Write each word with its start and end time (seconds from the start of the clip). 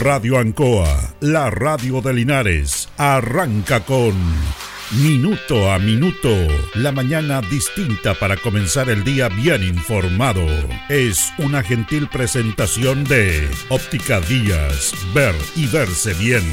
Radio 0.00 0.38
Ancoa, 0.38 1.14
la 1.20 1.48
radio 1.48 2.02
de 2.02 2.12
Linares, 2.12 2.88
arranca 2.98 3.80
con 3.80 4.14
Minuto 4.90 5.72
a 5.72 5.78
Minuto, 5.78 6.28
la 6.74 6.92
mañana 6.92 7.40
distinta 7.40 8.14
para 8.14 8.36
comenzar 8.36 8.90
el 8.90 9.04
día 9.04 9.28
bien 9.28 9.62
informado. 9.62 10.46
Es 10.90 11.32
una 11.38 11.62
gentil 11.62 12.08
presentación 12.08 13.04
de 13.04 13.48
Óptica 13.70 14.20
Díaz, 14.20 14.92
ver 15.14 15.34
y 15.54 15.66
verse 15.66 16.12
bien. 16.14 16.44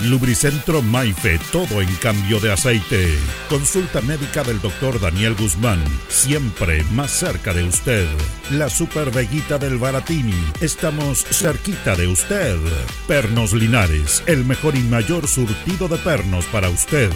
Lubricentro 0.00 0.82
Maife, 0.82 1.38
todo 1.52 1.80
en 1.80 1.94
cambio 1.96 2.40
de 2.40 2.52
aceite. 2.52 3.16
Consulta 3.48 4.00
médica 4.00 4.42
del 4.42 4.60
doctor 4.60 5.00
Daniel 5.00 5.34
Guzmán, 5.34 5.82
siempre 6.08 6.82
más 6.92 7.10
cerca 7.10 7.52
de 7.52 7.64
usted. 7.64 8.08
La 8.50 8.68
Super 8.68 9.10
Veguita 9.10 9.58
del 9.58 9.78
Baratini, 9.78 10.34
estamos 10.60 11.24
cerquita 11.24 11.94
de 11.94 12.08
usted. 12.08 12.58
Pernos 13.06 13.52
Linares, 13.52 14.22
el 14.26 14.44
mejor 14.44 14.74
y 14.74 14.82
mayor 14.82 15.28
surtido 15.28 15.88
de 15.88 15.98
pernos 15.98 16.46
para 16.46 16.68
usted. 16.68 17.10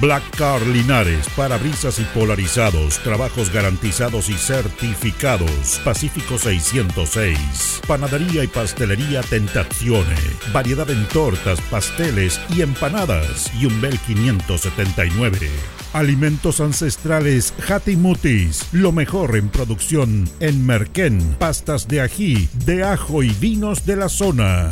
Black 0.00 0.22
Car 0.34 0.66
Linares, 0.66 1.28
parabrisas 1.36 1.98
y 1.98 2.04
polarizados, 2.04 2.98
trabajos 3.00 3.52
garantizados 3.52 4.30
y 4.30 4.32
certificados. 4.32 5.78
Pacífico 5.84 6.38
606. 6.38 7.82
Panadería 7.86 8.42
y 8.42 8.46
pastelería 8.46 9.20
Tentazione. 9.20 10.16
Variedad 10.54 10.88
en 10.88 11.06
tortas, 11.08 11.60
pasteles 11.70 12.40
y 12.48 12.62
empanadas. 12.62 13.52
Y 13.60 13.66
un 13.66 13.78
Bel 13.82 13.98
579. 13.98 15.50
Alimentos 15.92 16.62
ancestrales 16.62 17.52
Hatimutis, 17.68 18.68
lo 18.72 18.92
mejor 18.92 19.36
en 19.36 19.50
producción 19.50 20.30
en 20.40 20.64
Merquén, 20.64 21.36
pastas 21.38 21.88
de 21.88 22.00
ají, 22.00 22.48
de 22.64 22.84
ajo 22.84 23.22
y 23.22 23.30
vinos 23.30 23.84
de 23.84 23.96
la 23.96 24.08
zona. 24.08 24.70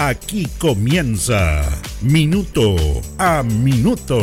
Aquí 0.00 0.48
comienza 0.58 1.60
Minuto 2.00 2.74
a 3.18 3.42
Minuto. 3.42 4.16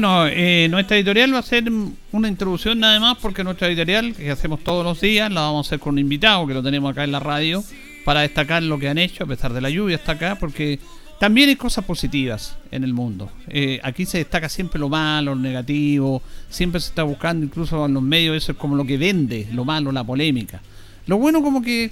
Bueno, 0.00 0.28
eh, 0.28 0.66
nuestra 0.70 0.96
editorial 0.96 1.34
va 1.34 1.40
a 1.40 1.42
ser 1.42 1.70
una 2.12 2.26
introducción 2.26 2.80
nada 2.80 2.98
más 3.00 3.18
porque 3.18 3.44
nuestra 3.44 3.68
editorial, 3.68 4.14
que 4.14 4.30
hacemos 4.30 4.64
todos 4.64 4.82
los 4.82 4.98
días, 4.98 5.30
la 5.30 5.42
vamos 5.42 5.66
a 5.66 5.68
hacer 5.68 5.78
con 5.78 5.92
un 5.92 5.98
invitado 5.98 6.46
que 6.46 6.54
lo 6.54 6.62
tenemos 6.62 6.90
acá 6.90 7.04
en 7.04 7.12
la 7.12 7.20
radio 7.20 7.62
para 8.06 8.22
destacar 8.22 8.62
lo 8.62 8.78
que 8.78 8.88
han 8.88 8.96
hecho 8.96 9.24
a 9.24 9.26
pesar 9.26 9.52
de 9.52 9.60
la 9.60 9.68
lluvia 9.68 9.96
hasta 9.96 10.12
acá 10.12 10.36
porque 10.40 10.78
también 11.18 11.50
hay 11.50 11.56
cosas 11.56 11.84
positivas 11.84 12.56
en 12.70 12.82
el 12.82 12.94
mundo. 12.94 13.30
Eh, 13.48 13.78
aquí 13.82 14.06
se 14.06 14.16
destaca 14.16 14.48
siempre 14.48 14.80
lo 14.80 14.88
malo, 14.88 15.34
lo 15.34 15.40
negativo, 15.42 16.22
siempre 16.48 16.80
se 16.80 16.88
está 16.88 17.02
buscando 17.02 17.44
incluso 17.44 17.84
en 17.84 17.92
los 17.92 18.02
medios 18.02 18.34
eso 18.38 18.52
es 18.52 18.58
como 18.58 18.76
lo 18.76 18.86
que 18.86 18.96
vende, 18.96 19.48
lo 19.52 19.66
malo, 19.66 19.92
la 19.92 20.02
polémica. 20.02 20.62
Lo 21.04 21.18
bueno 21.18 21.42
como 21.42 21.60
que 21.60 21.90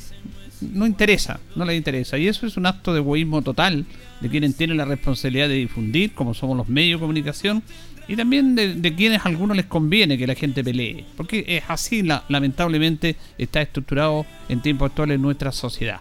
no 0.61 0.87
interesa, 0.87 1.41
no 1.57 1.65
le 1.65 1.77
interesa. 1.77 2.19
Y 2.19 2.29
eso 2.29 2.47
es 2.47 2.57
un 2.57 2.67
acto 2.67 2.93
de 2.93 3.01
egoísmo 3.01 3.43
total 3.43 3.87
de 4.21 4.29
quienes 4.29 4.57
tienen 4.57 4.77
la 4.77 4.85
responsabilidad 4.85 5.49
de 5.49 5.55
difundir, 5.55 6.15
como 6.15 6.35
somos 6.35 6.57
los 6.57 6.69
medios 6.69 6.99
de 6.99 7.03
comunicación, 7.03 7.63
y 8.09 8.17
también 8.17 8.55
de, 8.55 8.95
quienes 8.97 9.25
a 9.25 9.29
algunos 9.29 9.57
les 9.57 9.67
conviene 9.67 10.17
que 10.17 10.27
la 10.27 10.35
gente 10.35 10.65
pelee, 10.65 11.05
porque 11.17 11.45
es 11.47 11.65
así, 11.69 12.03
lamentablemente, 12.29 13.17
está 13.37 13.61
estructurado 13.61 14.25
en 14.49 14.63
tiempos 14.63 14.91
actuales 14.91 15.17
en 15.17 15.23
nuestra 15.23 15.53
sociedad. 15.53 16.01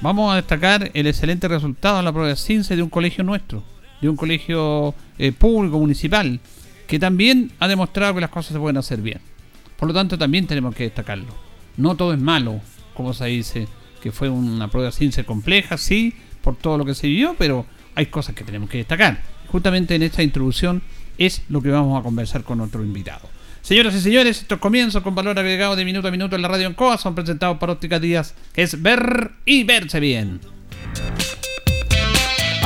Vamos 0.00 0.32
a 0.32 0.36
destacar 0.36 0.90
el 0.94 1.06
excelente 1.06 1.46
resultado 1.46 1.98
en 1.98 2.06
la 2.06 2.12
prueba 2.12 2.30
de 2.30 2.36
ciencia 2.36 2.74
de 2.74 2.82
un 2.82 2.88
colegio 2.88 3.24
nuestro, 3.24 3.62
de 4.00 4.08
un 4.08 4.16
colegio 4.16 4.94
eh, 5.18 5.32
público 5.32 5.78
municipal, 5.78 6.40
que 6.86 6.98
también 6.98 7.52
ha 7.58 7.68
demostrado 7.68 8.14
que 8.14 8.22
las 8.22 8.30
cosas 8.30 8.54
se 8.54 8.58
pueden 8.58 8.78
hacer 8.78 9.02
bien. 9.02 9.20
Por 9.76 9.88
lo 9.88 9.94
tanto, 9.94 10.16
también 10.16 10.46
tenemos 10.46 10.74
que 10.74 10.84
destacarlo. 10.84 11.34
No 11.76 11.94
todo 11.94 12.14
es 12.14 12.18
malo, 12.18 12.60
como 12.98 13.14
se 13.14 13.26
dice, 13.26 13.68
que 14.02 14.10
fue 14.10 14.28
una 14.28 14.68
prueba 14.68 14.90
de 14.90 14.92
ciencia 14.92 15.22
compleja, 15.22 15.78
sí, 15.78 16.14
por 16.42 16.56
todo 16.56 16.76
lo 16.76 16.84
que 16.84 16.96
se 16.96 17.06
vivió, 17.06 17.36
pero 17.38 17.64
hay 17.94 18.06
cosas 18.06 18.34
que 18.34 18.42
tenemos 18.42 18.68
que 18.68 18.78
destacar. 18.78 19.22
Justamente 19.52 19.94
en 19.94 20.02
esta 20.02 20.24
introducción 20.24 20.82
es 21.16 21.42
lo 21.48 21.62
que 21.62 21.70
vamos 21.70 21.98
a 21.98 22.02
conversar 22.02 22.42
con 22.42 22.58
nuestro 22.58 22.82
invitado. 22.82 23.28
Señoras 23.62 23.94
y 23.94 24.00
señores, 24.00 24.40
estos 24.40 24.58
comienzos 24.58 25.04
con 25.04 25.14
valor 25.14 25.38
agregado 25.38 25.76
de 25.76 25.84
minuto 25.84 26.08
a 26.08 26.10
minuto 26.10 26.34
en 26.34 26.42
la 26.42 26.48
radio 26.48 26.66
en 26.66 26.74
COA 26.74 26.98
son 26.98 27.14
presentados 27.14 27.58
por 27.58 27.70
Óptica 27.70 28.00
Díaz, 28.00 28.34
que 28.52 28.62
es 28.62 28.82
ver 28.82 29.30
y 29.44 29.62
verse 29.62 30.00
bien. 30.00 30.40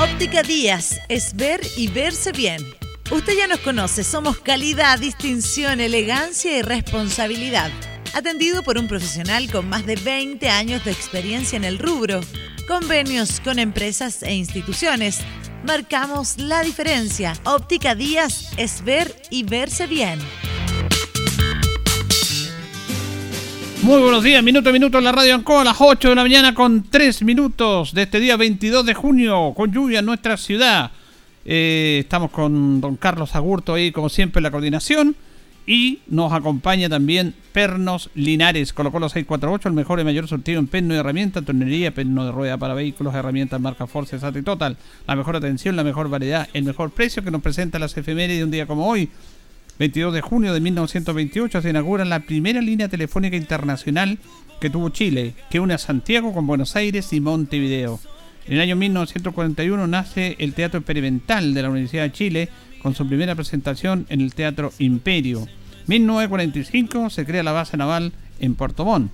Óptica 0.00 0.42
Díaz 0.42 0.98
es 1.10 1.36
ver 1.36 1.60
y 1.76 1.88
verse 1.88 2.32
bien. 2.32 2.62
Usted 3.10 3.34
ya 3.36 3.48
nos 3.48 3.60
conoce, 3.60 4.02
somos 4.02 4.38
calidad, 4.38 4.98
distinción, 4.98 5.80
elegancia 5.80 6.56
y 6.56 6.62
responsabilidad. 6.62 7.70
Atendido 8.14 8.62
por 8.62 8.76
un 8.76 8.88
profesional 8.88 9.50
con 9.50 9.68
más 9.70 9.86
de 9.86 9.96
20 9.96 10.46
años 10.50 10.84
de 10.84 10.90
experiencia 10.90 11.56
en 11.56 11.64
el 11.64 11.78
rubro, 11.78 12.20
convenios 12.68 13.40
con 13.40 13.58
empresas 13.58 14.22
e 14.22 14.34
instituciones 14.34 15.20
marcamos 15.64 16.36
la 16.36 16.62
diferencia. 16.62 17.32
Óptica 17.44 17.94
Díaz 17.94 18.52
es 18.58 18.84
ver 18.84 19.14
y 19.30 19.44
verse 19.44 19.86
bien. 19.86 20.18
Muy 23.82 24.00
buenos 24.00 24.22
días, 24.22 24.42
minuto 24.42 24.68
a 24.68 24.72
minuto 24.72 24.98
en 24.98 25.04
la 25.04 25.12
radio 25.12 25.34
Ancoa 25.34 25.62
a 25.62 25.64
las 25.64 25.80
8 25.80 26.10
de 26.10 26.14
la 26.14 26.22
mañana 26.22 26.54
con 26.54 26.84
3 26.90 27.22
minutos 27.22 27.94
de 27.94 28.02
este 28.02 28.20
día 28.20 28.36
22 28.36 28.84
de 28.84 28.92
junio, 28.92 29.54
con 29.56 29.72
lluvia 29.72 30.00
en 30.00 30.06
nuestra 30.06 30.36
ciudad. 30.36 30.90
Eh, 31.46 32.00
estamos 32.02 32.30
con 32.30 32.78
don 32.80 32.96
Carlos 32.96 33.34
Agurto 33.34 33.72
ahí, 33.72 33.90
como 33.90 34.10
siempre, 34.10 34.40
en 34.40 34.44
la 34.44 34.50
coordinación. 34.50 35.16
Y 35.66 36.00
nos 36.08 36.32
acompaña 36.32 36.88
también 36.88 37.34
Pernos 37.52 38.10
Linares, 38.14 38.72
colocó 38.72 38.98
los 38.98 39.12
648, 39.12 39.68
el 39.68 39.74
mejor 39.74 40.00
y 40.00 40.04
mayor 40.04 40.26
surtido 40.26 40.58
en 40.58 40.66
perno 40.66 40.94
y 40.94 40.98
herramienta, 40.98 41.42
tornería, 41.42 41.94
perno 41.94 42.24
de 42.24 42.32
rueda 42.32 42.58
para 42.58 42.74
vehículos, 42.74 43.14
herramientas 43.14 43.60
marca 43.60 43.86
Force, 43.86 44.18
SAT 44.18 44.36
y 44.36 44.42
Total. 44.42 44.76
La 45.06 45.14
mejor 45.14 45.36
atención, 45.36 45.76
la 45.76 45.84
mejor 45.84 46.08
variedad, 46.08 46.48
el 46.52 46.64
mejor 46.64 46.90
precio 46.90 47.22
que 47.22 47.30
nos 47.30 47.42
presenta 47.42 47.78
las 47.78 47.96
efemérides 47.96 48.38
de 48.38 48.44
un 48.44 48.50
día 48.50 48.66
como 48.66 48.88
hoy. 48.88 49.08
22 49.78 50.14
de 50.14 50.20
junio 50.20 50.52
de 50.52 50.60
1928 50.60 51.62
se 51.62 51.70
inaugura 51.70 52.04
la 52.04 52.20
primera 52.20 52.60
línea 52.60 52.88
telefónica 52.88 53.36
internacional 53.36 54.18
que 54.60 54.70
tuvo 54.70 54.90
Chile, 54.90 55.34
que 55.50 55.60
une 55.60 55.74
a 55.74 55.78
Santiago 55.78 56.32
con 56.32 56.46
Buenos 56.46 56.76
Aires 56.76 57.12
y 57.12 57.20
Montevideo. 57.20 58.00
En 58.46 58.54
el 58.54 58.60
año 58.60 58.76
1941 58.76 59.86
nace 59.86 60.36
el 60.38 60.54
Teatro 60.54 60.78
Experimental 60.80 61.54
de 61.54 61.62
la 61.62 61.70
Universidad 61.70 62.04
de 62.04 62.12
Chile, 62.12 62.48
con 62.82 62.94
su 62.94 63.06
primera 63.06 63.34
presentación 63.34 64.06
en 64.08 64.20
el 64.20 64.34
Teatro 64.34 64.72
Imperio. 64.78 65.46
1945 65.86 67.10
se 67.10 67.24
crea 67.24 67.42
la 67.42 67.52
base 67.52 67.76
naval 67.76 68.12
en 68.40 68.54
Puerto 68.54 68.84
Montt. 68.84 69.10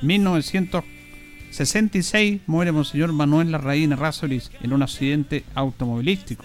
1966 0.00 2.40
muere 2.46 2.72
Monseñor 2.72 3.12
Manuel 3.12 3.52
Larraín 3.52 3.96
Razolis 3.96 4.50
en 4.62 4.72
un 4.72 4.82
accidente 4.82 5.44
automovilístico. 5.54 6.44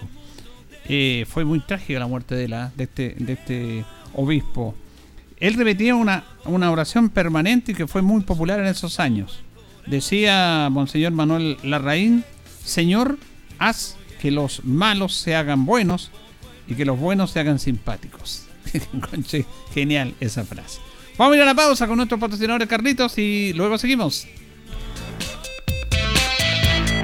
Eh, 0.88 1.26
fue 1.28 1.44
muy 1.44 1.60
trágica 1.60 1.98
la 1.98 2.06
muerte 2.06 2.34
de, 2.34 2.48
la, 2.48 2.72
este, 2.78 3.16
este 3.26 3.84
obispo. 4.14 4.74
Él 5.38 5.54
repetía 5.54 5.94
una, 5.94 6.24
una 6.44 6.70
oración 6.70 7.10
permanente 7.10 7.74
que 7.74 7.86
fue 7.86 8.02
muy 8.02 8.22
popular 8.22 8.60
en 8.60 8.66
esos 8.66 9.00
años. 9.00 9.40
Decía 9.86 10.68
Monseñor 10.70 11.12
Manuel 11.12 11.56
Larraín, 11.62 12.24
Señor, 12.62 13.18
haz 13.58 13.96
que 14.20 14.30
los 14.30 14.64
malos 14.64 15.14
se 15.14 15.34
hagan 15.34 15.64
buenos 15.64 16.10
y 16.68 16.74
que 16.74 16.84
los 16.84 16.98
buenos 16.98 17.30
se 17.30 17.40
hagan 17.40 17.58
simpáticos. 17.58 18.44
genial 19.74 20.14
esa 20.20 20.44
frase. 20.44 20.80
Vamos 21.16 21.34
a 21.34 21.36
ir 21.36 21.42
a 21.42 21.46
la 21.46 21.54
pausa 21.54 21.86
con 21.86 21.96
nuestros 21.96 22.20
patrocinadores 22.20 22.68
Carlitos 22.68 23.18
y 23.18 23.52
luego 23.54 23.78
seguimos. 23.78 24.26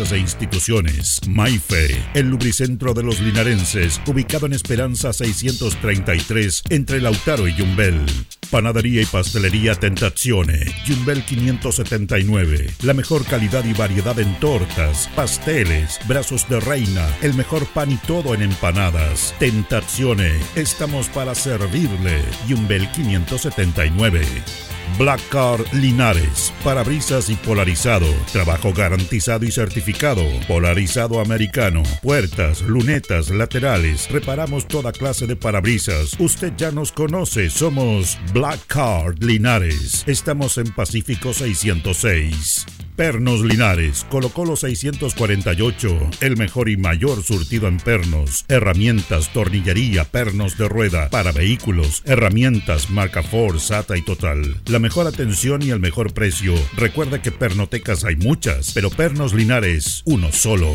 e 0.00 0.18
instituciones. 0.18 1.20
Maife, 1.28 1.96
el 2.14 2.28
lubricentro 2.28 2.94
de 2.94 3.04
los 3.04 3.20
linarenses, 3.20 4.00
ubicado 4.06 4.46
en 4.46 4.52
Esperanza 4.52 5.12
633 5.12 6.64
entre 6.70 7.00
Lautaro 7.00 7.46
y 7.46 7.54
Yumbel. 7.54 8.04
Panadería 8.50 9.02
y 9.02 9.06
pastelería 9.06 9.76
Tentazione, 9.76 10.66
Yumbel 10.84 11.24
579. 11.24 12.70
La 12.82 12.92
mejor 12.92 13.24
calidad 13.24 13.64
y 13.64 13.72
variedad 13.72 14.18
en 14.18 14.34
tortas, 14.40 15.08
pasteles, 15.14 16.00
brazos 16.08 16.48
de 16.48 16.58
reina, 16.58 17.06
el 17.22 17.34
mejor 17.34 17.64
pan 17.66 17.92
y 17.92 17.96
todo 17.96 18.34
en 18.34 18.42
empanadas. 18.42 19.32
Tentazione, 19.38 20.32
estamos 20.56 21.08
para 21.08 21.36
servirle. 21.36 22.20
Yumbel 22.48 22.90
579. 22.90 24.73
Black 24.98 25.20
Car 25.28 25.60
Linares, 25.72 26.52
parabrisas 26.62 27.30
y 27.30 27.34
polarizado, 27.36 28.06
trabajo 28.32 28.72
garantizado 28.72 29.44
y 29.44 29.50
certificado, 29.50 30.22
polarizado 30.46 31.20
americano, 31.20 31.82
puertas, 32.02 32.62
lunetas, 32.62 33.30
laterales, 33.30 34.10
reparamos 34.10 34.68
toda 34.68 34.92
clase 34.92 35.26
de 35.26 35.36
parabrisas. 35.36 36.14
Usted 36.18 36.52
ya 36.56 36.70
nos 36.70 36.92
conoce, 36.92 37.50
somos 37.50 38.18
Black 38.32 38.60
Card 38.66 39.22
Linares, 39.22 40.04
estamos 40.06 40.58
en 40.58 40.72
Pacífico 40.72 41.32
606. 41.32 42.66
Pernos 42.96 43.40
Linares, 43.40 44.06
Colo 44.08 44.28
Colo 44.28 44.54
648, 44.54 46.10
el 46.20 46.36
mejor 46.36 46.68
y 46.68 46.76
mayor 46.76 47.24
surtido 47.24 47.66
en 47.66 47.78
pernos, 47.78 48.44
herramientas, 48.46 49.32
tornillería, 49.32 50.04
pernos 50.04 50.56
de 50.56 50.68
rueda, 50.68 51.10
para 51.10 51.32
vehículos, 51.32 52.02
herramientas, 52.06 52.90
marca 52.90 53.24
Ford, 53.24 53.58
SATA 53.58 53.96
y 53.96 54.02
Total. 54.02 54.60
La 54.66 54.78
mejor 54.78 55.08
atención 55.08 55.62
y 55.62 55.70
el 55.70 55.80
mejor 55.80 56.14
precio. 56.14 56.54
Recuerda 56.76 57.20
que 57.20 57.32
pernotecas 57.32 58.04
hay 58.04 58.14
muchas, 58.14 58.70
pero 58.72 58.90
Pernos 58.90 59.34
Linares, 59.34 60.02
uno 60.06 60.30
solo. 60.30 60.72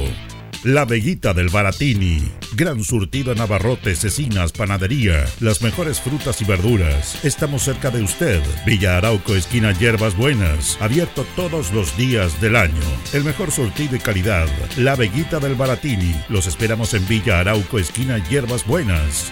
La 0.66 0.84
Veguita 0.84 1.34
del 1.34 1.48
Baratini. 1.48 2.22
Gran 2.54 2.84
surtido 2.84 3.32
en 3.32 3.40
abarrotes, 3.40 4.00
cecinas, 4.00 4.52
panadería. 4.52 5.26
Las 5.40 5.62
mejores 5.62 6.02
frutas 6.02 6.42
y 6.42 6.46
verduras. 6.46 7.24
Estamos 7.24 7.64
cerca 7.64 7.90
de 7.92 8.04
usted. 8.04 8.42
Villa 8.66 8.98
Arauco, 8.98 9.36
esquina 9.36 9.72
Hierbas 9.72 10.18
Buenas. 10.18 10.78
Abierto 10.82 11.26
todos 11.38 11.72
los 11.72 11.96
días 11.96 12.42
del 12.42 12.58
año. 12.58 12.74
El 13.14 13.24
mejor 13.24 13.52
surtido 13.52 13.96
y 13.96 14.00
calidad. 14.00 14.50
La 14.76 14.98
Veguita 14.98 15.40
del 15.40 15.56
Baratini. 15.56 16.14
Los 16.28 16.46
esperamos 16.46 16.94
en 16.94 17.08
Villa 17.08 17.40
Arauco, 17.40 17.80
esquina 17.80 18.18
Hierbas 18.28 18.66
Buenas. 18.66 19.32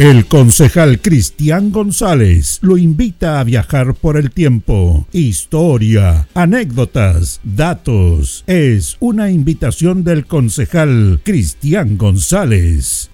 El 0.00 0.24
concejal 0.24 1.00
Cristian 1.02 1.70
González 1.72 2.58
lo 2.62 2.78
invita 2.78 3.38
a 3.38 3.44
viajar 3.44 3.92
por 3.92 4.16
el 4.16 4.30
tiempo. 4.30 5.06
Historia, 5.12 6.26
anécdotas, 6.32 7.38
datos. 7.44 8.42
Es 8.46 8.96
una 9.00 9.30
invitación 9.30 10.02
del 10.02 10.24
concejal 10.24 11.20
Cristian 11.22 11.98
González. 11.98 13.10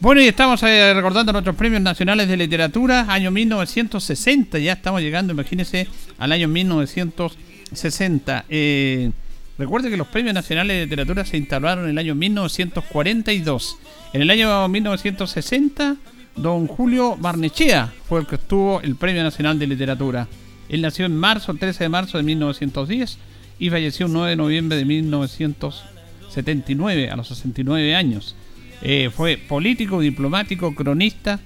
Bueno, 0.00 0.22
y 0.22 0.28
estamos 0.28 0.62
eh, 0.62 0.94
recordando 0.94 1.32
nuestros 1.32 1.54
premios 1.54 1.82
nacionales 1.82 2.28
de 2.28 2.38
literatura, 2.38 3.04
año 3.06 3.30
1960. 3.30 4.58
Ya 4.58 4.72
estamos 4.72 5.02
llegando, 5.02 5.34
imagínense, 5.34 5.86
al 6.16 6.32
año 6.32 6.48
1960. 6.48 8.46
Eh, 8.48 9.10
recuerde 9.58 9.90
que 9.90 9.96
los 9.96 10.08
premios 10.08 10.34
nacionales 10.34 10.76
de 10.76 10.84
literatura 10.84 11.24
se 11.24 11.36
instalaron 11.36 11.84
en 11.84 11.90
el 11.90 11.98
año 11.98 12.14
1942 12.14 13.78
en 14.16 14.22
el 14.22 14.30
año 14.30 14.66
1960, 14.66 15.96
don 16.36 16.66
Julio 16.66 17.18
Barnechea 17.18 17.92
fue 18.08 18.20
el 18.20 18.26
que 18.26 18.36
obtuvo 18.36 18.80
el 18.80 18.96
Premio 18.96 19.22
Nacional 19.22 19.58
de 19.58 19.66
Literatura. 19.66 20.26
Él 20.70 20.80
nació 20.80 21.04
en 21.04 21.14
marzo, 21.14 21.52
el 21.52 21.58
13 21.58 21.84
de 21.84 21.90
marzo 21.90 22.16
de 22.16 22.24
1910 22.24 23.18
y 23.58 23.68
falleció 23.68 24.06
el 24.06 24.14
9 24.14 24.30
de 24.30 24.36
noviembre 24.36 24.78
de 24.78 24.86
1979, 24.86 27.10
a 27.10 27.16
los 27.16 27.28
69 27.28 27.94
años. 27.94 28.34
Eh, 28.80 29.10
fue 29.14 29.36
político, 29.36 30.00
diplomático, 30.00 30.74
cronista, 30.74 31.38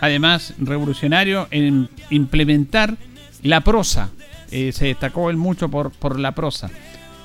además 0.00 0.54
revolucionario 0.58 1.48
en 1.50 1.88
implementar 2.10 2.96
la 3.42 3.62
prosa. 3.62 4.10
Eh, 4.52 4.70
se 4.72 4.86
destacó 4.86 5.30
él 5.30 5.36
mucho 5.36 5.68
por, 5.68 5.90
por 5.90 6.20
la 6.20 6.32
prosa. 6.32 6.70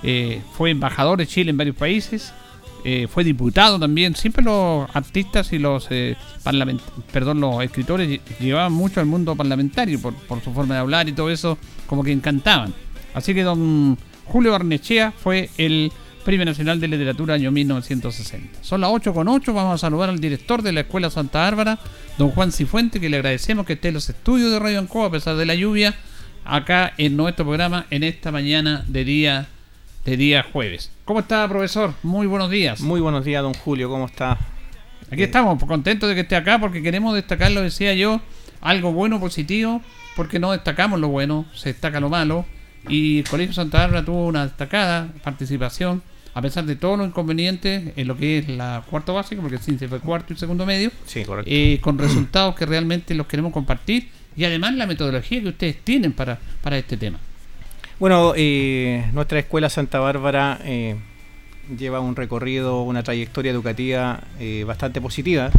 Eh, 0.04 0.42
fue 0.54 0.72
embajador 0.72 1.18
de 1.18 1.28
Chile 1.28 1.52
en 1.52 1.58
varios 1.58 1.76
países 1.76 2.34
eh, 2.86 3.08
fue 3.10 3.24
diputado 3.24 3.80
también. 3.80 4.16
Siempre 4.16 4.44
los 4.44 4.88
artistas 4.94 5.52
y 5.52 5.60
los 5.60 5.88
eh, 5.90 6.16
perdón, 7.12 7.42
los 7.42 7.62
escritores 7.64 8.22
llevaban 8.40 8.72
mucho 8.72 9.00
al 9.00 9.06
mundo 9.06 9.36
parlamentario 9.36 10.00
por, 10.00 10.14
su 10.44 10.54
forma 10.54 10.76
de 10.76 10.82
hablar 10.82 11.10
y 11.10 11.12
todo 11.12 11.30
eso, 11.30 11.58
como 11.88 12.04
que 12.04 12.12
encantaban. 12.12 12.74
Así 13.14 13.34
que 13.34 13.44
don 13.44 13.98
Julio 14.26 14.52
Barnechea 14.52 15.12
fue 15.12 15.50
el 15.58 15.92
Premio 16.24 16.46
Nacional 16.46 16.80
de 16.80 16.88
Literatura 16.88 17.34
año 17.34 17.52
1960. 17.52 18.60
Son 18.62 18.82
las 18.82 18.92
8 18.92 19.14
con 19.14 19.28
8, 19.28 19.54
vamos 19.54 19.76
a 19.76 19.78
saludar 19.78 20.10
al 20.10 20.20
director 20.20 20.62
de 20.62 20.72
la 20.72 20.82
Escuela 20.82 21.10
Santa 21.10 21.40
Bárbara, 21.40 21.80
don 22.18 22.30
Juan 22.32 22.52
Cifuente, 22.52 23.00
que 23.00 23.10
le 23.10 23.18
agradecemos 23.18 23.66
que 23.66 23.74
esté 23.74 23.90
en 23.90 23.96
los 23.96 24.10
estudios 24.10 24.52
de 24.52 24.60
Radio 24.60 24.80
Ancoa 24.80 25.08
a 25.08 25.12
pesar 25.12 25.36
de 25.36 25.46
la 25.46 25.56
lluvia, 25.56 25.96
acá 26.46 26.94
en 26.98 27.18
nuestro 27.18 27.46
programa 27.46 27.88
en 27.90 28.04
esta 28.04 28.32
mañana 28.32 28.86
de 28.88 29.04
día 29.04 29.48
de 30.10 30.18
día 30.18 30.44
jueves. 30.52 30.92
¿Cómo 31.06 31.20
está, 31.20 31.48
profesor? 31.48 31.94
Muy 32.02 32.26
buenos 32.26 32.50
días. 32.50 32.82
Muy 32.82 33.00
buenos 33.00 33.24
días, 33.24 33.44
don 33.44 33.54
Julio. 33.54 33.90
¿Cómo 33.90 34.08
está? 34.08 34.40
Aquí 35.12 35.24
estamos, 35.24 35.64
contentos 35.64 36.10
de 36.10 36.16
que 36.16 36.22
esté 36.22 36.36
acá 36.36 36.60
porque 36.60 36.82
queremos 36.82 37.14
destacar, 37.14 37.52
lo 37.52 37.62
decía 37.62 37.94
yo, 37.94 38.20
algo 38.62 38.92
bueno, 38.92 39.20
positivo, 39.20 39.82
porque 40.16 40.40
no 40.40 40.52
destacamos 40.52 41.00
lo 41.00 41.10
bueno, 41.10 41.46
se 41.54 41.70
destaca 41.70 42.00
lo 42.00 42.10
malo. 42.10 42.46
Y 42.88 43.20
el 43.20 43.30
Colegio 43.30 43.54
Santa 43.54 43.80
Bárbara 43.80 44.04
tuvo 44.04 44.26
una 44.26 44.48
destacada 44.48 45.10
participación, 45.24 46.02
a 46.34 46.42
pesar 46.42 46.66
de 46.66 46.76
todos 46.76 46.98
los 46.98 47.08
inconvenientes 47.08 47.94
en 47.96 48.08
lo 48.08 48.18
que 48.18 48.40
es 48.40 48.50
la 48.50 48.84
cuarto 48.90 49.14
básico, 49.14 49.42
porque 49.42 49.58
el 49.58 49.62
CINCE 49.62 49.88
fue 49.88 50.00
cuarto 50.00 50.34
y 50.34 50.38
segundo 50.38 50.66
medio, 50.66 50.92
sí, 51.06 51.24
correcto. 51.24 51.52
Eh, 51.54 51.80
con 51.82 52.00
resultados 52.00 52.56
que 52.56 52.66
realmente 52.66 53.14
los 53.14 53.28
queremos 53.28 53.54
compartir 53.54 54.10
y 54.36 54.44
además 54.44 54.74
la 54.74 54.88
metodología 54.88 55.42
que 55.42 55.50
ustedes 55.50 55.84
tienen 55.84 56.14
para, 56.14 56.40
para 56.62 56.78
este 56.78 56.98
tema. 56.98 57.20
Bueno, 58.00 58.32
eh, 58.38 59.10
nuestra 59.12 59.40
escuela 59.40 59.70
Santa 59.70 60.00
Bárbara 60.00 60.58
eh, 60.64 60.96
lleva 61.78 62.00
un 62.00 62.16
recorrido, 62.16 62.84
una 62.84 63.04
trayectoria 63.04 63.52
educativa 63.52 64.22
eh, 64.40 64.64
bastante 64.66 65.02
positiva, 65.02 65.52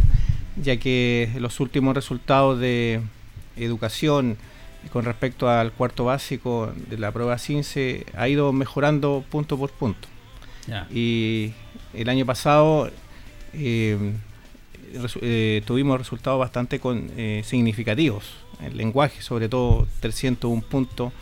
ya 0.55 0.77
que 0.77 1.31
los 1.37 1.59
últimos 1.59 1.93
resultados 1.93 2.59
de 2.59 3.01
educación 3.57 4.37
con 4.91 5.05
respecto 5.05 5.47
al 5.49 5.71
cuarto 5.71 6.05
básico 6.05 6.73
de 6.89 6.97
la 6.97 7.11
prueba 7.11 7.37
CINCE 7.37 8.07
ha 8.15 8.27
ido 8.27 8.51
mejorando 8.51 9.23
punto 9.29 9.55
por 9.55 9.69
punto. 9.69 10.07
Y 10.91 11.53
el 11.93 12.09
año 12.09 12.25
pasado 12.25 12.89
tuvimos 15.67 15.99
resultados 15.99 16.39
bastante 16.39 16.79
con, 16.79 17.11
significativos. 17.43 18.33
El 18.63 18.77
lenguaje, 18.77 19.21
sobre 19.21 19.47
todo 19.47 19.87
301 19.99 20.63
puntos 20.63 21.13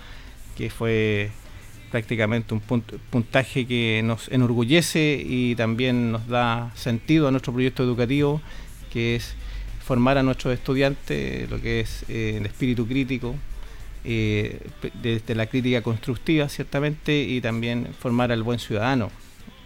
que 0.60 0.70
fue 0.70 1.32
prácticamente 1.89 2.54
un 2.54 2.60
puntaje 2.60 3.66
que 3.66 4.01
nos 4.04 4.28
enorgullece 4.28 5.24
y 5.25 5.56
también 5.56 6.12
nos 6.12 6.28
da 6.28 6.74
sentido 6.75 7.30
a 7.30 7.32
nuestro 7.32 7.54
proyecto 7.54 7.82
educativo, 7.82 8.42
que 8.92 9.16
es 9.16 9.36
formar 9.82 10.18
a 10.18 10.24
nuestros 10.24 10.54
estudiantes 10.54 11.50
lo 11.50 11.62
que 11.62 11.80
es 11.80 12.04
eh, 12.10 12.36
el 12.36 12.46
espíritu 12.46 12.86
crítico, 12.86 13.36
eh, 14.04 14.60
desde 15.01 15.34
la 15.34 15.46
crítica 15.46 15.82
constructiva, 15.82 16.50
ciertamente, 16.50 17.24
y 17.24 17.39
también 17.39 17.88
formar 17.98 18.34
al 18.34 18.44
buen 18.44 18.60
ciudadano, 18.60 19.12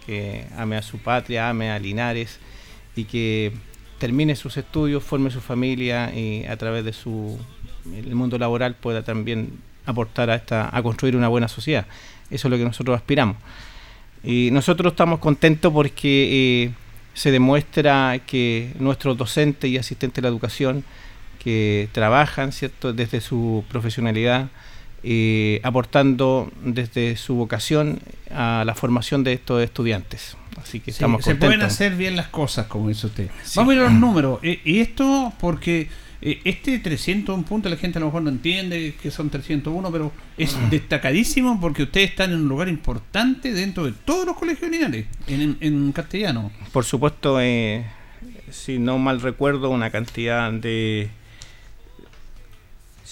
que 0.06 0.46
ame 0.56 0.78
a 0.78 0.84
su 0.84 1.00
patria, 1.00 1.50
ame 1.50 1.72
a 1.72 1.80
Linares 1.80 2.38
y 2.96 3.06
que 3.06 3.52
termine 3.98 4.36
sus 4.36 4.58
estudios, 4.58 5.04
forme 5.04 5.32
su 5.32 5.42
familia 5.42 6.14
y 6.14 6.46
a 6.46 6.56
través 6.56 6.86
de 6.86 6.94
su 6.94 7.40
el 7.92 8.14
mundo 8.14 8.38
laboral 8.38 8.76
pueda 8.76 9.02
también 9.04 9.73
aportar 9.86 10.30
a 10.30 10.36
esta 10.36 10.70
a 10.76 10.84
construir 10.84 11.16
una 11.16 11.28
buena 11.28 11.48
sociedad. 11.48 11.86
Eso 12.30 12.48
es 12.48 12.52
lo 12.52 12.58
que 12.58 12.66
nosotros 12.66 12.96
aspiramos. 12.96 13.38
Y 14.24 14.50
nosotros 14.52 14.94
estamos 14.94 15.20
contentos 15.20 15.72
porque 15.74 16.64
eh, 16.66 16.72
se 17.14 17.32
demuestra 17.32 18.20
que 18.26 18.72
nuestros 18.80 19.18
docentes 19.18 19.70
y 19.70 19.78
asistentes 19.78 20.16
de 20.16 20.22
la 20.24 20.30
educación 20.30 20.84
que 21.44 21.90
trabajan 21.92 22.54
cierto 22.54 22.94
desde 22.94 23.20
su 23.20 23.66
profesionalidad 23.70 24.48
eh, 25.06 25.60
aportando 25.64 26.50
desde 26.64 27.18
su 27.18 27.36
vocación 27.36 28.00
a 28.32 28.64
la 28.66 28.74
formación 28.74 29.26
de 29.26 29.34
estos 29.34 29.62
estudiantes. 29.62 30.38
Así 30.56 30.80
que 30.80 30.92
estamos 30.92 31.26
Se 31.26 31.36
pueden 31.36 31.62
hacer 31.62 31.96
bien 31.96 32.16
las 32.16 32.28
cosas, 32.28 32.68
como 32.68 32.88
dice 32.88 33.08
usted. 33.08 33.30
Vamos 33.56 33.74
a 33.74 33.76
ver 33.76 33.90
los 33.90 33.92
números. 34.00 34.40
Eh, 34.44 34.62
y 34.64 34.80
esto 34.80 35.34
porque 35.42 35.90
eh, 36.26 36.40
este 36.46 36.80
301 36.80 37.44
puntos 37.44 37.70
la 37.70 37.78
gente 37.78 37.98
a 37.98 38.02
lo 38.02 38.06
mejor 38.08 38.22
no 38.22 38.30
entiende 38.30 38.96
que 39.02 39.12
son 39.12 39.30
301, 39.30 39.92
pero 39.92 40.12
es 40.38 40.56
mm. 40.56 40.70
destacadísimo 40.70 41.60
porque 41.60 41.84
ustedes 41.84 42.12
están 42.12 42.32
en 42.32 42.42
un 42.42 42.48
lugar 42.48 42.70
importante 42.70 43.52
dentro 43.52 43.84
de 43.86 43.92
todos 43.92 44.26
los 44.26 44.38
colegios 44.38 44.72
lineales 44.72 45.06
en, 45.28 45.58
en 45.60 45.92
castellano. 45.92 46.52
Por 46.72 46.86
supuesto, 46.86 47.40
si 48.52 48.80
no 48.80 48.98
mal 49.00 49.20
recuerdo, 49.20 49.70
una 49.70 49.90
cantidad 49.90 50.52
de 50.52 51.10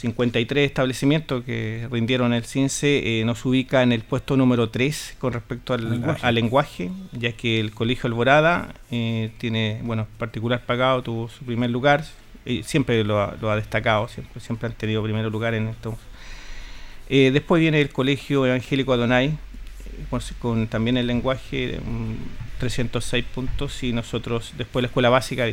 53 0.02 0.66
establecimientos 0.66 1.44
que 1.44 1.88
rindieron 1.92 2.34
el 2.34 2.44
CINCE 2.44 3.20
eh, 3.20 3.26
nos 3.26 3.46
ubica 3.46 3.84
en 3.84 3.92
el 3.92 4.02
puesto 4.02 4.36
número 4.36 4.70
3 4.70 5.18
con 5.20 5.34
respecto 5.34 5.74
al 5.74 6.36
lenguaje, 6.36 6.90
ya 7.12 7.34
que 7.34 7.60
el 7.60 7.72
Colegio 7.72 8.08
Alborada 8.08 8.74
eh, 8.90 9.32
tiene, 9.38 9.80
bueno, 9.84 10.08
particular 10.18 10.66
pagado, 10.66 11.04
tuvo 11.04 11.30
su 11.30 11.46
primer 11.46 11.70
lugar, 11.70 12.04
y 12.46 12.64
siempre 12.64 13.04
lo 13.04 13.20
ha, 13.20 13.56
destacado, 13.56 14.08
siempre, 14.08 14.40
siempre 14.42 14.68
han 14.68 14.74
tenido 14.74 15.04
primer 15.04 15.26
lugar 15.26 15.54
en 15.54 15.68
esto. 15.68 15.98
Eh, 17.10 17.32
después 17.32 17.60
viene 17.60 17.82
el 17.82 17.90
Colegio 17.90 18.46
Evangélico 18.46 18.94
Adonai, 18.94 19.38
con, 20.40 20.68
también 20.68 20.98
el 20.98 21.08
lenguaje, 21.08 21.80
306 22.60 23.26
puntos, 23.26 23.84
y 23.84 23.94
nosotros 23.94 24.54
después 24.58 24.82
la 24.82 24.88
Escuela 24.88 25.10
Básica 25.10 25.46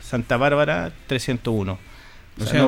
Santa 0.00 0.36
Bárbara, 0.36 0.92
301 1.06 1.78
o 2.40 2.46
sea, 2.46 2.66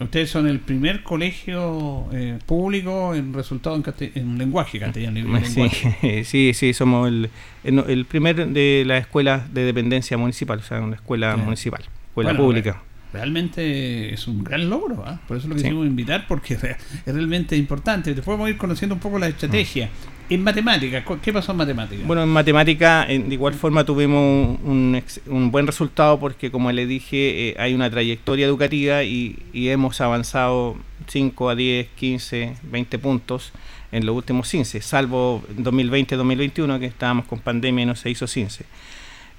ustedes 0.00 0.30
son 0.30 0.46
el 0.46 0.60
primer 0.60 1.02
colegio 1.02 2.06
eh, 2.12 2.38
público 2.46 3.14
en 3.14 3.34
resultado 3.34 3.80
en, 4.14 4.38
lenguaje 4.38 4.78
castellano. 4.78 5.40
Sí, 6.24 6.54
sí, 6.54 6.72
somos 6.72 7.08
el, 7.08 7.30
el, 7.64 8.04
primer 8.04 8.48
de 8.48 8.84
la 8.86 8.98
escuela 8.98 9.46
de 9.52 9.64
dependencia 9.64 10.16
municipal, 10.16 10.58
o 10.58 10.62
sea, 10.62 10.80
una 10.80 10.96
escuela 10.96 11.36
municipal, 11.36 11.84
escuela 12.08 12.36
pública. 12.36 12.82
Realmente 13.12 14.12
es 14.12 14.28
un 14.28 14.44
gran 14.44 14.68
logro, 14.68 15.02
¿ah? 15.06 15.18
por 15.26 15.38
eso 15.38 15.48
lo 15.48 15.54
quisimos 15.54 15.86
invitar, 15.86 16.26
porque 16.26 16.54
es 17.06 17.14
realmente 17.14 17.56
importante. 17.56 18.14
Después 18.14 18.34
vamos 18.34 18.48
a 18.48 18.50
ir 18.50 18.58
conociendo 18.58 18.94
un 18.94 19.00
poco 19.00 19.18
la 19.18 19.28
estrategia. 19.28 19.88
En 20.30 20.42
matemáticas, 20.42 21.04
¿qué 21.22 21.32
pasó 21.32 21.52
en 21.52 21.58
matemáticas? 21.58 22.06
Bueno, 22.06 22.22
en 22.22 22.28
matemática, 22.28 23.06
de 23.06 23.14
igual 23.14 23.54
forma 23.54 23.84
tuvimos 23.84 24.58
un, 24.62 25.50
buen 25.50 25.66
resultado 25.66 26.20
porque, 26.20 26.50
como 26.50 26.70
le 26.70 26.86
dije, 26.86 27.48
eh, 27.48 27.56
hay 27.58 27.72
una 27.72 27.88
trayectoria 27.88 28.44
educativa 28.44 29.04
y, 29.04 29.38
hemos 29.54 30.02
avanzado 30.02 30.76
5 31.06 31.48
a 31.48 31.54
10, 31.54 31.88
15, 31.96 32.56
20 32.62 32.98
puntos 32.98 33.52
en 33.90 34.04
los 34.04 34.14
últimos 34.14 34.50
15, 34.50 34.82
salvo 34.82 35.42
2020-2021 35.56 36.78
que 36.78 36.86
estábamos 36.86 37.24
con 37.24 37.38
pandemia 37.38 37.84
y 37.84 37.86
no 37.86 37.96
se 37.96 38.10
hizo 38.10 38.26
15. 38.26 38.66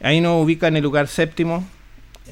Ahí 0.01 0.21
nos 0.21 0.43
ubica 0.43 0.67
en 0.67 0.77
el 0.77 0.83
lugar 0.83 1.07
séptimo, 1.07 1.67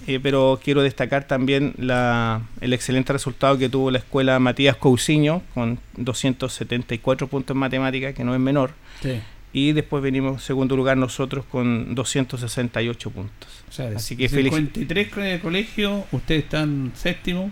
eh, 0.05 0.19
pero 0.21 0.59
quiero 0.63 0.81
destacar 0.81 1.25
también 1.25 1.73
la, 1.77 2.41
el 2.61 2.73
excelente 2.73 3.13
resultado 3.13 3.57
que 3.57 3.69
tuvo 3.69 3.91
la 3.91 3.99
escuela 3.99 4.39
Matías 4.39 4.75
Cousiño 4.75 5.41
con 5.53 5.79
274 5.97 7.27
puntos 7.27 7.55
en 7.55 7.59
matemáticas, 7.59 8.13
que 8.13 8.23
no 8.23 8.33
es 8.33 8.39
menor. 8.39 8.71
Y 9.53 9.71
después 9.71 10.03
venimos 10.03 10.33
en 10.33 10.39
segundo 10.39 10.75
lugar 10.75 10.97
nosotros 10.97 11.45
con 11.45 11.95
268 11.95 13.09
puntos. 13.09 13.63
Así 13.95 14.15
que 14.15 14.29
53 14.29 15.39
colegios, 15.41 16.03
ustedes 16.11 16.43
están 16.43 16.91
séptimo. 16.95 17.51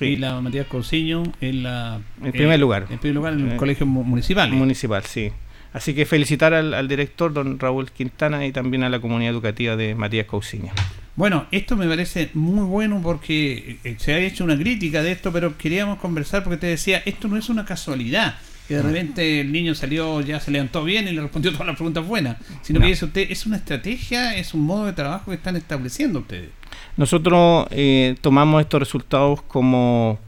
Y 0.00 0.16
la 0.16 0.40
Matías 0.40 0.66
Cousiño 0.66 1.24
en 1.42 1.62
la... 1.62 2.00
En 2.22 2.32
primer 2.32 2.58
lugar. 2.58 2.86
En 2.88 2.98
primer 2.98 3.16
lugar 3.16 3.34
en 3.34 3.48
el 3.48 3.52
eh, 3.52 3.56
colegio 3.56 3.84
municipal. 3.84 4.50
Municipal, 4.50 5.04
sí. 5.04 5.30
Así 5.72 5.94
que 5.94 6.04
felicitar 6.04 6.52
al, 6.52 6.74
al, 6.74 6.88
director, 6.88 7.32
don 7.32 7.58
Raúl 7.58 7.90
Quintana, 7.90 8.44
y 8.46 8.52
también 8.52 8.82
a 8.82 8.88
la 8.88 9.00
comunidad 9.00 9.32
educativa 9.32 9.76
de 9.76 9.94
Matías 9.94 10.26
Cousiño. 10.26 10.72
Bueno, 11.16 11.46
esto 11.50 11.76
me 11.76 11.86
parece 11.86 12.30
muy 12.34 12.64
bueno 12.64 13.00
porque 13.02 13.78
eh, 13.84 13.96
se 13.98 14.14
ha 14.14 14.18
hecho 14.18 14.42
una 14.42 14.56
crítica 14.56 15.02
de 15.02 15.12
esto, 15.12 15.32
pero 15.32 15.56
queríamos 15.58 15.98
conversar 15.98 16.42
porque 16.42 16.56
te 16.56 16.66
decía, 16.66 17.02
esto 17.04 17.28
no 17.28 17.36
es 17.36 17.48
una 17.48 17.64
casualidad, 17.64 18.36
que 18.66 18.76
de 18.76 18.82
repente 18.82 19.40
el 19.40 19.52
niño 19.52 19.74
salió, 19.74 20.20
ya 20.22 20.40
se 20.40 20.50
levantó 20.50 20.82
bien 20.82 21.06
y 21.08 21.12
le 21.12 21.20
respondió 21.20 21.52
todas 21.52 21.66
las 21.66 21.76
preguntas 21.76 22.06
buenas, 22.06 22.36
sino 22.62 22.80
que 22.80 22.86
dice 22.86 23.04
usted, 23.04 23.30
es 23.30 23.46
una 23.46 23.56
estrategia, 23.56 24.36
es 24.36 24.54
un 24.54 24.62
modo 24.62 24.86
de 24.86 24.92
trabajo 24.92 25.30
que 25.30 25.36
están 25.36 25.56
estableciendo 25.56 26.20
ustedes. 26.20 26.50
Nosotros 26.96 27.66
eh, 27.70 28.16
tomamos 28.20 28.60
estos 28.60 28.80
resultados 28.80 29.42
como 29.42 30.18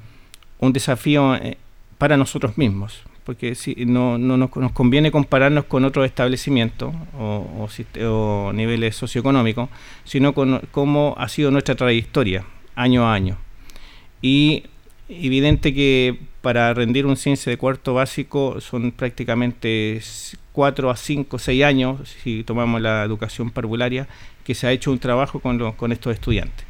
un 0.58 0.72
desafío 0.72 1.34
eh, 1.36 1.56
para 1.98 2.16
nosotros 2.16 2.58
mismos 2.58 3.02
porque 3.24 3.54
si, 3.54 3.74
no, 3.86 4.18
no 4.18 4.36
nos, 4.36 4.50
conviene 4.72 5.10
compararnos 5.10 5.64
con 5.64 5.84
otros 5.84 6.06
establecimientos 6.06 6.92
o, 7.18 8.52
niveles 8.52 8.96
socioeconómicos, 8.96 9.68
sino 10.04 10.34
con 10.34 10.60
cómo 10.70 11.14
ha 11.18 11.28
sido 11.28 11.50
nuestra 11.50 11.74
trayectoria 11.74 12.44
año 12.74 13.06
a 13.06 13.14
año. 13.14 13.38
Y 14.20 14.64
evidente 15.08 15.74
que 15.74 16.18
para 16.40 16.74
rendir 16.74 17.06
un 17.06 17.16
CINCE 17.16 17.50
de 17.50 17.56
cuarto 17.56 17.94
básico 17.94 18.60
son 18.60 18.92
prácticamente 18.92 20.00
4 20.52 20.90
a 20.90 20.96
5, 20.96 21.38
6 21.38 21.64
años, 21.64 22.16
si 22.22 22.42
tomamos 22.44 22.80
la 22.80 23.04
educación 23.04 23.50
parvularia, 23.50 24.08
que 24.44 24.54
se 24.54 24.66
ha 24.66 24.72
hecho 24.72 24.90
un 24.90 24.98
trabajo 24.98 25.40
con, 25.40 25.72
con 25.72 25.92
estos 25.92 26.14
estudiantes. 26.14 26.66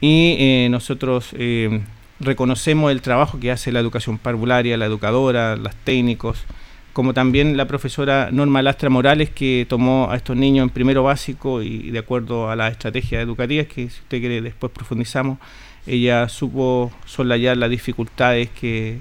Y 0.00 0.36
eh, 0.38 0.68
nosotros 0.70 1.30
eh, 1.38 1.80
reconocemos 2.20 2.90
el 2.90 3.02
trabajo 3.02 3.38
que 3.38 3.50
hace 3.50 3.72
la 3.72 3.80
educación 3.80 4.18
parvularia, 4.18 4.76
la 4.76 4.86
educadora, 4.86 5.56
los 5.56 5.74
técnicos, 5.76 6.44
como 6.92 7.12
también 7.12 7.56
la 7.56 7.66
profesora 7.66 8.30
Norma 8.32 8.62
Lastra 8.62 8.88
Morales, 8.88 9.28
que 9.30 9.66
tomó 9.68 10.08
a 10.10 10.16
estos 10.16 10.36
niños 10.36 10.62
en 10.64 10.70
primero 10.70 11.02
básico 11.02 11.62
y 11.62 11.90
de 11.90 11.98
acuerdo 11.98 12.50
a 12.50 12.56
las 12.56 12.72
estrategias 12.72 13.22
educativas, 13.22 13.66
que 13.66 13.90
si 13.90 14.00
usted 14.00 14.20
quiere 14.20 14.40
después 14.40 14.72
profundizamos, 14.72 15.38
ella 15.86 16.28
supo 16.28 16.90
solayar 17.04 17.58
las 17.58 17.68
dificultades 17.70 18.48
que 18.50 18.98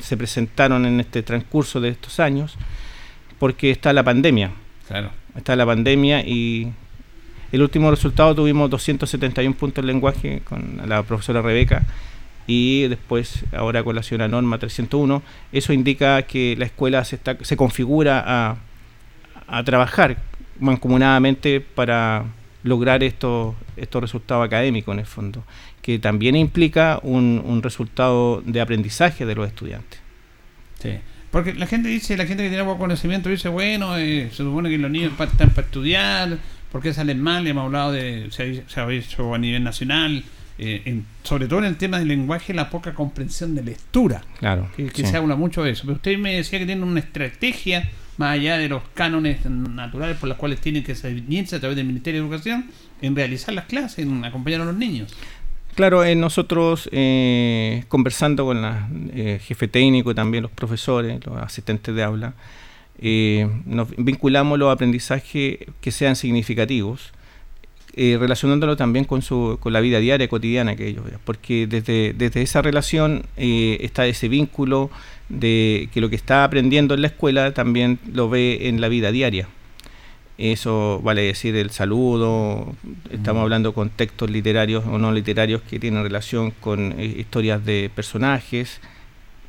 se 0.00 0.16
presentaron 0.16 0.86
en 0.86 1.00
este 1.00 1.22
transcurso 1.22 1.80
de 1.80 1.88
estos 1.88 2.20
años, 2.20 2.56
porque 3.38 3.70
está 3.70 3.92
la 3.92 4.04
pandemia. 4.04 4.52
Claro. 4.86 5.10
Está 5.36 5.56
la 5.56 5.66
pandemia 5.66 6.20
y 6.20 6.72
el 7.52 7.62
último 7.62 7.90
resultado 7.90 8.34
tuvimos 8.34 8.70
271 8.70 9.54
puntos 9.56 9.82
en 9.82 9.86
lenguaje 9.88 10.42
con 10.44 10.80
la 10.86 11.02
profesora 11.02 11.42
Rebeca 11.42 11.84
y 12.46 12.88
después 12.88 13.44
ahora 13.52 13.82
con 13.82 13.96
la 13.96 14.02
señora 14.02 14.28
norma 14.28 14.58
301, 14.58 15.22
eso 15.52 15.72
indica 15.72 16.22
que 16.22 16.54
la 16.58 16.66
escuela 16.66 17.04
se, 17.04 17.16
está, 17.16 17.36
se 17.42 17.56
configura 17.56 18.22
a, 18.26 18.56
a 19.46 19.64
trabajar 19.64 20.18
mancomunadamente 20.60 21.60
para 21.60 22.24
lograr 22.62 23.02
estos, 23.02 23.54
estos 23.76 24.00
resultados 24.00 24.44
académicos 24.44 24.92
en 24.92 25.00
el 25.00 25.06
fondo, 25.06 25.44
que 25.82 25.98
también 25.98 26.36
implica 26.36 26.98
un, 27.02 27.42
un 27.44 27.62
resultado 27.62 28.42
de 28.44 28.60
aprendizaje 28.60 29.24
de 29.24 29.34
los 29.34 29.46
estudiantes. 29.46 30.00
Sí. 30.80 30.98
Porque 31.30 31.54
la 31.54 31.66
gente 31.66 31.88
dice, 31.88 32.16
la 32.16 32.26
gente 32.26 32.44
que 32.44 32.48
tiene 32.48 32.64
buen 32.64 32.78
conocimiento 32.78 33.28
dice, 33.28 33.48
bueno, 33.48 33.96
eh, 33.98 34.28
se 34.30 34.38
supone 34.38 34.70
que 34.70 34.78
los 34.78 34.90
niños 34.90 35.12
están 35.18 35.50
para 35.50 35.66
estudiar, 35.66 36.38
¿por 36.72 36.82
qué 36.82 36.94
salen 36.94 37.20
mal? 37.20 37.46
Hemos 37.46 37.64
hablado 37.64 37.92
de, 37.92 38.28
se 38.30 38.64
se 38.66 38.80
ha 38.80 38.90
hecho 38.90 39.34
a 39.34 39.38
nivel 39.38 39.62
nacional, 39.62 40.24
eh, 40.58 41.02
sobre 41.22 41.48
todo 41.48 41.58
en 41.58 41.66
el 41.66 41.76
tema 41.76 41.98
del 41.98 42.08
lenguaje, 42.08 42.54
la 42.54 42.70
poca 42.70 42.94
comprensión 42.94 43.54
de 43.54 43.62
lectura. 43.62 44.22
Claro. 44.38 44.70
Que, 44.76 44.90
se 44.90 45.16
habla 45.16 45.36
mucho 45.36 45.62
de 45.62 45.72
eso. 45.72 45.82
Pero 45.82 45.96
usted 45.96 46.18
me 46.18 46.36
decía 46.36 46.58
que 46.58 46.66
tiene 46.66 46.82
una 46.82 47.00
estrategia, 47.00 47.90
más 48.16 48.32
allá 48.32 48.56
de 48.56 48.68
los 48.68 48.82
cánones 48.94 49.44
naturales 49.44 50.16
por 50.16 50.28
los 50.28 50.38
cuales 50.38 50.60
tienen 50.60 50.82
que 50.82 50.94
ceñirse 50.94 51.56
a 51.56 51.60
través 51.60 51.76
del 51.76 51.86
Ministerio 51.86 52.22
de 52.22 52.26
Educación, 52.26 52.66
en 53.02 53.14
realizar 53.14 53.54
las 53.54 53.66
clases, 53.66 53.98
en 53.98 54.24
acompañar 54.24 54.62
a 54.62 54.64
los 54.64 54.76
niños. 54.76 55.14
Claro, 55.74 56.02
eh, 56.02 56.14
nosotros 56.14 56.88
eh, 56.90 57.84
conversando 57.88 58.46
con 58.46 58.64
el 59.14 59.38
jefe 59.40 59.68
técnico 59.68 60.10
y 60.10 60.14
también 60.14 60.42
los 60.42 60.50
profesores, 60.50 61.20
los 61.26 61.36
asistentes 61.36 61.94
de 61.94 62.02
aula, 62.02 62.32
nos 63.66 63.94
vinculamos 63.98 64.58
los 64.58 64.72
aprendizajes 64.72 65.58
que 65.82 65.90
sean 65.90 66.16
significativos 66.16 67.12
eh, 67.98 68.18
relacionándolo 68.20 68.76
también 68.76 69.06
con, 69.06 69.22
su, 69.22 69.56
con 69.58 69.72
la 69.72 69.80
vida 69.80 70.00
diaria, 70.00 70.28
cotidiana 70.28 70.76
que 70.76 70.86
ellos 70.86 71.02
vean, 71.02 71.18
porque 71.24 71.66
desde, 71.66 72.12
desde 72.12 72.42
esa 72.42 72.60
relación 72.60 73.24
eh, 73.38 73.78
está 73.80 74.06
ese 74.06 74.28
vínculo 74.28 74.90
de 75.30 75.88
que 75.94 76.02
lo 76.02 76.10
que 76.10 76.16
está 76.16 76.44
aprendiendo 76.44 76.92
en 76.92 77.00
la 77.00 77.06
escuela 77.06 77.54
también 77.54 77.98
lo 78.12 78.28
ve 78.28 78.68
en 78.68 78.82
la 78.82 78.88
vida 78.88 79.12
diaria. 79.12 79.48
Eso 80.36 81.00
vale 81.02 81.22
decir 81.22 81.56
el 81.56 81.70
saludo, 81.70 82.74
estamos 83.10 83.40
hablando 83.40 83.72
con 83.72 83.88
textos 83.88 84.28
literarios 84.28 84.84
o 84.84 84.98
no 84.98 85.10
literarios 85.10 85.62
que 85.62 85.80
tienen 85.80 86.02
relación 86.02 86.50
con 86.50 87.00
eh, 87.00 87.06
historias 87.06 87.64
de 87.64 87.90
personajes. 87.94 88.78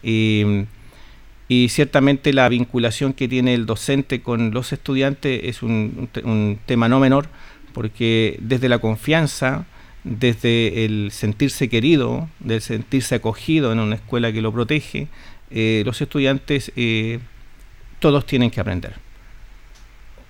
y 0.02 1.68
ciertamente 1.68 2.32
la 2.32 2.48
vinculación 2.48 3.12
que 3.12 3.28
tiene 3.28 3.54
el 3.54 3.66
docente 3.66 4.22
con 4.22 4.52
los 4.52 4.72
estudiantes 4.72 5.42
es 5.44 5.64
un, 5.64 6.08
un 6.24 6.60
tema 6.66 6.88
no 6.88 7.02
menor, 7.02 7.28
porque 7.78 8.40
desde 8.42 8.70
la 8.70 8.80
confianza, 8.80 9.68
desde 10.04 10.84
el 10.84 11.12
sentirse 11.12 11.70
querido, 11.70 12.28
del 12.40 12.60
sentirse 12.60 13.14
acogido 13.14 13.72
en 13.72 13.78
una 13.78 13.94
escuela 13.94 14.34
que 14.34 14.42
lo 14.42 14.52
protege, 14.52 15.10
eh, 15.52 15.84
los 15.86 16.02
estudiantes 16.02 16.72
eh, 16.76 17.20
todos 18.00 18.26
tienen 18.26 18.50
que 18.50 18.62
aprender. 18.62 18.96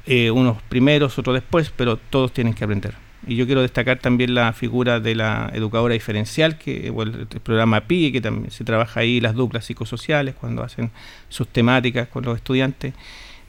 Eh, 0.07 0.29
unos 0.29 0.61
primeros, 0.63 1.17
otros 1.17 1.35
después, 1.35 1.71
pero 1.73 1.95
todos 1.95 2.33
tienen 2.33 2.53
que 2.53 2.65
aprender. 2.65 2.95
Y 3.25 3.37
yo 3.37 3.45
quiero 3.45 3.61
destacar 3.61 3.99
también 3.99 4.35
la 4.35 4.51
figura 4.51 4.99
de 4.99 5.15
la 5.15 5.49
educadora 5.53 5.93
diferencial, 5.93 6.57
que 6.57 6.87
el, 6.87 7.27
programa 7.43 7.79
PIE, 7.87 8.11
que 8.11 8.19
también 8.19 8.51
se 8.51 8.65
trabaja 8.65 8.99
ahí, 8.99 9.21
las 9.21 9.35
duplas 9.35 9.63
psicosociales, 9.63 10.35
cuando 10.35 10.63
hacen 10.63 10.91
sus 11.29 11.47
temáticas 11.47 12.09
con 12.09 12.25
los 12.25 12.35
estudiantes. 12.35 12.93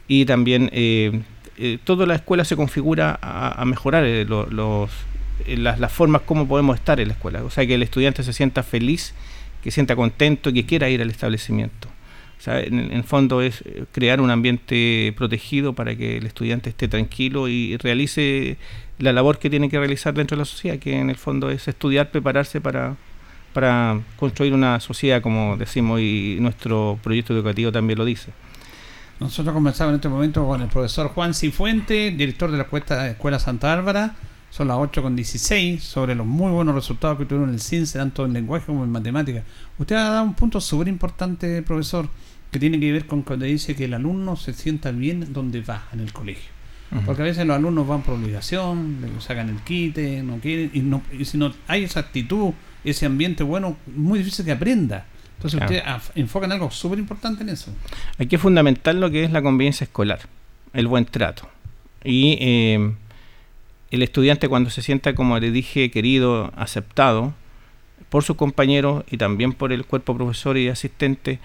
Y 0.07 0.25
también 0.25 0.71
toda 1.84 2.06
la 2.06 2.14
escuela 2.14 2.44
se 2.44 2.56
configura 2.56 3.18
a, 3.20 3.64
mejorar 3.64 4.04
los, 4.04 4.90
las, 5.46 5.80
las, 5.80 5.92
formas 5.92 6.22
como 6.22 6.46
podemos 6.46 6.76
estar 6.76 7.00
en 7.00 7.08
la 7.08 7.14
escuela. 7.14 7.42
O 7.44 7.50
sea, 7.50 7.66
que 7.66 7.74
el 7.74 7.82
estudiante 7.82 8.22
se 8.22 8.32
sienta 8.32 8.62
feliz 8.62 9.14
que 9.62 9.70
sienta 9.70 9.96
contento, 9.96 10.52
que 10.52 10.64
quiera 10.64 10.88
ir 10.88 11.02
al 11.02 11.10
establecimiento. 11.10 11.88
O 12.38 12.40
sea, 12.40 12.60
en, 12.60 12.92
el 12.92 13.02
fondo 13.02 13.42
es 13.42 13.62
eh, 13.62 13.84
crear 13.92 14.20
un 14.20 14.30
ambiente 14.30 15.12
protegido 15.16 15.72
para 15.72 15.96
que 15.96 16.18
el 16.18 16.26
estudiante 16.26 16.70
esté 16.70 16.86
tranquilo 16.86 17.48
y 17.48 17.76
realice 17.78 18.56
la 18.98 19.12
labor 19.12 19.38
que 19.38 19.50
tiene 19.50 19.68
que 19.68 19.78
realizar 19.78 20.14
dentro 20.14 20.36
de 20.36 20.42
la 20.42 20.44
sociedad, 20.44 20.78
que 20.78 20.98
en 20.98 21.10
el 21.10 21.16
fondo 21.16 21.50
es 21.50 21.66
estudiar, 21.66 22.10
prepararse 22.10 22.60
para, 22.60 22.96
para 23.52 24.00
construir 24.16 24.54
una 24.54 24.78
sociedad, 24.80 25.20
como 25.20 25.56
decimos, 25.56 26.00
y 26.00 26.36
nuestro 26.40 26.98
proyecto 27.02 27.34
educativo 27.34 27.72
también 27.72 27.98
lo 27.98 28.04
dice. 28.04 28.30
Nosotros 29.20 29.52
comenzamos 29.52 29.90
en 29.90 29.96
este 29.96 30.08
momento 30.08 30.46
con 30.46 30.62
el 30.62 30.68
profesor 30.68 31.08
Juan 31.08 31.34
Cifuente, 31.34 32.12
director 32.12 32.52
de 32.52 32.58
la 32.58 33.08
Escuela 33.08 33.38
Santa 33.40 33.75
Bárbara, 33.75 34.14
son 34.50 34.68
las 34.68 34.76
8 34.78 35.02
con 35.02 35.16
16 35.16 35.82
sobre 35.82 36.14
los 36.14 36.25
muy 36.25 36.52
buenos 36.52 36.75
resultados 36.75 37.18
que 37.18 37.25
tuvieron 37.25 37.48
en 37.48 37.56
el 37.56 37.60
CINCE, 37.60 37.98
tanto 37.98 38.25
en 38.25 38.32
lenguaje 38.32 38.66
como 38.66 38.84
en 38.84 38.90
matemáticas. 38.90 39.42
Usted 39.76 39.96
ha 39.96 40.10
dado 40.10 40.25
un 40.25 40.34
punto 40.34 40.60
súper 40.60 40.87
importante, 40.87 41.62
profesor, 41.62 42.08
que 42.50 42.60
tiene 42.60 42.78
que 42.78 42.92
ver 42.92 43.06
con 43.06 43.22
cuando 43.22 43.44
dice 43.44 43.75
que 43.75 43.87
el 43.87 43.94
alumno 43.94 44.37
se 44.37 44.52
sienta 44.52 44.92
bien 44.92 45.32
donde 45.32 45.62
va 45.62 45.88
en 45.92 46.00
el 46.00 46.12
colegio. 46.12 46.50
Porque 47.04 47.20
a 47.20 47.25
veces 47.26 47.44
los 47.44 47.56
alumnos 47.56 47.87
van 47.87 48.02
por 48.02 48.14
obligación, 48.14 49.00
le 49.02 49.20
sacan 49.20 49.50
el 49.50 49.56
quite, 49.56 50.22
no 50.22 50.38
quieren, 50.38 50.70
y, 50.72 50.80
no, 50.80 51.02
y 51.12 51.26
si 51.26 51.37
no 51.37 51.52
hay 51.66 51.84
esa 51.84 52.00
actitud, 52.00 52.54
ese 52.82 53.04
ambiente 53.04 53.42
bueno, 53.42 53.76
muy 53.94 54.20
difícil 54.20 54.46
que 54.46 54.52
aprenda. 54.52 55.04
Entonces 55.38 55.61
usted 55.61 55.83
enfoca 56.16 56.47
en 56.47 56.52
algo 56.52 56.68
súper 56.73 56.99
importante 56.99 57.45
en 57.45 57.50
eso. 57.50 57.73
Hay 58.18 58.26
que 58.26 58.38
fundamentar 58.38 58.97
lo 58.97 59.09
que 59.09 59.23
es 59.23 59.30
la 59.30 59.40
convivencia 59.40 59.85
escolar, 59.85 60.18
el 60.73 60.88
buen 60.88 61.04
trato. 61.04 61.49
Y 62.02 62.37
eh, 62.40 62.92
el 63.92 64.02
estudiante 64.02 64.49
cuando 64.49 64.71
se 64.71 64.83
sienta, 64.83 65.14
como 65.14 65.38
le 65.38 65.52
dije, 65.52 65.92
querido, 65.92 66.52
aceptado 66.57 67.35
por 68.09 68.25
sus 68.25 68.35
compañeros 68.35 69.04
y 69.09 69.16
también 69.16 69.52
por 69.52 69.73
el 69.73 69.85
cuerpo 69.85 70.16
profesor 70.16 70.59
y 70.59 70.68
asistente, 70.68 71.38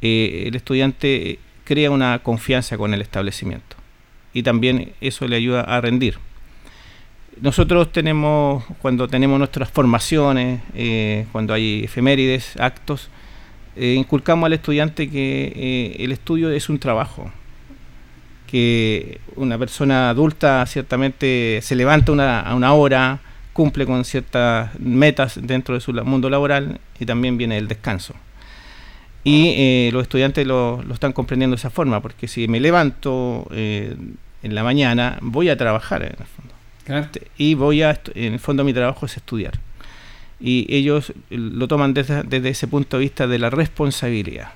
eh, 0.00 0.44
el 0.46 0.54
estudiante 0.54 1.40
crea 1.64 1.90
una 1.90 2.20
confianza 2.20 2.78
con 2.78 2.94
el 2.94 3.02
establecimiento 3.02 3.76
y 4.32 4.44
también 4.44 4.92
eso 5.00 5.26
le 5.26 5.34
ayuda 5.34 5.62
a 5.62 5.80
rendir. 5.80 6.18
Nosotros 7.40 7.90
tenemos, 7.90 8.64
cuando 8.80 9.08
tenemos 9.08 9.38
nuestras 9.38 9.70
formaciones, 9.70 10.60
eh, 10.74 11.26
cuando 11.32 11.52
hay 11.52 11.82
efemérides, 11.84 12.56
actos, 12.58 13.08
eh, 13.76 13.94
inculcamos 13.98 14.46
al 14.46 14.52
estudiante 14.52 15.08
que 15.10 15.96
el 15.98 16.12
estudio 16.12 16.50
es 16.50 16.68
un 16.68 16.78
trabajo, 16.78 17.30
que 18.46 19.20
una 19.36 19.58
persona 19.58 20.10
adulta 20.10 20.64
ciertamente 20.66 21.60
se 21.62 21.76
levanta 21.76 22.12
una, 22.12 22.40
a 22.40 22.54
una 22.54 22.72
hora, 22.72 23.20
cumple 23.52 23.86
con 23.86 24.04
ciertas 24.04 24.70
metas 24.78 25.38
dentro 25.40 25.74
de 25.74 25.80
su 25.80 25.92
mundo 25.92 26.30
laboral 26.30 26.80
y 26.98 27.06
también 27.06 27.36
viene 27.36 27.58
el 27.58 27.68
descanso. 27.68 28.14
Y 29.22 29.54
eh, 29.56 29.90
los 29.92 30.02
estudiantes 30.02 30.46
lo, 30.46 30.82
están 30.92 31.12
comprendiendo 31.12 31.54
de 31.54 31.58
esa 31.60 31.70
forma, 31.70 32.00
porque 32.00 32.26
si 32.26 32.48
me 32.48 32.58
levanto 32.58 33.46
eh, 33.52 33.94
en 34.42 34.54
la 34.54 34.64
mañana, 34.64 35.18
voy 35.20 35.50
a 35.50 35.56
trabajar 35.56 36.02
en 36.02 36.16
el 36.18 36.26
fondo. 36.26 36.54
Y 37.36 37.54
voy 37.54 37.82
a, 37.82 38.00
en 38.14 38.32
el 38.32 38.40
fondo 38.40 38.64
mi 38.64 38.72
trabajo 38.72 39.06
es 39.06 39.16
estudiar. 39.16 39.60
Y 40.40 40.66
ellos 40.74 41.12
lo 41.28 41.68
toman 41.68 41.92
desde, 41.94 42.22
desde 42.22 42.48
ese 42.48 42.66
punto 42.66 42.96
de 42.96 43.02
vista 43.02 43.26
de 43.26 43.38
la 43.38 43.50
responsabilidad 43.50 44.52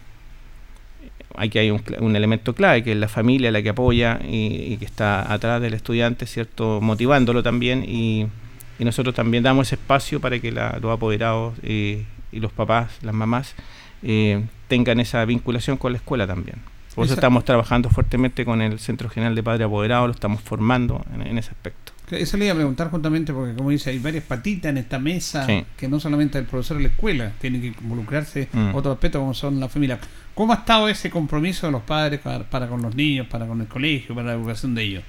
aquí 1.37 1.59
hay 1.59 1.70
un, 1.70 1.83
un, 2.01 2.16
elemento 2.16 2.55
clave, 2.55 2.83
que 2.83 2.92
es 2.92 2.99
la 2.99 3.09
familia 3.09 3.51
la 3.51 3.62
que 3.62 3.70
apoya 3.70 4.20
y, 4.25 4.77
que 4.77 4.85
está 4.85 5.33
atrás 5.33 5.61
del 5.61 5.75
estudiante, 5.75 6.27
¿cierto? 6.27 6.81
Motivándolo 6.81 7.42
también 7.42 7.85
y, 7.87 8.27
nosotros 8.79 9.14
también 9.14 9.42
damos 9.42 9.68
ese 9.68 9.77
espacio 9.77 10.20
para 10.20 10.38
que 10.40 10.53
los 10.53 10.92
apoderados 10.92 11.55
eh, 11.62 12.05
y 12.33 12.40
los 12.40 12.53
papás, 12.53 12.90
las 13.03 13.14
mamás, 13.14 13.55
eh, 14.03 14.44
tengan 14.68 15.01
esa 15.01 15.25
vinculación 15.25 15.79
con 15.79 15.92
la 15.92 15.99
escuela 15.99 16.27
también. 16.27 16.57
Por 16.94 17.07
eso 17.07 17.14
estamos 17.14 17.44
trabajando 17.44 17.88
fuertemente 17.88 18.44
con 18.44 18.61
el 18.61 18.79
Centro 18.79 19.09
General 19.09 19.35
de 19.35 19.42
Padre 19.42 19.64
Apoderado, 19.64 20.07
lo 20.07 20.12
estamos 20.12 20.42
formando 20.42 21.03
en 21.14 21.38
ese 21.38 21.51
aspecto. 21.51 21.84
Eso 22.11 22.37
le 22.37 22.45
iba 22.45 22.53
a 22.53 22.57
preguntar 22.57 22.90
justamente 22.90 23.33
porque, 23.33 23.55
como 23.55 23.71
dice, 23.71 23.90
hay 23.90 23.99
varias 23.99 24.25
patitas 24.25 24.71
en 24.71 24.79
esta 24.79 24.99
mesa 24.99 25.47
que 25.77 25.88
no 25.88 25.99
solamente 25.99 26.38
el 26.38 26.45
profesor 26.45 26.77
de 26.77 26.85
la 26.85 26.88
escuela, 26.90 27.33
tiene 27.40 27.61
que 27.61 27.69
involucrarse 27.69 28.49
mm. 28.53 28.75
otros 28.75 28.95
aspectos 28.95 29.21
como 29.21 29.33
son 29.33 29.59
la 29.59 29.69
familia. 29.69 29.99
¿Cómo 30.35 30.53
ha 30.53 30.57
estado 30.57 30.88
ese 30.88 31.11
compromiso 31.11 31.67
de 31.67 31.73
los 31.73 31.83
padres 31.83 32.21
para, 32.21 32.69
con 32.69 32.83
los 32.83 32.95
niños, 32.95 33.27
para 33.29 33.47
con 33.47 33.61
el 33.61 33.69
colegio, 33.69 34.14
para 34.14 34.29
la 34.29 34.35
educación 34.35 34.75
de 34.75 34.83
ellos? 34.83 35.05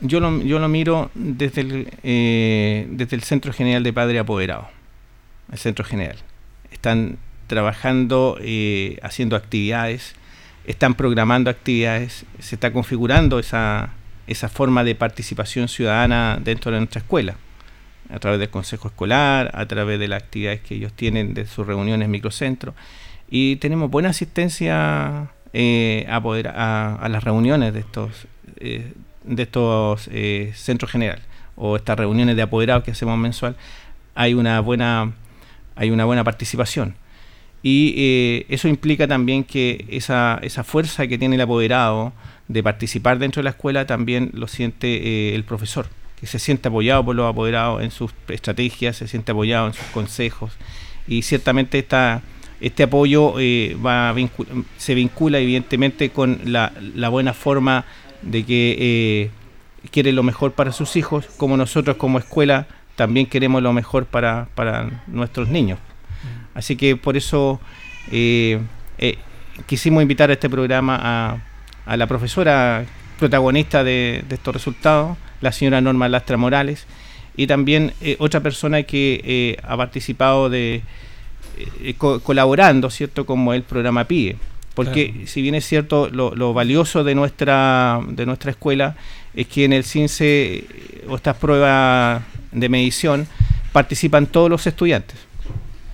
Yo 0.00 0.20
lo, 0.20 0.40
yo 0.42 0.58
lo 0.58 0.68
miro 0.68 1.10
desde 1.14 1.60
el, 1.60 1.88
eh, 2.02 2.86
desde 2.90 3.16
el 3.16 3.22
Centro 3.22 3.52
General 3.52 3.82
de 3.82 3.92
Padre 3.92 4.18
Apoderado, 4.18 4.68
el 5.52 5.58
Centro 5.58 5.84
General. 5.84 6.16
Están 6.70 7.18
trabajando, 7.46 8.38
eh, 8.40 8.98
haciendo 9.02 9.36
actividades, 9.36 10.14
están 10.64 10.94
programando 10.94 11.50
actividades, 11.50 12.24
se 12.38 12.54
está 12.54 12.72
configurando 12.72 13.38
esa 13.38 13.90
esa 14.30 14.48
forma 14.48 14.84
de 14.84 14.94
participación 14.94 15.66
ciudadana 15.66 16.38
dentro 16.40 16.70
de 16.70 16.78
nuestra 16.78 17.00
escuela, 17.00 17.34
a 18.08 18.18
través 18.20 18.38
del 18.38 18.48
consejo 18.48 18.88
escolar, 18.88 19.50
a 19.54 19.66
través 19.66 19.98
de 19.98 20.06
las 20.06 20.22
actividades 20.22 20.60
que 20.60 20.76
ellos 20.76 20.92
tienen 20.92 21.34
de 21.34 21.46
sus 21.46 21.66
reuniones 21.66 22.08
microcentros. 22.08 22.74
Y 23.28 23.56
tenemos 23.56 23.90
buena 23.90 24.10
asistencia 24.10 25.30
eh, 25.52 26.06
a, 26.08 26.20
poder, 26.22 26.48
a, 26.48 27.06
las 27.10 27.24
reuniones 27.24 27.74
de 27.74 27.80
estos, 27.80 28.26
eh, 28.58 28.92
de 29.24 29.42
estos 29.42 30.08
eh, 30.12 30.52
centros 30.54 30.92
generales 30.92 31.24
o 31.56 31.76
estas 31.76 31.98
reuniones 31.98 32.36
de 32.36 32.42
apoderados 32.42 32.84
que 32.84 32.92
hacemos 32.92 33.18
mensual. 33.18 33.56
Hay 34.14 34.34
una 34.34 34.60
buena, 34.60 35.12
hay 35.74 35.90
una 35.90 36.04
buena 36.04 36.22
participación. 36.22 36.94
Y 37.62 38.46
eso 38.48 38.68
implica 38.68 39.06
también 39.06 39.44
que 39.44 39.84
esa, 39.90 40.38
esa 40.40 40.64
fuerza 40.64 41.06
que 41.06 41.18
tiene 41.18 41.34
el 41.34 41.42
apoderado, 41.42 42.14
de 42.50 42.64
participar 42.64 43.20
dentro 43.20 43.40
de 43.40 43.44
la 43.44 43.50
escuela 43.50 43.86
también 43.86 44.30
lo 44.34 44.48
siente 44.48 44.88
eh, 44.88 45.34
el 45.36 45.44
profesor, 45.44 45.86
que 46.18 46.26
se 46.26 46.40
siente 46.40 46.66
apoyado 46.66 47.04
por 47.04 47.14
los 47.14 47.30
apoderados 47.30 47.80
en 47.80 47.92
sus 47.92 48.12
estrategias, 48.26 48.96
se 48.96 49.06
siente 49.06 49.30
apoyado 49.30 49.68
en 49.68 49.72
sus 49.72 49.86
consejos 49.86 50.50
y 51.06 51.22
ciertamente 51.22 51.78
esta, 51.78 52.22
este 52.60 52.82
apoyo 52.82 53.34
eh, 53.38 53.76
va 53.84 54.12
se 54.78 54.94
vincula 54.94 55.38
evidentemente 55.38 56.10
con 56.10 56.40
la, 56.44 56.72
buena 57.08 57.34
forma 57.34 57.84
de 58.22 58.44
que 58.44 58.76
eh, 58.80 59.30
quiere 59.92 60.12
lo 60.12 60.24
mejor 60.24 60.50
para 60.50 60.72
sus 60.72 60.96
hijos, 60.96 61.26
como 61.36 61.56
nosotros 61.56 61.96
como 61.98 62.18
escuela 62.18 62.66
también 62.96 63.26
queremos 63.26 63.62
lo 63.62 63.72
mejor 63.72 64.06
para, 64.06 64.48
para 64.56 65.04
nuestros 65.06 65.48
niños. 65.48 65.78
Así 66.52 66.74
que 66.74 66.96
por 66.96 67.16
eso 67.16 67.60
quisimos 69.66 70.02
invitar 70.02 70.30
a 70.30 70.32
este 70.32 70.50
programa 70.50 70.98
a 71.00 71.49
a 71.90 71.96
la 71.96 72.06
profesora 72.06 72.84
protagonista 73.18 73.82
de, 73.82 74.24
estos 74.30 74.54
resultados, 74.54 75.18
la 75.40 75.50
señora 75.50 75.80
Norma 75.80 76.08
Lastra 76.08 76.36
Morales, 76.36 76.86
y 77.36 77.48
también 77.48 77.92
eh, 78.00 78.14
otra 78.20 78.40
persona 78.40 78.84
que 78.84 79.20
eh, 79.24 79.56
ha 79.64 79.76
participado 79.76 80.48
de 80.48 80.82
eh, 81.82 81.94
colaborando, 81.98 82.90
¿cierto?, 82.90 83.26
como 83.26 83.54
el 83.54 83.64
programa 83.64 84.04
PIE. 84.04 84.36
Porque 84.74 85.24
si 85.26 85.42
bien 85.42 85.56
es 85.56 85.66
cierto, 85.66 86.08
lo, 86.08 86.54
valioso 86.54 87.02
de 87.02 87.16
nuestra, 87.16 88.00
de 88.06 88.24
nuestra 88.24 88.52
escuela 88.52 88.94
es 89.34 89.48
que 89.48 89.64
en 89.64 89.72
el 89.72 89.82
CINCE 89.82 90.64
o 91.08 91.16
estas 91.16 91.36
pruebas 91.38 92.22
de 92.52 92.68
medición 92.68 93.26
participan 93.72 94.26
todos 94.26 94.48
los 94.48 94.64
estudiantes. 94.64 95.29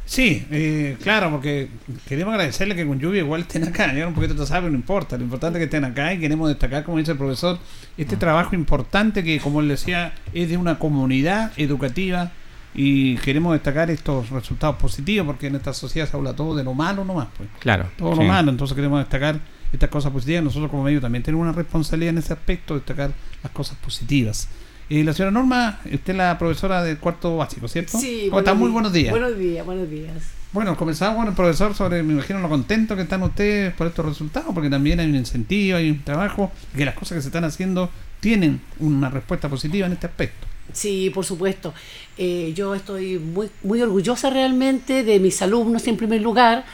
Sí, 0.06 0.46
eh, 0.52 0.96
claro, 1.02 1.32
porque 1.32 1.68
queremos 2.08 2.32
agradecerle 2.32 2.76
que 2.76 2.86
con 2.86 3.00
lluvia 3.00 3.20
igual 3.20 3.40
estén 3.42 3.64
acá. 3.64 3.92
Llegan 3.92 4.08
un 4.08 4.14
poquito 4.14 4.34
atrasados, 4.34 4.62
pero 4.62 4.70
no 4.70 4.78
importa. 4.78 5.18
Lo 5.18 5.24
importante 5.24 5.58
es 5.58 5.60
que 5.60 5.64
estén 5.64 5.84
acá 5.84 6.14
y 6.14 6.20
queremos 6.20 6.48
destacar, 6.48 6.84
como 6.84 6.98
dice 6.98 7.12
el 7.12 7.18
profesor, 7.18 7.58
este 7.98 8.16
trabajo 8.16 8.54
importante 8.54 9.24
que, 9.24 9.40
como 9.40 9.60
él 9.60 9.68
decía, 9.68 10.14
es 10.32 10.48
de 10.48 10.56
una 10.56 10.78
comunidad 10.78 11.52
educativa 11.56 12.30
y 12.72 13.16
queremos 13.16 13.52
destacar 13.54 13.90
estos 13.90 14.30
resultados 14.30 14.76
positivos 14.76 15.26
porque 15.26 15.48
en 15.48 15.56
esta 15.56 15.72
sociedad 15.72 16.08
se 16.08 16.16
habla 16.16 16.36
todo 16.36 16.54
de 16.54 16.62
lo 16.62 16.72
malo 16.72 17.04
nomás. 17.04 17.28
Pues. 17.36 17.48
Claro. 17.58 17.88
Todo 17.98 18.14
lo 18.14 18.22
malo, 18.22 18.50
entonces 18.50 18.76
queremos 18.76 19.00
destacar 19.00 19.40
estas 19.72 19.90
cosas 19.90 20.12
positivas. 20.12 20.44
Nosotros 20.44 20.70
como 20.70 20.84
medio 20.84 21.00
también 21.00 21.24
tenemos 21.24 21.42
una 21.42 21.52
responsabilidad 21.52 22.10
en 22.10 22.18
ese 22.18 22.32
aspecto, 22.32 22.74
destacar 22.74 23.10
las 23.42 23.50
cosas 23.50 23.76
positivas. 23.78 24.48
Y 24.88 25.02
la 25.02 25.12
señora 25.12 25.32
Norma, 25.32 25.80
usted 25.84 26.12
es 26.12 26.16
la 26.16 26.38
profesora 26.38 26.82
del 26.82 26.98
cuarto 26.98 27.36
básico, 27.36 27.66
¿cierto? 27.66 27.98
Sí. 27.98 28.26
¿Cómo 28.28 28.38
está? 28.38 28.54
Muy 28.54 28.70
buenos 28.70 28.92
días. 28.92 29.10
Buenos 29.10 29.36
días, 29.36 29.66
buenos 29.66 29.90
días. 29.90 30.12
Bueno, 30.52 30.76
comenzamos 30.76 31.16
con 31.18 31.26
el 31.26 31.34
profesor 31.34 31.74
sobre, 31.74 32.02
me 32.04 32.12
imagino, 32.12 32.40
lo 32.40 32.48
contento 32.48 32.94
que 32.94 33.02
están 33.02 33.22
ustedes 33.24 33.74
por 33.74 33.88
estos 33.88 34.06
resultados, 34.06 34.54
porque 34.54 34.70
también 34.70 35.00
hay 35.00 35.08
un 35.08 35.16
incentivo, 35.16 35.76
hay 35.76 35.90
un 35.90 36.02
trabajo, 36.02 36.52
y 36.72 36.78
que 36.78 36.84
las 36.84 36.94
cosas 36.94 37.16
que 37.16 37.22
se 37.22 37.28
están 37.28 37.44
haciendo 37.44 37.90
tienen 38.20 38.60
una 38.78 39.10
respuesta 39.10 39.48
positiva 39.48 39.86
en 39.86 39.94
este 39.94 40.06
aspecto. 40.06 40.46
Sí, 40.72 41.10
por 41.10 41.24
supuesto. 41.24 41.74
Eh, 42.16 42.52
yo 42.54 42.74
estoy 42.74 43.18
muy, 43.18 43.50
muy 43.64 43.82
orgullosa 43.82 44.30
realmente 44.30 45.02
de 45.02 45.18
mis 45.18 45.42
alumnos 45.42 45.86
en 45.88 45.96
primer 45.96 46.22
lugar, 46.22 46.64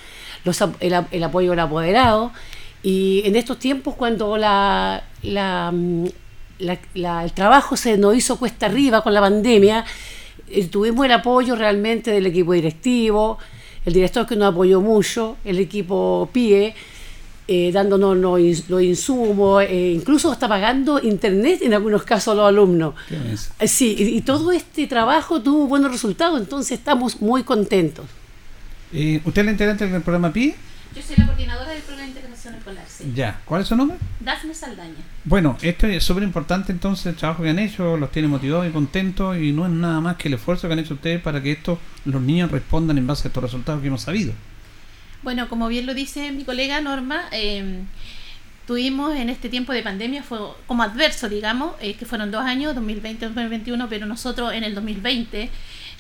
los, 0.44 0.61
el, 0.81 1.07
el 1.11 1.25
apoyo 1.25 1.51
del 1.51 1.61
apoderado, 1.61 2.31
y 2.83 3.22
en 3.25 3.37
estos 3.37 3.59
tiempos 3.59 3.94
cuando 3.94 4.37
la, 4.37 5.03
la, 5.22 5.70
mm, 5.72 6.07
la- 6.62 6.79
la- 6.94 7.25
el 7.25 7.33
trabajo 7.33 7.77
se 7.77 7.96
nos 7.98 8.16
hizo 8.16 8.37
cuesta 8.38 8.66
arriba 8.66 9.03
con 9.03 9.12
la 9.14 9.20
pandemia, 9.20 9.85
eh, 10.51 10.66
tuvimos 10.66 11.05
el 11.07 11.12
apoyo 11.12 11.55
realmente 11.57 12.11
del 12.11 12.27
equipo 12.27 12.53
directivo, 12.53 13.38
el 13.85 13.92
director 13.92 14.27
que 14.27 14.37
nos 14.37 14.53
apoyó 14.53 14.81
mucho, 14.81 15.37
el 15.44 15.59
equipo 15.59 16.29
PIE, 16.33 16.75
eh, 17.48 17.70
dándonos 17.72 18.16
los, 18.16 18.68
los 18.70 18.83
insumos, 18.83 19.64
eh, 19.64 19.92
incluso 19.94 20.33
está 20.33 20.46
pagando 20.48 21.01
internet 21.03 21.61
en 21.62 21.75
algunos 21.75 22.05
casos 22.05 22.33
a 22.33 22.37
los 22.37 22.48
alumnos. 22.48 22.94
Eh, 23.59 23.66
Sí, 23.68 23.96
y, 23.98 24.03
y 24.16 24.20
todo 24.20 24.53
este 24.53 24.87
trabajo 24.87 25.42
tuvo 25.42 25.66
buenos 25.66 25.90
resultados, 25.90 26.40
entonces 26.40 26.79
estamos 26.79 27.20
muy 27.20 27.42
contentos. 27.42 28.07
¿Usted 29.25 29.40
es 29.42 29.44
la 29.46 29.51
integrante 29.53 29.88
del 29.88 30.03
programa 30.03 30.33
PI? 30.33 30.55
Yo 30.94 31.02
soy 31.02 31.16
la 31.16 31.26
coordinadora 31.26 31.70
del 31.70 31.83
programa 31.83 32.02
de 32.02 32.09
integración 32.09 32.55
escolar, 32.55 32.85
sí. 32.87 33.12
Ya. 33.14 33.40
¿Cuál 33.44 33.62
es 33.62 33.68
su 33.68 33.76
nombre? 33.76 33.96
Dafne 34.20 34.55
Saldaña. 34.55 34.94
Bueno, 35.24 35.57
esto 35.62 35.87
es 35.87 36.05
súper 36.05 36.22
importante 36.22 36.70
entonces, 36.72 37.07
el 37.07 37.16
trabajo 37.16 37.42
que 37.42 37.50
han 37.50 37.59
hecho, 37.59 37.96
los 37.96 38.12
tiene 38.12 38.28
motivados 38.28 38.68
y 38.68 38.70
contentos 38.70 39.38
y 39.38 39.52
no 39.52 39.64
es 39.66 39.72
nada 39.72 40.00
más 40.00 40.16
que 40.16 40.28
el 40.28 40.35
esfuerzo 40.35 40.68
que 40.68 40.74
han 40.74 40.81
hecho 40.81 40.94
ustedes 40.94 41.20
para 41.22 41.42
que 41.42 41.52
esto, 41.52 41.78
los 42.05 42.20
niños 42.20 42.50
respondan 42.50 42.98
en 42.98 43.07
base 43.07 43.26
a 43.26 43.28
estos 43.28 43.42
resultados 43.42 43.81
que 43.81 43.88
hemos 43.88 44.02
sabido. 44.02 44.35
Bueno, 45.22 45.48
como 45.48 45.68
bien 45.68 45.87
lo 45.87 45.94
dice 45.94 46.33
mi 46.33 46.44
colega 46.44 46.81
Norma, 46.81 47.24
eh, 47.33 47.85
tuvimos 48.66 49.14
en 49.16 49.28
este 49.28 49.48
tiempo 49.48 49.72
de 49.72 49.83
pandemia, 49.83 50.22
fue 50.22 50.38
como 50.66 50.83
adverso, 50.83 51.28
digamos, 51.28 51.74
eh, 51.81 51.94
que 51.94 52.07
fueron 52.07 52.31
dos 52.31 52.42
años, 52.42 52.74
2020-2021, 52.76 53.87
pero 53.88 54.07
nosotros 54.07 54.52
en 54.52 54.64
el 54.64 54.74
2020, 54.74 55.50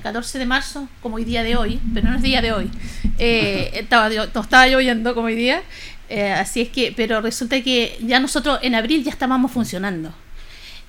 14 0.02 0.38
de 0.38 0.46
marzo, 0.46 0.88
como 1.00 1.16
hoy 1.16 1.24
día 1.24 1.42
de 1.42 1.56
hoy, 1.56 1.80
pero 1.94 2.08
no 2.08 2.16
es 2.16 2.22
día 2.22 2.42
de 2.42 2.52
hoy, 2.52 2.70
eh, 3.18 3.70
estaba, 3.74 4.08
estaba 4.08 4.66
lloviendo 4.66 5.14
como 5.14 5.28
hoy 5.28 5.36
día, 5.36 5.62
eh, 6.08 6.32
así 6.32 6.60
es 6.60 6.68
que, 6.68 6.92
pero 6.94 7.20
resulta 7.20 7.60
que 7.62 7.96
ya 8.02 8.20
nosotros 8.20 8.58
en 8.62 8.74
abril 8.74 9.02
ya 9.04 9.10
estábamos 9.10 9.50
funcionando. 9.50 10.12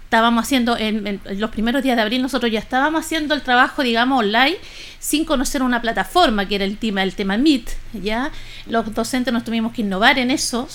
estábamos 0.04 0.44
haciendo 0.44 0.78
en, 0.78 1.08
en 1.08 1.22
los 1.40 1.50
primeros 1.50 1.82
días 1.82 1.96
de 1.96 2.02
abril 2.04 2.22
nosotros 2.22 2.52
ya 2.52 2.60
estábamos 2.60 3.04
haciendo 3.04 3.34
el 3.34 3.42
trabajo 3.42 3.82
digamos 3.82 4.20
online 4.20 4.58
sin 5.00 5.26
conocer 5.26 5.64
una 5.64 5.82
plataforma 5.82 6.48
que 6.48 6.56
era 6.56 6.66
el 6.66 6.78
tema 6.78 7.02
el 7.02 7.16
tema 7.16 7.36
Meet 7.36 7.68
ya 7.94 8.32
los 8.68 8.94
docentes 8.94 9.34
nos 9.34 9.44
tuvimos 9.44 9.74
que 9.74 9.82
innovar 9.82 10.20
en 10.20 10.30
eso 10.30 10.68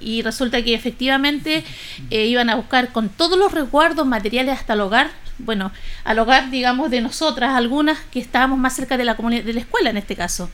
y 0.00 0.22
resulta 0.22 0.62
que 0.62 0.72
efectivamente 0.72 1.62
eh, 2.08 2.26
iban 2.26 2.48
a 2.48 2.54
buscar 2.54 2.90
con 2.92 3.10
todos 3.10 3.38
los 3.38 3.52
resguardos 3.52 4.06
materiales 4.06 4.58
hasta 4.58 4.72
el 4.72 4.80
hogar 4.80 5.10
bueno 5.38 5.70
al 6.04 6.18
hogar 6.18 6.50
digamos 6.50 6.90
de 6.90 7.00
nosotras 7.00 7.54
algunas 7.54 7.98
que 8.10 8.18
estábamos 8.20 8.58
más 8.58 8.74
cerca 8.74 8.96
de 8.96 9.04
la 9.04 9.16
comunidad 9.16 9.44
de 9.44 9.52
la 9.54 9.60
escuela 9.60 9.90
en 9.90 9.96
este 9.96 10.16
caso. 10.16 10.50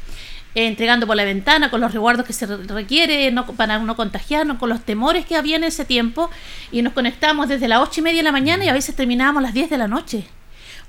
Eh, 0.54 0.66
entregando 0.66 1.06
por 1.06 1.16
la 1.16 1.24
ventana 1.24 1.70
con 1.70 1.80
los 1.80 1.92
resguardos 1.92 2.26
que 2.26 2.34
se 2.34 2.44
re- 2.44 2.58
requiere 2.64 3.30
no, 3.30 3.46
para 3.46 3.78
no 3.78 3.96
contagiarnos, 3.96 4.58
con 4.58 4.68
los 4.68 4.82
temores 4.82 5.24
que 5.24 5.34
había 5.36 5.56
en 5.56 5.64
ese 5.64 5.86
tiempo 5.86 6.28
y 6.70 6.82
nos 6.82 6.92
conectamos 6.92 7.48
desde 7.48 7.68
las 7.68 7.80
ocho 7.80 8.00
y 8.00 8.02
media 8.04 8.18
de 8.18 8.24
la 8.24 8.32
mañana 8.32 8.62
y 8.62 8.68
a 8.68 8.74
veces 8.74 8.94
terminábamos 8.94 9.40
a 9.40 9.42
las 9.44 9.54
10 9.54 9.70
de 9.70 9.78
la 9.78 9.88
noche. 9.88 10.26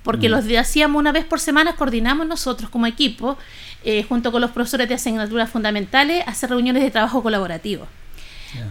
Porque 0.04 0.28
los 0.28 0.44
de- 0.44 0.60
hacíamos 0.60 1.00
una 1.00 1.14
vez 1.14 1.24
por 1.24 1.40
semana, 1.40 1.78
coordinamos 1.78 2.28
nosotros 2.28 2.70
como 2.70 2.88
equipo, 2.88 3.38
eh, 3.86 4.04
junto 4.04 4.34
con 4.34 4.42
los 4.42 4.52
profesores 4.52 4.90
de 4.90 4.96
asignaturas 4.96 5.50
fundamentales, 5.50 6.28
hacer 6.28 6.50
reuniones 6.50 6.84
de 6.84 6.92
trabajo 6.92 7.24
colaborativo. 7.24 7.88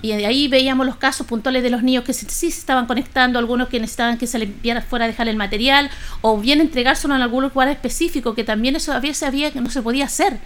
Y 0.02 0.12
de 0.12 0.26
ahí 0.26 0.48
veíamos 0.48 0.86
los 0.86 0.96
casos 0.96 1.26
puntuales 1.26 1.62
de 1.62 1.70
los 1.70 1.82
niños 1.82 2.04
que 2.04 2.12
sí, 2.12 2.26
se 2.28 2.46
estaban 2.48 2.86
conectando, 2.86 3.38
algunos 3.38 3.68
que 3.68 3.78
necesitaban 3.80 4.18
que 4.18 4.26
se 4.26 4.38
les 4.38 4.48
enviara 4.48 4.80
fuera 4.82 5.04
a 5.04 5.08
dejar 5.08 5.28
el 5.28 5.36
material, 5.36 5.90
o 6.20 6.38
bien 6.38 6.60
entregárselo 6.60 7.14
en 7.14 7.22
algún 7.22 7.44
lugar 7.44 7.68
específico, 7.68 8.34
que 8.34 8.44
también 8.44 8.76
eso 8.76 8.92
a 8.92 9.00
veces 9.00 9.22
había 9.24 9.50
que 9.50 9.60
no 9.60 9.70
se 9.70 9.82
podía 9.82 10.04
hacer. 10.06 10.38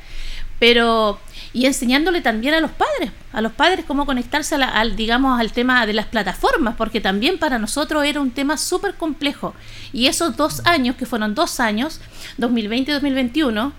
Pero, 0.58 1.20
y 1.52 1.66
enseñándole 1.66 2.22
también 2.22 2.54
a 2.54 2.60
los 2.60 2.70
padres, 2.70 3.10
a 3.34 3.42
los 3.42 3.52
padres 3.52 3.84
cómo 3.86 4.06
conectarse 4.06 4.54
a 4.54 4.58
la- 4.58 4.68
al, 4.68 4.96
digamos, 4.96 5.38
al 5.38 5.52
tema 5.52 5.84
de 5.84 5.92
las 5.92 6.06
plataformas, 6.06 6.76
porque 6.76 7.00
también 7.02 7.38
para 7.38 7.58
nosotros 7.58 8.04
era 8.06 8.20
un 8.22 8.30
tema 8.30 8.56
súper 8.56 8.94
complejo. 8.94 9.54
Y 9.92 10.06
esos 10.06 10.34
dos 10.36 10.62
años, 10.64 10.96
que 10.96 11.04
fueron 11.04 11.34
dos 11.34 11.60
años, 11.60 12.00
2020 12.38 12.90
y 12.90 12.94
2021, 12.94 13.72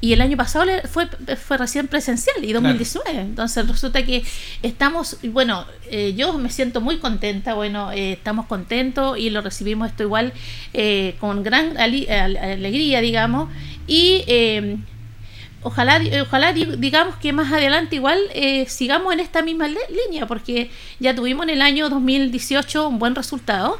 y 0.00 0.12
el 0.12 0.20
año 0.20 0.36
pasado 0.36 0.66
fue, 0.90 1.06
fue 1.36 1.56
recién 1.56 1.88
presencial 1.88 2.36
y 2.44 2.52
2019. 2.52 3.18
Entonces 3.20 3.66
resulta 3.66 4.04
que 4.04 4.22
estamos, 4.62 5.16
bueno, 5.24 5.64
eh, 5.90 6.12
yo 6.16 6.34
me 6.38 6.50
siento 6.50 6.80
muy 6.82 6.98
contenta, 6.98 7.54
bueno, 7.54 7.90
eh, 7.92 8.12
estamos 8.12 8.46
contentos 8.46 9.18
y 9.18 9.30
lo 9.30 9.40
recibimos 9.40 9.88
esto 9.88 10.02
igual 10.02 10.32
eh, 10.74 11.16
con 11.18 11.42
gran 11.42 11.78
alegría, 11.78 13.00
digamos, 13.00 13.48
y 13.86 14.22
eh, 14.26 14.76
ojalá, 15.62 16.00
ojalá 16.22 16.52
di- 16.52 16.76
digamos 16.78 17.16
que 17.16 17.32
más 17.32 17.52
adelante 17.52 17.96
igual 17.96 18.18
eh, 18.34 18.66
sigamos 18.68 19.12
en 19.14 19.20
esta 19.20 19.42
misma 19.42 19.66
línea, 19.68 20.26
porque 20.26 20.70
ya 21.00 21.14
tuvimos 21.14 21.44
en 21.44 21.50
el 21.54 21.62
año 21.62 21.88
2018 21.88 22.88
un 22.88 22.98
buen 22.98 23.14
resultado. 23.14 23.78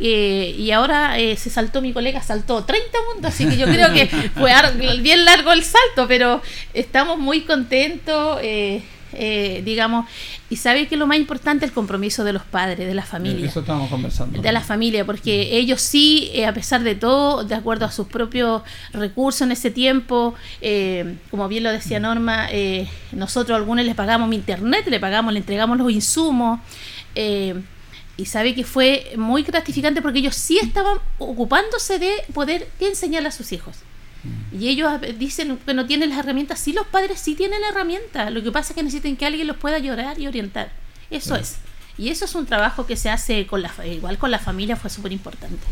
Eh, 0.00 0.54
y 0.58 0.70
ahora 0.70 1.18
eh, 1.18 1.36
se 1.36 1.50
saltó 1.50 1.82
mi 1.82 1.92
colega, 1.92 2.22
saltó 2.22 2.64
30 2.64 2.98
puntos, 3.12 3.32
así 3.32 3.46
que 3.46 3.56
yo 3.56 3.66
creo 3.66 3.92
que 3.92 4.06
fue 4.34 4.52
bien 5.00 5.24
largo 5.24 5.52
el 5.52 5.62
salto, 5.62 6.06
pero 6.08 6.40
estamos 6.74 7.18
muy 7.18 7.42
contentos, 7.42 8.38
eh, 8.42 8.82
eh, 9.12 9.62
digamos, 9.64 10.06
y 10.48 10.56
sabe 10.56 10.88
que 10.88 10.96
lo 10.96 11.06
más 11.06 11.18
importante 11.18 11.64
es 11.64 11.70
el 11.70 11.74
compromiso 11.74 12.24
de 12.24 12.32
los 12.32 12.42
padres, 12.42 12.78
de 12.78 12.94
la 12.94 13.04
familia. 13.04 13.46
Eso 13.46 13.60
estábamos 13.60 13.88
conversando. 13.90 14.40
de 14.40 14.52
la 14.52 14.60
familia, 14.60 15.04
porque 15.04 15.56
ellos 15.56 15.80
sí, 15.80 16.30
eh, 16.32 16.46
a 16.46 16.52
pesar 16.52 16.82
de 16.82 16.94
todo, 16.94 17.44
de 17.44 17.54
acuerdo 17.54 17.86
a 17.86 17.90
sus 17.90 18.06
propios 18.06 18.62
recursos 18.92 19.42
en 19.42 19.52
ese 19.52 19.70
tiempo, 19.70 20.34
eh, 20.60 21.16
como 21.30 21.48
bien 21.48 21.62
lo 21.62 21.70
decía 21.70 22.00
Norma, 22.00 22.48
eh, 22.50 22.88
nosotros 23.12 23.54
a 23.54 23.58
algunos 23.58 23.84
les 23.84 23.94
pagamos 23.94 24.28
mi 24.28 24.36
internet, 24.36 24.86
le 24.88 25.00
pagamos, 25.00 25.32
le 25.32 25.40
entregamos 25.40 25.78
los 25.78 25.90
insumos, 25.90 26.60
y 28.20 28.26
sabe 28.26 28.54
que 28.54 28.64
fue 28.64 29.12
muy 29.16 29.42
gratificante 29.42 30.02
porque 30.02 30.18
ellos 30.18 30.36
sí 30.36 30.58
estaban 30.58 30.98
ocupándose 31.18 31.98
de 31.98 32.12
poder 32.34 32.68
enseñarle 32.78 33.28
a 33.28 33.32
sus 33.32 33.52
hijos. 33.52 33.76
Y 34.52 34.68
ellos 34.68 34.92
dicen 35.18 35.58
que 35.64 35.72
no 35.72 35.86
tienen 35.86 36.10
las 36.10 36.18
herramientas, 36.18 36.60
sí 36.60 36.74
los 36.74 36.86
padres 36.86 37.18
sí 37.18 37.34
tienen 37.34 37.60
herramientas, 37.64 38.30
lo 38.30 38.42
que 38.42 38.52
pasa 38.52 38.72
es 38.72 38.76
que 38.76 38.82
necesitan 38.82 39.16
que 39.16 39.24
alguien 39.24 39.46
los 39.46 39.56
pueda 39.56 39.78
llorar 39.78 40.18
y 40.18 40.26
orientar. 40.26 40.70
Eso 41.10 41.34
es. 41.34 41.56
Y 41.96 42.10
eso 42.10 42.26
es 42.26 42.34
un 42.34 42.44
trabajo 42.44 42.86
que 42.86 42.96
se 42.96 43.08
hace 43.08 43.46
con 43.46 43.62
la 43.62 43.72
igual 43.86 44.18
con 44.18 44.30
la 44.30 44.38
familia 44.38 44.76
fue 44.76 44.90
súper 44.90 45.12
importante. 45.12 45.66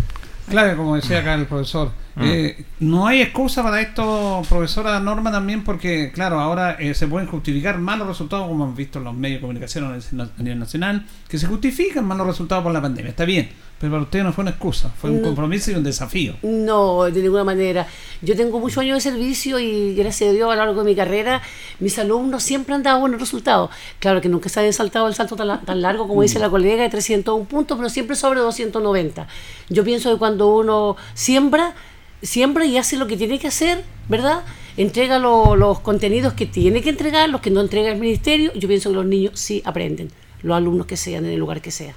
Claro, 0.50 0.76
como 0.78 0.96
decía 0.96 1.18
acá 1.20 1.34
el 1.34 1.46
profesor, 1.46 1.90
eh, 2.20 2.64
no 2.80 3.06
hay 3.06 3.20
excusa 3.20 3.62
para 3.62 3.80
esto, 3.80 4.42
profesora 4.48 4.98
Norma, 4.98 5.30
también 5.30 5.62
porque, 5.62 6.10
claro, 6.12 6.40
ahora 6.40 6.72
eh, 6.80 6.94
se 6.94 7.06
pueden 7.06 7.28
justificar 7.28 7.78
malos 7.78 8.06
resultados, 8.08 8.48
como 8.48 8.64
hemos 8.64 8.76
visto 8.76 8.98
en 8.98 9.04
los 9.04 9.14
medios 9.14 9.38
de 9.38 9.40
comunicación 9.42 9.84
a 9.84 9.96
nivel- 9.96 10.30
a 10.38 10.42
nivel 10.42 10.58
nacional, 10.58 11.06
que 11.28 11.38
se 11.38 11.46
justifican 11.46 12.04
malos 12.06 12.26
resultados 12.26 12.64
por 12.64 12.72
la 12.72 12.80
pandemia. 12.80 13.10
Está 13.10 13.24
bien, 13.24 13.50
pero 13.80 13.92
para 13.92 14.02
usted 14.02 14.22
no 14.24 14.32
fue 14.32 14.42
una 14.42 14.50
excusa, 14.50 14.90
fue 15.00 15.10
un 15.10 15.20
No. 15.22 15.26
compromiso 15.28 15.70
y 15.70 15.74
un 15.74 15.84
desafío. 15.84 16.34
No, 16.42 17.04
de 17.04 17.22
ninguna 17.22 17.44
manera. 17.44 17.86
Yo 18.22 18.34
tengo 18.36 18.58
muchos 18.58 18.78
años 18.78 18.96
de 19.02 19.10
servicio 19.10 19.58
y 19.60 19.94
gracias 19.94 20.30
a 20.30 20.32
Dios 20.32 20.50
a 20.50 20.56
lo 20.56 20.64
largo 20.64 20.82
de 20.82 20.90
mi 20.90 20.96
carrera, 20.96 21.40
mis 21.78 21.98
alumnos 21.98 22.42
siempre 22.42 22.74
han 22.74 22.82
dado 22.82 23.00
buenos 23.00 23.20
resultados. 23.20 23.70
Claro 24.00 24.20
que 24.20 24.28
nunca 24.28 24.48
se 24.48 24.60
han 24.60 24.72
saltado 24.72 25.06
el 25.06 25.14
salto 25.14 25.36
tan, 25.36 25.64
tan 25.64 25.80
largo 25.80 26.08
como 26.08 26.22
dice 26.22 26.38
la 26.38 26.50
colega 26.50 26.82
de 26.82 26.88
301 26.88 27.44
puntos, 27.46 27.76
pero 27.76 27.88
siempre 27.88 28.16
sobre 28.16 28.40
290. 28.40 29.28
Yo 29.68 29.84
pienso 29.84 30.10
que 30.12 30.18
cuando 30.18 30.48
uno 30.56 30.96
siembra, 31.14 31.74
siembra 32.22 32.64
y 32.66 32.78
hace 32.78 32.96
lo 32.96 33.06
que 33.06 33.16
tiene 33.16 33.38
que 33.38 33.46
hacer, 33.46 33.84
¿verdad? 34.08 34.42
Entrega 34.76 35.18
lo- 35.20 35.54
los 35.56 35.80
contenidos 35.80 36.32
que 36.34 36.46
tiene 36.46 36.82
que 36.82 36.90
entregar, 36.90 37.28
los 37.28 37.40
que 37.40 37.50
no 37.50 37.60
entrega 37.60 37.90
el 37.90 37.98
ministerio, 37.98 38.52
yo 38.54 38.66
pienso 38.66 38.90
que 38.90 38.96
los 38.96 39.06
niños 39.06 39.38
sí 39.38 39.62
aprenden, 39.64 40.10
los 40.42 40.56
alumnos 40.56 40.86
que 40.86 40.96
sean 40.96 41.24
en 41.26 41.32
el 41.32 41.38
lugar 41.38 41.60
que 41.60 41.70
sea. 41.70 41.94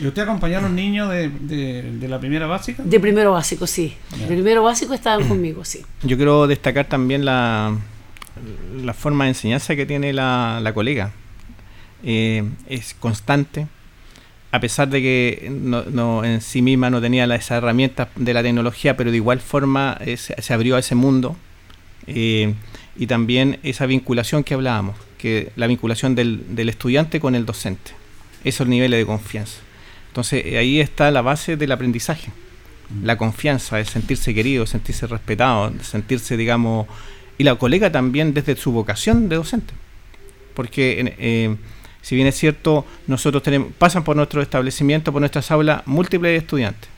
¿Y 0.00 0.06
usted 0.06 0.22
acompañó 0.22 0.58
a 0.58 0.60
los 0.62 0.70
niños 0.70 1.10
de, 1.10 1.28
de, 1.28 2.08
la 2.08 2.18
primera 2.18 2.46
básica? 2.46 2.82
De 2.82 2.98
primero 2.98 3.32
básico, 3.32 3.66
sí. 3.66 3.94
De 4.18 4.26
primero 4.26 4.62
básico 4.62 4.94
estaban 4.94 5.28
conmigo, 5.28 5.64
sí. 5.64 5.82
Yo 6.02 6.16
quiero 6.16 6.46
destacar 6.46 6.86
también 6.86 7.24
la, 7.24 7.76
la 8.82 8.94
forma 8.94 9.24
de 9.24 9.30
enseñanza 9.30 9.76
que 9.76 9.86
tiene 9.86 10.12
la, 10.12 10.60
la 10.62 10.72
colega. 10.72 11.12
Eh, 12.04 12.42
es 12.68 12.94
constante, 12.94 13.68
a 14.50 14.60
pesar 14.60 14.88
de 14.88 15.00
que 15.00 15.50
no, 15.50 16.24
en 16.24 16.40
sí 16.40 16.62
misma 16.62 16.90
no 16.90 17.00
tenía 17.00 17.26
las 17.26 17.50
herramientas 17.50 18.08
de 18.16 18.34
la 18.34 18.42
tecnología, 18.42 18.96
pero 18.96 19.10
de 19.10 19.16
igual 19.18 19.40
forma 19.40 19.96
eh, 20.00 20.16
se, 20.16 20.52
abrió 20.52 20.76
a 20.76 20.80
ese 20.80 20.94
mundo. 20.94 21.36
Eh, 22.06 22.54
y 22.96 23.06
también 23.06 23.58
esa 23.62 23.86
vinculación 23.86 24.44
que 24.44 24.54
hablábamos, 24.54 24.96
que 25.16 25.52
la 25.56 25.66
vinculación 25.66 26.14
del, 26.14 26.54
del 26.54 26.68
estudiante 26.68 27.20
con 27.20 27.34
el 27.34 27.46
docente, 27.46 27.92
esos 28.44 28.66
niveles 28.66 28.98
de 28.98 29.06
confianza. 29.06 29.60
Entonces 30.12 30.44
ahí 30.56 30.78
está 30.78 31.10
la 31.10 31.22
base 31.22 31.56
del 31.56 31.72
aprendizaje, 31.72 32.28
mm. 32.90 33.06
la 33.06 33.16
confianza, 33.16 33.80
el 33.80 33.86
sentirse 33.86 34.34
querido, 34.34 34.66
sentirse 34.66 35.06
respetado, 35.06 35.72
sentirse, 35.80 36.36
digamos, 36.36 36.86
y 37.38 37.44
la 37.44 37.54
colega 37.54 37.90
también 37.90 38.34
desde 38.34 38.54
su 38.56 38.72
vocación 38.72 39.30
de 39.30 39.36
docente, 39.36 39.72
porque 40.52 41.14
eh, 41.18 41.56
si 42.02 42.14
bien 42.14 42.28
es 42.28 42.36
cierto, 42.36 42.84
nosotros 43.06 43.42
tenemos, 43.42 43.72
pasan 43.78 44.04
por 44.04 44.14
nuestro 44.14 44.42
establecimiento, 44.42 45.12
por 45.12 45.20
nuestras 45.22 45.50
aulas, 45.50 45.80
múltiples 45.86 46.42
estudiantes, 46.42 46.90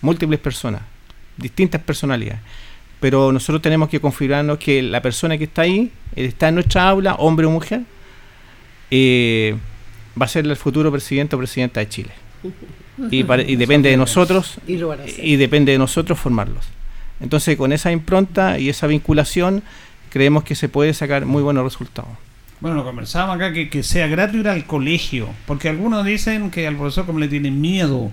múltiples 0.00 0.40
personas, 0.40 0.80
distintas 1.36 1.82
personalidades. 1.82 2.40
Pero 3.00 3.32
nosotros 3.32 3.60
tenemos 3.60 3.90
que 3.90 4.00
configurarnos 4.00 4.56
que 4.56 4.80
la 4.80 5.02
persona 5.02 5.36
que 5.36 5.44
está 5.44 5.62
ahí, 5.62 5.92
está 6.16 6.48
en 6.48 6.54
nuestra 6.54 6.88
aula, 6.88 7.16
hombre 7.16 7.44
o 7.44 7.50
mujer, 7.50 7.82
eh, 8.90 9.56
va 10.18 10.24
a 10.24 10.28
ser 10.28 10.46
el 10.46 10.56
futuro 10.56 10.90
presidente 10.90 11.36
o 11.36 11.38
presidenta 11.38 11.80
de 11.80 11.88
Chile. 11.90 12.12
Y, 13.10 13.22
depende 13.56 13.88
de 13.88 13.96
nosotros 13.96 14.58
y 14.66 15.36
depende 15.36 15.72
de 15.72 15.78
nosotros 15.78 16.18
formarlos. 16.18 16.66
Entonces, 17.20 17.56
con 17.56 17.72
esa 17.72 17.92
impronta 17.92 18.58
y 18.58 18.68
esa 18.68 18.86
vinculación, 18.86 19.62
creemos 20.10 20.44
que 20.44 20.54
se 20.54 20.68
puede 20.68 20.92
sacar 20.92 21.24
muy 21.24 21.42
buenos 21.42 21.64
resultados. 21.64 22.10
Bueno, 22.60 22.76
lo 22.76 22.84
conversábamos 22.84 23.36
acá, 23.36 23.52
que, 23.52 23.68
que 23.68 23.82
sea 23.82 24.06
gratis 24.06 24.40
ir 24.40 24.48
al 24.48 24.66
colegio, 24.66 25.28
porque 25.46 25.68
algunos 25.68 26.04
dicen 26.04 26.50
que 26.50 26.66
al 26.66 26.76
profesor 26.76 27.06
como 27.06 27.18
le 27.18 27.28
tienen 27.28 27.60
miedo, 27.60 28.10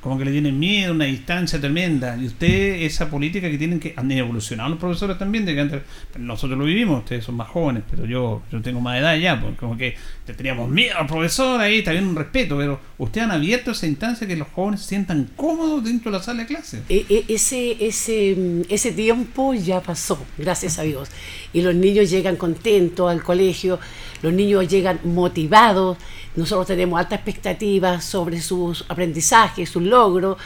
como 0.00 0.18
que 0.18 0.24
le 0.24 0.32
tienen 0.32 0.58
miedo, 0.58 0.92
una 0.92 1.04
distancia 1.04 1.60
tremenda. 1.60 2.16
Y 2.16 2.26
usted, 2.26 2.82
esa 2.82 3.10
política 3.10 3.50
que 3.50 3.58
tienen 3.58 3.78
que. 3.78 3.92
Han 3.96 4.10
evolucionado 4.10 4.70
los 4.70 4.78
profesores 4.78 5.18
también, 5.18 5.44
de 5.44 5.54
que 5.54 5.60
antes, 5.60 5.82
nosotros 6.18 6.58
lo 6.58 6.64
vivimos, 6.64 7.00
ustedes 7.00 7.24
son 7.24 7.36
más 7.36 7.48
jóvenes, 7.48 7.82
pero 7.90 8.06
yo, 8.06 8.42
yo 8.50 8.62
tengo 8.62 8.80
más 8.80 8.98
edad 8.98 9.16
ya, 9.16 9.40
porque 9.40 9.56
como 9.56 9.76
que 9.76 9.96
teníamos 10.36 10.70
miedo 10.70 10.96
al 10.96 11.06
profesor, 11.06 11.60
ahí 11.60 11.82
bien 11.82 12.06
un 12.06 12.16
respeto, 12.16 12.56
pero 12.56 12.80
ustedes 12.98 13.26
han 13.26 13.32
abierto 13.32 13.72
esa 13.72 13.86
instancia 13.86 14.26
que 14.26 14.36
los 14.36 14.48
jóvenes 14.48 14.80
se 14.82 14.88
sientan 14.88 15.30
cómodos 15.36 15.84
dentro 15.84 16.10
de 16.10 16.18
la 16.18 16.22
sala 16.22 16.42
de 16.42 16.46
clase. 16.46 16.82
E, 16.88 17.04
e, 17.08 17.24
ese, 17.28 17.76
ese, 17.84 18.62
ese 18.68 18.92
tiempo 18.92 19.54
ya 19.54 19.80
pasó, 19.80 20.18
gracias 20.38 20.78
a 20.78 20.82
Dios. 20.82 21.10
Y 21.52 21.62
los 21.62 21.74
niños 21.74 22.10
llegan 22.10 22.36
contentos 22.36 23.10
al 23.10 23.22
colegio, 23.22 23.78
los 24.22 24.32
niños 24.32 24.68
llegan 24.68 25.00
motivados 25.04 25.98
nosotros 26.36 26.66
tenemos 26.66 26.98
altas 26.98 27.18
expectativas 27.18 28.04
sobre 28.04 28.40
sus 28.40 28.84
aprendizajes, 28.88 29.68
sus 29.68 29.82
logros, 29.82 30.38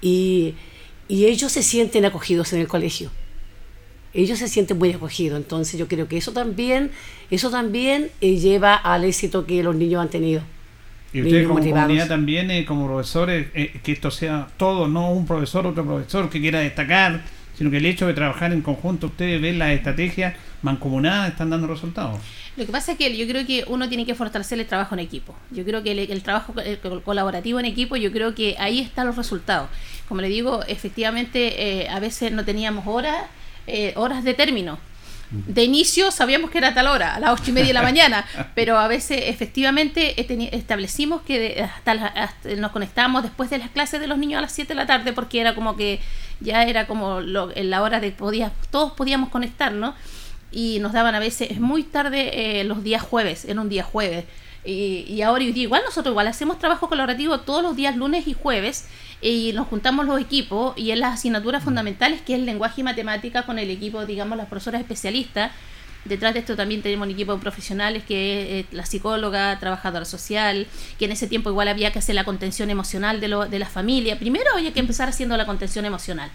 y, 0.00 0.54
ellos 1.08 1.52
se 1.52 1.62
sienten 1.62 2.04
acogidos 2.04 2.52
en 2.52 2.60
el 2.60 2.66
colegio. 2.66 3.12
Ellos 4.12 4.40
se 4.40 4.48
sienten 4.48 4.76
muy 4.76 4.90
acogidos. 4.92 5.38
Entonces 5.38 5.78
yo 5.78 5.86
creo 5.86 6.08
que 6.08 6.16
eso 6.16 6.32
también, 6.32 6.90
eso 7.30 7.48
también 7.48 8.10
eh, 8.20 8.38
lleva 8.38 8.74
al 8.74 9.04
éxito 9.04 9.46
que 9.46 9.62
los 9.62 9.76
niños 9.76 10.02
han 10.02 10.08
tenido. 10.08 10.42
Y 11.12 11.22
ustedes 11.22 11.46
como 11.46 11.60
comunidad 11.60 12.08
también, 12.08 12.50
eh, 12.50 12.64
como 12.64 12.88
profesores, 12.88 13.48
eh, 13.54 13.78
que 13.84 13.92
esto 13.92 14.10
sea 14.10 14.48
todo, 14.56 14.88
no 14.88 15.12
un 15.12 15.26
profesor, 15.26 15.64
otro 15.64 15.84
profesor 15.84 16.28
que 16.28 16.40
quiera 16.40 16.58
destacar, 16.58 17.22
sino 17.56 17.70
que 17.70 17.76
el 17.76 17.86
hecho 17.86 18.08
de 18.08 18.14
trabajar 18.14 18.52
en 18.52 18.62
conjunto, 18.62 19.06
ustedes 19.06 19.40
ven 19.40 19.60
las 19.60 19.70
estrategias 19.70 20.34
mancomunadas, 20.62 21.30
están 21.30 21.50
dando 21.50 21.68
resultados. 21.68 22.18
Lo 22.56 22.64
que 22.64 22.72
pasa 22.72 22.92
es 22.92 22.98
que 22.98 23.14
yo 23.14 23.26
creo 23.26 23.46
que 23.46 23.64
uno 23.66 23.88
tiene 23.88 24.06
que 24.06 24.14
fortalecer 24.14 24.58
el 24.58 24.66
trabajo 24.66 24.94
en 24.94 25.00
equipo. 25.00 25.34
Yo 25.50 25.64
creo 25.64 25.82
que 25.82 25.92
el, 25.92 26.22
trabajo 26.22 26.54
colaborativo 27.04 27.60
en 27.60 27.66
equipo, 27.66 27.96
yo 27.96 28.10
creo 28.10 28.34
que 28.34 28.56
ahí 28.58 28.80
están 28.80 29.06
los 29.06 29.16
resultados. 29.16 29.68
Como 30.08 30.22
le 30.22 30.28
digo, 30.28 30.62
efectivamente, 30.66 31.82
eh, 31.82 31.88
a 31.88 32.00
veces 32.00 32.32
no 32.32 32.44
teníamos 32.44 32.86
horas, 32.86 33.16
eh, 33.66 33.92
horas 33.96 34.24
de 34.24 34.32
término. 34.32 34.78
De 35.30 35.64
inicio 35.64 36.12
sabíamos 36.12 36.50
que 36.50 36.58
era 36.58 36.72
tal 36.72 36.86
hora, 36.86 37.16
a 37.16 37.20
las 37.20 37.38
ocho 37.38 37.50
y 37.50 37.52
media 37.52 37.68
de 37.68 37.72
la 37.74 37.82
mañana, 37.82 38.24
pero 38.54 38.78
a 38.78 38.86
veces 38.86 39.24
efectivamente 39.26 40.14
establecimos 40.56 41.22
que 41.22 41.62
hasta, 41.62 42.22
nos 42.56 42.70
conectábamos 42.70 43.24
después 43.24 43.50
de 43.50 43.58
las 43.58 43.70
clases 43.70 44.00
de 44.00 44.06
los 44.06 44.18
niños 44.18 44.38
a 44.38 44.42
las 44.42 44.52
7 44.52 44.68
de 44.68 44.74
la 44.76 44.86
tarde 44.86 45.12
porque 45.12 45.40
era 45.40 45.54
como 45.54 45.76
que 45.76 46.00
ya 46.40 46.62
era 46.62 46.86
como 46.86 47.20
en 47.20 47.70
la 47.70 47.82
hora 47.82 47.98
de 47.98 48.12
podía, 48.12 48.52
todos 48.70 48.92
podíamos 48.92 49.30
conectarnos 49.30 49.94
y 50.50 50.78
nos 50.80 50.92
daban 50.92 51.14
a 51.14 51.18
veces 51.18 51.60
muy 51.60 51.82
tarde 51.82 52.60
eh, 52.60 52.64
los 52.64 52.82
días 52.82 53.02
jueves, 53.02 53.44
en 53.44 53.58
un 53.58 53.68
día 53.68 53.82
jueves. 53.82 54.24
Y, 54.64 55.04
y 55.08 55.22
ahora 55.22 55.44
igual 55.44 55.82
nosotros 55.84 56.12
igual 56.12 56.26
hacemos 56.26 56.58
trabajo 56.58 56.88
colaborativo 56.88 57.38
todos 57.40 57.62
los 57.62 57.76
días 57.76 57.96
lunes 57.96 58.26
y 58.26 58.32
jueves 58.32 58.88
y 59.20 59.52
nos 59.54 59.68
juntamos 59.68 60.06
los 60.06 60.20
equipos 60.20 60.76
y 60.76 60.90
en 60.90 61.00
las 61.00 61.14
asignaturas 61.14 61.62
fundamentales 61.62 62.20
que 62.20 62.34
es 62.34 62.40
el 62.40 62.46
lenguaje 62.46 62.80
y 62.80 62.84
matemática 62.84 63.44
con 63.44 63.58
el 63.58 63.70
equipo, 63.70 64.04
digamos, 64.06 64.36
las 64.36 64.48
profesoras 64.48 64.80
especialistas 64.80 65.52
Detrás 66.08 66.34
de 66.34 66.40
esto 66.40 66.56
también 66.56 66.82
tenemos 66.82 67.06
un 67.06 67.12
equipo 67.12 67.34
de 67.34 67.40
profesionales 67.40 68.04
que 68.04 68.60
es 68.60 68.66
la 68.72 68.86
psicóloga, 68.86 69.58
trabajadora 69.58 70.04
social, 70.04 70.66
que 70.98 71.06
en 71.06 71.12
ese 71.12 71.26
tiempo 71.26 71.50
igual 71.50 71.68
había 71.68 71.92
que 71.92 71.98
hacer 71.98 72.14
la 72.14 72.24
contención 72.24 72.70
emocional 72.70 73.20
de, 73.20 73.28
lo, 73.28 73.46
de 73.46 73.58
la 73.58 73.66
familia. 73.66 74.18
Primero 74.18 74.46
había 74.54 74.72
que 74.72 74.80
empezar 74.80 75.08
haciendo 75.08 75.36
la 75.36 75.46
contención 75.46 75.84
emocional 75.84 76.30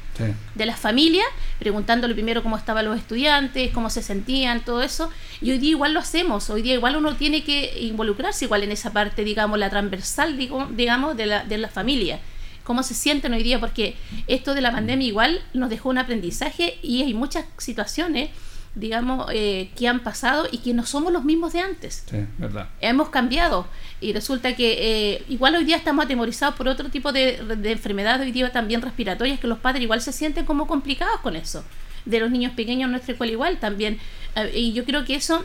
de 0.55 0.65
la 0.65 0.75
familia, 0.75 1.23
preguntándole 1.59 2.13
primero 2.13 2.43
cómo 2.43 2.57
estaban 2.57 2.85
los 2.85 2.97
estudiantes, 2.97 3.71
cómo 3.71 3.89
se 3.89 4.01
sentían, 4.01 4.63
todo 4.63 4.81
eso. 4.81 5.09
Y 5.41 5.51
hoy 5.51 5.57
día 5.57 5.71
igual 5.71 5.93
lo 5.93 5.99
hacemos, 5.99 6.49
hoy 6.49 6.61
día 6.61 6.73
igual 6.73 6.95
uno 6.95 7.15
tiene 7.15 7.43
que 7.43 7.79
involucrarse 7.81 8.45
igual 8.45 8.63
en 8.63 8.71
esa 8.71 8.91
parte, 8.91 9.23
digamos, 9.23 9.57
la 9.57 9.69
transversal, 9.69 10.37
digamos, 10.37 11.17
de 11.17 11.25
la, 11.25 11.43
de 11.43 11.57
la 11.57 11.69
familia 11.69 12.19
cómo 12.63 12.83
se 12.83 12.93
sienten 12.93 13.33
hoy 13.33 13.43
día, 13.43 13.59
porque 13.59 13.95
esto 14.27 14.53
de 14.53 14.61
la 14.61 14.71
pandemia 14.71 15.07
igual 15.07 15.41
nos 15.53 15.69
dejó 15.69 15.89
un 15.89 15.97
aprendizaje 15.97 16.77
y 16.81 17.01
hay 17.01 17.13
muchas 17.13 17.45
situaciones 17.57 18.29
digamos, 18.75 19.27
eh, 19.33 19.69
que 19.75 19.87
han 19.87 19.99
pasado 19.99 20.47
y 20.51 20.59
que 20.59 20.73
no 20.73 20.85
somos 20.85 21.11
los 21.11 21.23
mismos 21.23 21.53
de 21.53 21.59
antes. 21.59 22.03
Sí, 22.09 22.25
verdad. 22.37 22.69
Hemos 22.79 23.09
cambiado 23.09 23.67
y 23.99 24.13
resulta 24.13 24.55
que 24.55 24.77
eh, 25.13 25.23
igual 25.27 25.55
hoy 25.55 25.65
día 25.65 25.75
estamos 25.75 26.05
atemorizados 26.05 26.55
por 26.55 26.67
otro 26.67 26.89
tipo 26.89 27.11
de, 27.11 27.37
de 27.57 27.71
enfermedades, 27.71 28.25
hoy 28.25 28.31
día 28.31 28.51
también 28.51 28.81
respiratorias, 28.81 29.39
que 29.39 29.47
los 29.47 29.59
padres 29.59 29.83
igual 29.83 30.01
se 30.01 30.13
sienten 30.13 30.45
como 30.45 30.67
complicados 30.67 31.19
con 31.21 31.35
eso. 31.35 31.63
De 32.05 32.19
los 32.19 32.31
niños 32.31 32.53
pequeños 32.53 32.89
nuestra 32.89 33.11
escuela 33.11 33.33
igual 33.33 33.57
también. 33.59 33.99
Eh, 34.35 34.51
y 34.55 34.73
yo 34.73 34.85
creo 34.85 35.05
que 35.05 35.15
eso 35.15 35.43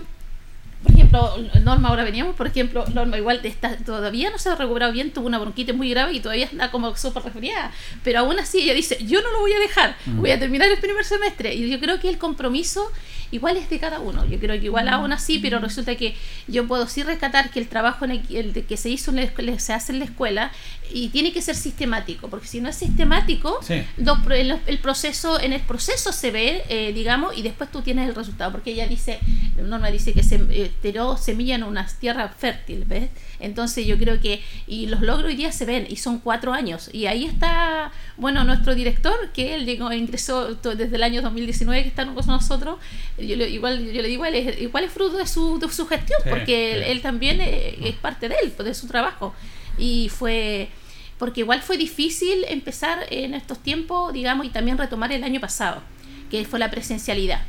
ejemplo, 1.07 1.61
Norma, 1.63 1.89
ahora 1.89 2.05
veníamos, 2.05 2.35
por 2.37 2.47
ejemplo, 2.47 2.85
Norma 2.93 3.17
igual 3.17 3.41
está, 3.45 3.77
todavía 3.79 4.31
no 4.31 4.39
se 4.39 4.49
ha 4.49 4.57
recuperado 4.57 4.93
bien, 4.93 5.13
tuvo 5.13 5.27
una 5.27 5.39
bronquitis 5.39 5.75
muy 5.75 5.91
grave 5.91 6.13
y 6.13 6.21
todavía 6.21 6.47
está 6.47 6.71
como 6.71 6.97
súper 6.97 7.23
resfriada. 7.25 7.73
Pero 8.03 8.21
aún 8.21 8.39
así 8.39 8.61
ella 8.63 8.75
dice, 8.75 8.99
yo 9.05 9.23
no 9.23 9.33
lo 9.33 9.41
voy 9.41 9.53
a 9.53 9.59
dejar, 9.59 9.97
voy 10.07 10.31
a 10.31 10.39
terminar 10.39 10.69
el 10.69 10.79
primer 10.79 11.05
semestre. 11.05 11.55
Y 11.55 11.69
yo 11.69 11.81
creo 11.81 12.01
que 12.01 12.09
el 12.09 12.19
compromiso 12.19 12.91
igual 13.31 13.57
es 13.57 13.69
de 13.71 13.79
cada 13.79 14.01
uno. 14.01 14.25
Yo 14.27 14.39
creo 14.39 14.59
que 14.59 14.67
igual 14.67 14.89
aún 14.89 15.13
así, 15.13 15.39
pero 15.39 15.59
resulta 15.59 15.97
que 15.97 16.15
yo 16.47 16.67
puedo 16.67 16.87
sí 16.89 17.03
rescatar 17.03 17.51
que 17.51 17.59
el 17.59 17.69
trabajo 17.69 18.05
en 18.05 18.23
el, 18.31 18.65
que 18.67 18.77
se 18.77 18.89
hizo 18.89 19.11
en 19.11 19.17
la 19.17 19.59
se 19.59 19.73
hace 19.73 19.93
en 19.93 19.99
la 19.99 20.05
escuela 20.05 20.53
y 20.93 21.09
tiene 21.09 21.33
que 21.33 21.43
ser 21.43 21.57
sistemático, 21.57 22.29
porque 22.29 22.47
si 22.47 22.61
no 22.61 22.69
es 22.69 22.77
sistemático, 22.77 23.61
el, 23.69 24.79
proceso, 24.79 25.41
en 25.41 25.53
el 25.53 25.61
proceso 25.61 26.13
se 26.13 26.31
ve, 26.31 26.63
eh, 26.69 26.93
digamos, 26.93 27.37
y 27.37 27.43
después 27.43 27.71
tú 27.71 27.83
tienes 27.83 28.09
el 28.09 28.15
resultado, 28.15 28.53
porque 28.53 28.71
ella 28.71 28.87
dice, 28.87 29.19
Norma 29.61 29.91
dice 29.91 30.13
que 30.13 30.23
se 30.23 30.37
eh, 30.51 30.71
tiró 30.97 31.19
semilla 31.19 31.57
en 31.57 31.63
una 31.63 31.87
tierra 31.87 32.27
fértil, 32.31 32.85
¿ves? 32.87 33.11
Entonces 33.39 33.87
yo 33.87 33.99
creo 33.99 34.19
que, 34.19 34.43
y 34.67 34.87
los 34.87 35.03
logros 35.03 35.27
hoy 35.27 35.37
día 35.37 35.53
se 35.53 35.67
ven, 35.67 35.87
y 35.91 35.97
son 35.97 36.21
cuatro 36.21 36.55
años, 36.55 36.89
y 36.91 37.05
ahí 37.05 37.27
está, 37.27 37.93
bueno, 38.17 38.45
nuestro 38.45 38.75
director, 38.75 39.31
que 39.35 39.55
él 39.55 39.67
llegó, 39.67 39.93
ingresó 39.93 40.55
desde 40.55 40.97
el 40.97 41.03
año 41.03 41.21
2019 41.21 41.83
que 41.83 41.89
está 41.91 42.07
con 42.07 42.27
nosotros, 42.27 42.79
yo 43.19 43.35
igual 43.35 43.93
yo 43.93 44.01
le 44.01 44.09
digo, 44.09 44.25
igual 44.25 44.35
es, 44.35 44.59
igual 44.63 44.85
es 44.85 44.91
fruto 44.91 45.19
de 45.19 45.27
su, 45.27 45.59
de 45.59 45.69
su 45.69 45.87
gestión, 45.87 46.19
porque 46.31 46.91
él, 46.91 47.03
también 47.03 47.43
es, 47.43 47.75
es 47.85 47.97
parte 47.97 48.31
de 48.31 48.37
él, 48.43 48.55
de 48.57 48.73
su 48.73 48.87
trabajo, 48.87 49.35
y 49.77 50.09
fue 50.09 50.71
porque 51.19 51.41
igual 51.41 51.61
fue 51.61 51.77
difícil 51.77 52.45
empezar 52.49 53.07
en 53.11 53.35
estos 53.35 53.59
tiempos, 53.59 54.15
digamos, 54.15 54.47
y 54.47 54.51
también 54.51 54.79
retomar 54.79 55.13
el 55.13 55.25
año 55.25 55.41
pasado, 55.41 55.83
que 56.31 56.45
fue 56.47 56.59
la 56.59 56.71
presencialidad 56.71 57.43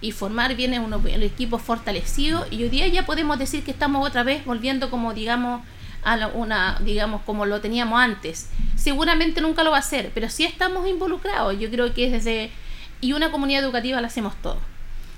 y 0.00 0.12
formar 0.12 0.54
bien 0.56 0.78
un, 0.80 1.06
el 1.08 1.22
equipo 1.22 1.58
fortalecido 1.58 2.46
y 2.50 2.62
hoy 2.62 2.68
día 2.68 2.86
ya 2.88 3.06
podemos 3.06 3.38
decir 3.38 3.62
que 3.62 3.70
estamos 3.70 4.06
otra 4.06 4.22
vez 4.22 4.44
volviendo 4.44 4.90
como 4.90 5.14
digamos 5.14 5.62
a 6.04 6.26
una 6.34 6.78
digamos 6.84 7.22
como 7.22 7.46
lo 7.46 7.60
teníamos 7.60 7.98
antes 8.00 8.48
seguramente 8.76 9.40
nunca 9.40 9.62
lo 9.62 9.70
va 9.70 9.76
a 9.76 9.80
hacer 9.80 10.10
pero 10.14 10.28
sí 10.28 10.44
estamos 10.44 10.88
involucrados 10.88 11.58
yo 11.58 11.70
creo 11.70 11.94
que 11.94 12.10
desde 12.10 12.50
y 13.00 13.12
una 13.14 13.30
comunidad 13.30 13.62
educativa 13.64 14.00
la 14.00 14.08
hacemos 14.08 14.34
todos 14.42 14.58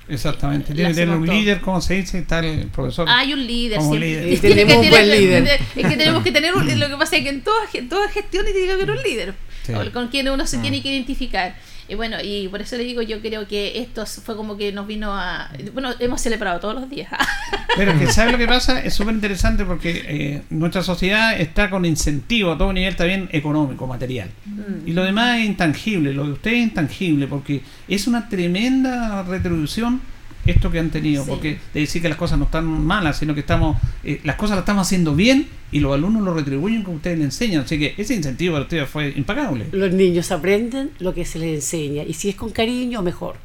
Exactamente. 0.07 0.75
Tiene 0.75 0.91
que 0.91 0.97
tener 0.97 1.17
un 1.17 1.27
líder, 1.27 1.63
como 1.63 1.81
se 1.81 1.95
dice, 1.95 2.19
está 2.19 2.41
el 2.41 2.67
profesor. 2.67 3.09
Hay 3.09 3.33
un 3.33 3.47
líder 3.47 3.79
Como 3.79 3.97
líder. 3.97 4.29
Y 4.35 4.37
tenemos 4.37 4.75
que 4.75 4.81
un 4.81 4.91
buen 4.91 5.03
tener- 5.09 5.19
líder. 5.21 5.61
Es 5.77 5.87
que 5.87 5.97
tenemos 5.97 6.23
que 6.23 6.31
tener 6.31 6.55
un, 6.55 6.79
lo 6.79 6.89
que 6.91 6.97
pasa 6.99 7.17
es 7.17 7.23
que 7.23 7.31
en 7.31 7.43
todas 7.43 7.71
toda 7.89 8.07
gestiones 8.11 8.53
tiene 8.53 8.67
que 8.69 8.73
haber 8.75 8.91
un 8.91 9.03
líder 9.03 9.35
Sí. 9.65 9.73
con- 9.73 9.91
con 9.93 10.09
quien 10.09 10.29
uno 10.29 10.47
se 10.47 10.59
Ah. 10.59 10.63
tiene 10.63 10.83
que 10.83 10.91
identificar. 10.93 11.57
Y 11.89 11.95
bueno, 11.95 12.17
y 12.23 12.49
por 12.49 12.63
eso 12.63 12.77
le 12.77 12.85
digo, 12.85 13.03
yo 13.03 13.21
creo 13.21 13.47
que 13.47 13.79
esto 13.81 14.07
fue 14.07 14.37
como 14.37 14.57
que 14.57 14.73
nos 14.73 14.87
vino 14.87 15.13
a... 15.13 15.51
Bueno, 15.73 15.91
hemos 15.99 16.21
celebrado 16.21 16.61
todos 16.61 16.75
los 16.75 16.89
días. 16.89 17.11
Pero 17.77 17.99
que 17.99 18.07
sabe 18.07 18.33
lo 18.33 18.39
que 18.39 18.47
pasa, 18.47 18.81
es 18.81 18.95
súper 18.95 19.15
interesante 19.15 19.65
porque 19.65 20.05
eh, 20.07 20.43
nuestra 20.51 20.83
sociedad 20.83 21.39
está 21.39 21.69
con 21.69 21.85
incentivo 21.85 22.53
a 22.53 22.59
todo 22.59 22.73
nivel 22.73 22.97
también 22.97 23.29
económico, 23.33 23.87
material. 23.87 24.31
Mm. 24.47 24.89
Y 24.89 24.93
lo 24.93 25.05
demás 25.05 25.41
es 25.41 25.47
intangible, 25.47 26.15
lo 26.15 26.25
de 26.25 26.33
usted 26.33 26.53
es 26.53 26.63
intangible 26.63 27.27
porque 27.27 27.63
es 27.89 28.07
una 28.07 28.29
tremenda 28.29 29.23
retribución 29.23 30.01
esto 30.47 30.71
que 30.71 30.79
han 30.79 30.91
tenido, 30.91 31.25
Sí. 31.25 31.31
porque 31.31 31.59
de 31.73 31.81
decir 31.81 32.03
que 32.03 32.09
las 32.09 32.19
cosas 32.19 32.39
no 32.39 32.45
están 32.47 32.65
malas, 32.67 33.19
sino 33.19 33.35
que 33.35 33.41
estamos 33.41 33.77
eh, 34.03 34.21
las 34.25 34.37
cosas 34.37 34.57
las 34.57 34.63
estamos 34.63 34.87
haciendo 34.87 35.15
bien 35.15 35.49
y 35.73 35.81
los 35.81 35.93
alumnos 35.95 36.23
lo 36.23 36.35
retribuyen 36.35 36.83
como 36.83 36.97
ustedes 36.97 37.19
le 37.19 37.25
enseñan. 37.25 37.63
Así 37.63 37.79
que 37.79 37.95
ese 37.97 38.15
incentivo 38.15 38.55
para 38.55 38.65
ustedes 38.65 38.89
fue 38.89 39.13
impagable. 39.17 39.67
Los 39.73 39.93
niños 39.93 40.31
aprenden 40.33 40.91
lo 40.99 41.15
que 41.15 41.25
se 41.25 41.39
les 41.39 41.55
enseña 41.57 42.03
y 42.03 42.13
si 42.15 42.29
es 42.29 42.37
con 42.37 42.51
cariño, 42.51 43.03
mejor. 43.03 43.37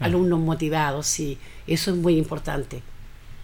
Alumnos 0.00 0.40
motivados, 0.40 1.06
sí, 1.06 1.38
eso 1.66 1.92
es 1.92 1.96
muy 1.96 2.16
importante. 2.18 2.82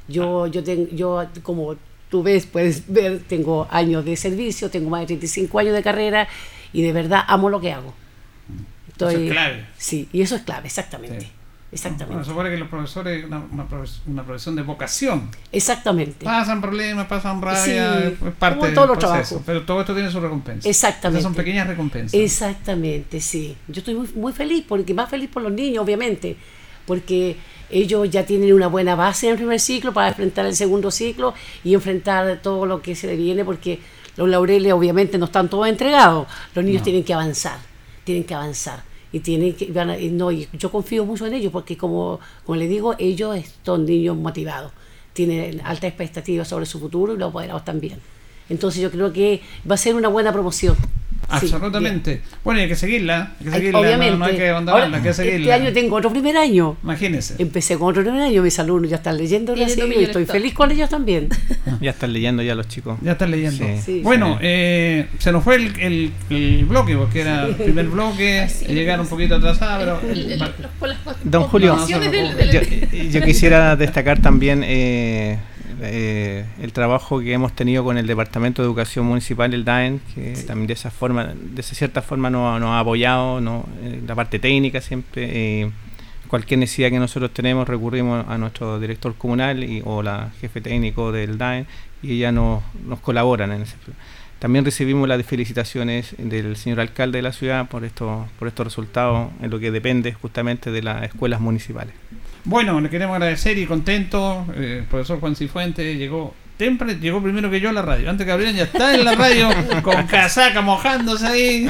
Yo, 0.09 0.49
yo, 0.49 0.65
tengo, 0.65 0.89
yo, 0.91 1.25
como 1.43 1.77
tú 2.11 2.23
ves, 2.25 2.47
puedes 2.47 2.83
ver, 2.93 3.21
tengo 3.29 3.69
años 3.71 4.05
de 4.05 4.17
servicio, 4.17 4.69
tengo 4.69 4.91
más 4.91 5.03
de 5.03 5.07
35 5.07 5.59
años 5.61 5.75
de 5.75 5.83
carrera 5.83 6.27
y 6.73 6.83
de 6.83 6.93
verdad 6.93 7.23
amo 7.29 7.49
lo 7.49 7.61
que 7.61 7.73
hago. 7.73 7.95
Eso 8.97 9.09
es 9.11 9.31
clave. 9.31 9.67
Sí, 9.79 10.09
y 10.13 10.23
eso 10.23 10.37
es 10.37 10.43
clave, 10.43 10.67
exactamente. 10.67 11.21
Sí. 11.23 11.27
Exactamente. 11.73 12.13
Bueno, 12.15 12.25
supone 12.25 12.51
que 12.51 12.59
los 12.59 12.69
profesores, 12.69 13.25
una, 13.25 13.43
una, 13.51 13.67
profes- 13.67 14.01
una 14.07 14.23
profesión 14.23 14.55
de 14.57 14.63
vocación. 14.63 15.31
Exactamente. 15.51 16.23
Pasan 16.25 16.61
problemas, 16.61 17.07
pasan 17.07 17.41
rabia, 17.41 17.65
Sí, 17.65 17.71
es 18.27 18.35
parte 18.39 18.75
como 18.75 18.87
del 18.89 18.99
proceso. 18.99 19.43
Pero 19.47 19.63
todo 19.63 19.81
esto 19.81 19.95
tiene 19.95 20.11
su 20.11 20.21
recompensa. 20.21 20.69
Exactamente. 20.69 21.21
Esas 21.21 21.31
son 21.31 21.35
pequeñas 21.35 21.67
recompensas. 21.67 22.13
Exactamente, 22.21 23.21
sí. 23.23 23.57
Yo 23.69 23.79
estoy 23.79 23.95
muy, 23.95 24.09
muy 24.15 24.33
feliz, 24.35 24.65
porque 24.69 24.93
más 24.93 25.09
feliz 25.09 25.31
por 25.31 25.43
los 25.43 25.51
niños, 25.53 25.83
obviamente, 25.83 26.37
porque 26.87 27.37
ellos 27.71 28.11
ya 28.11 28.27
tienen 28.27 28.53
una 28.53 28.67
buena 28.67 28.95
base 28.95 29.27
en 29.29 29.33
el 29.33 29.39
primer 29.39 29.59
ciclo 29.59 29.95
para 29.95 30.09
enfrentar 30.09 30.45
el 30.45 30.55
segundo 30.55 30.91
ciclo 30.91 31.33
y 31.65 31.73
enfrentar 31.73 32.41
todo 32.43 32.67
lo 32.67 32.83
que 32.83 32.95
se 32.95 33.07
le 33.07 33.17
viene, 33.17 33.47
porque 33.47 33.81
los 34.17 34.29
laureles 34.29 34.75
obviamente 34.75 35.17
no 35.17 35.25
están 35.25 35.49
todos 35.49 35.67
entregados. 35.69 36.27
Los 36.55 36.65
niños 36.67 36.81
No. 36.81 36.85
tienen 36.85 37.03
que 37.05 37.15
avanzar, 37.15 37.57
tienen 38.05 38.25
que 38.25 38.35
avanzar. 38.35 38.83
Y 39.13 39.21
tienen 39.21 39.55
que, 39.55 39.71
van 39.71 39.91
a- 39.91 39.97
no, 39.99 40.33
y 40.33 40.49
yo 40.59 40.71
confío 40.71 41.05
mucho 41.05 41.27
en 41.27 41.35
ellos, 41.35 41.53
porque 41.53 41.77
como, 41.77 42.19
como 42.45 42.57
les 42.57 42.69
digo, 42.69 42.95
ellos 42.99 43.37
son 43.65 43.85
niños 43.85 44.17
motivados, 44.17 44.73
tienen 45.13 45.61
altas 45.65 45.85
expectativas 45.91 46.49
sobre 46.49 46.65
su 46.67 46.81
futuro 46.81 47.15
y 47.15 47.19
los 47.19 47.29
apoderados 47.29 47.65
también. 47.65 47.99
Entonces 48.49 48.83
yo 48.83 48.91
creo 48.91 49.13
que 49.13 49.41
va 49.71 49.75
a 49.75 49.79
ser 49.79 49.95
una 49.95 50.09
buena 50.09 50.33
promoción. 50.33 50.77
Sí, 51.41 51.47
Absolutamente. 51.47 52.21
bueno, 52.45 52.61
y 52.61 52.65
hay 52.65 52.69
que 52.69 52.77
seguirla. 52.77 53.33
Hay 53.41 53.45
que 53.47 53.51
seguirla. 53.53 53.73
no- 53.81 53.87
obviamente. 53.87 54.19
No, 54.19 54.25
hay 54.27 54.37
que 54.37 54.49
abandonarla, 54.51 54.97
hay 54.99 55.03
que 55.03 55.15
seguirla. 55.15 55.39
Este 55.39 55.53
año 55.53 55.73
tengo 55.73 55.97
otro 55.97 56.11
primer 56.11 56.37
año. 56.37 56.77
Imagínese. 56.83 57.37
Empecé 57.39 57.79
con 57.79 57.89
otro 57.89 58.03
primer 58.03 58.21
año, 58.21 58.43
mis 58.43 58.59
alumnos 58.59 58.91
ya 58.91 58.97
están 58.97 59.17
leyendo 59.17 59.57
y 59.57 59.63
estoy 59.63 60.27
feliz 60.27 60.53
con 60.53 60.71
ellos 60.71 60.91
también. 60.91 61.29
Ya 61.81 61.91
están 61.91 62.13
leyendo 62.13 62.43
ya 62.43 62.55
los 62.55 62.69
chicos. 62.69 62.99
Ya 63.03 63.13
están 63.13 63.31
leyendo. 63.31 63.65
Sí. 63.65 63.81
Sí. 63.85 64.01
bueno, 64.03 64.35
Sí. 64.35 64.39
eh, 64.43 65.07
se 65.19 65.33
nos 65.33 65.43
fue 65.43 65.57
el, 65.57 65.81
el, 65.81 66.13
el 66.31 66.65
bloque, 66.67 66.97
porque 66.97 67.23
era 67.23 67.47
el 67.47 67.55
primer 67.55 67.87
bloque. 67.89 68.47
Sí. 68.53 68.67
Llegaron 68.67 69.01
un 69.07 69.09
poquito 69.11 69.37
atrasado, 69.37 69.79
pero. 69.79 70.13
El- 70.13 70.33
el- 70.33 70.39
los- 70.39 70.51
por 70.79 70.89
las 70.89 70.99
Don 71.25 71.45
Julio. 71.45 71.71
condiciones 71.77 72.13
No, 72.13 72.13
no, 72.13 72.35
del- 72.37 72.47
no, 72.47 72.53
del- 72.53 72.91
Yo, 73.13 73.19
yo 73.21 73.25
quisiera 73.25 73.75
destacar 73.77 74.21
también 74.21 74.63
eh, 74.65 75.39
eh, 75.83 76.47
el 76.61 76.73
trabajo 76.73 77.21
que 77.21 77.33
hemos 77.33 77.53
tenido 77.53 77.85
con 77.85 77.99
el 77.99 78.07
Departamento 78.07 78.63
de 78.63 78.67
Educación 78.67 79.07
Municipal, 79.07 79.53
el 79.53 79.65
DAEN, 79.65 80.01
que 80.15 80.35
también 80.47 80.67
de 80.69 80.75
esa 80.75 80.91
forma, 80.91 81.35
de 81.35 81.61
esa 81.61 81.75
cierta 81.75 82.03
forma 82.03 82.31
nos, 82.31 82.61
nos 82.61 82.71
ha 82.71 82.81
apoyado, 82.81 83.41
¿no? 83.41 83.67
en 83.83 84.07
la 84.07 84.15
parte 84.15 84.39
técnica 84.39 84.81
siempre. 84.81 85.29
eh, 85.31 85.71
cualquier 86.33 86.61
necesidad 86.61 86.89
que 86.89 86.99
nosotros 86.99 87.31
tenemos 87.35 87.69
recurrimos 87.69 88.25
a 88.27 88.39
nuestro 88.39 88.81
director 88.81 89.15
comunal 89.17 89.63
y, 89.63 89.83
o 89.85 90.03
la 90.03 90.31
jefe 90.41 90.63
técnico 90.63 91.13
del 91.13 91.37
DAEN 91.37 91.67
y 92.03 92.13
ella 92.13 92.33
nos, 92.33 92.63
nos 92.87 93.01
colaboran 93.01 93.53
en 93.53 93.61
ese 93.61 93.77
también 94.39 94.65
recibimos 94.65 95.07
las 95.07 95.23
felicitaciones 95.25 96.17
del 96.19 96.57
señor 96.57 96.81
alcalde 96.81 97.19
de 97.19 97.23
la 97.23 97.33
ciudad 97.33 97.69
por 97.69 97.85
estos 97.85 98.29
por 98.39 98.49
estos 98.49 98.67
resultados 98.67 99.31
en 99.43 99.51
lo 99.51 99.61
que 99.61 99.71
depende 99.71 100.15
justamente 100.15 100.71
de 100.71 100.83
las 100.83 101.05
escuelas 101.05 101.41
municipales. 101.41 101.95
Bueno, 102.45 102.81
le 102.81 102.91
queremos 102.91 103.15
agradecer 103.15 103.57
y 103.59 103.67
contento. 103.67 104.47
eh, 104.57 104.79
el 104.81 104.85
profesor 104.85 105.21
Juan 105.21 105.37
Cifuentes 105.37 105.97
llegó 105.97 106.35
temprano, 106.57 106.93
llegó 106.93 107.23
primero 107.23 107.51
que 107.51 107.61
yo 107.61 107.71
a 107.71 107.73
la 107.73 107.83
radio. 107.83 108.09
Antes 108.11 108.25
que 108.27 108.33
abrieran 108.33 108.55
ya 108.57 108.65
está 108.65 108.95
en 108.95 109.05
la 109.05 109.15
radio 109.15 109.49
con 109.83 110.07
casaca 110.07 110.61
mojándose 110.61 111.27
ahí. 111.27 111.69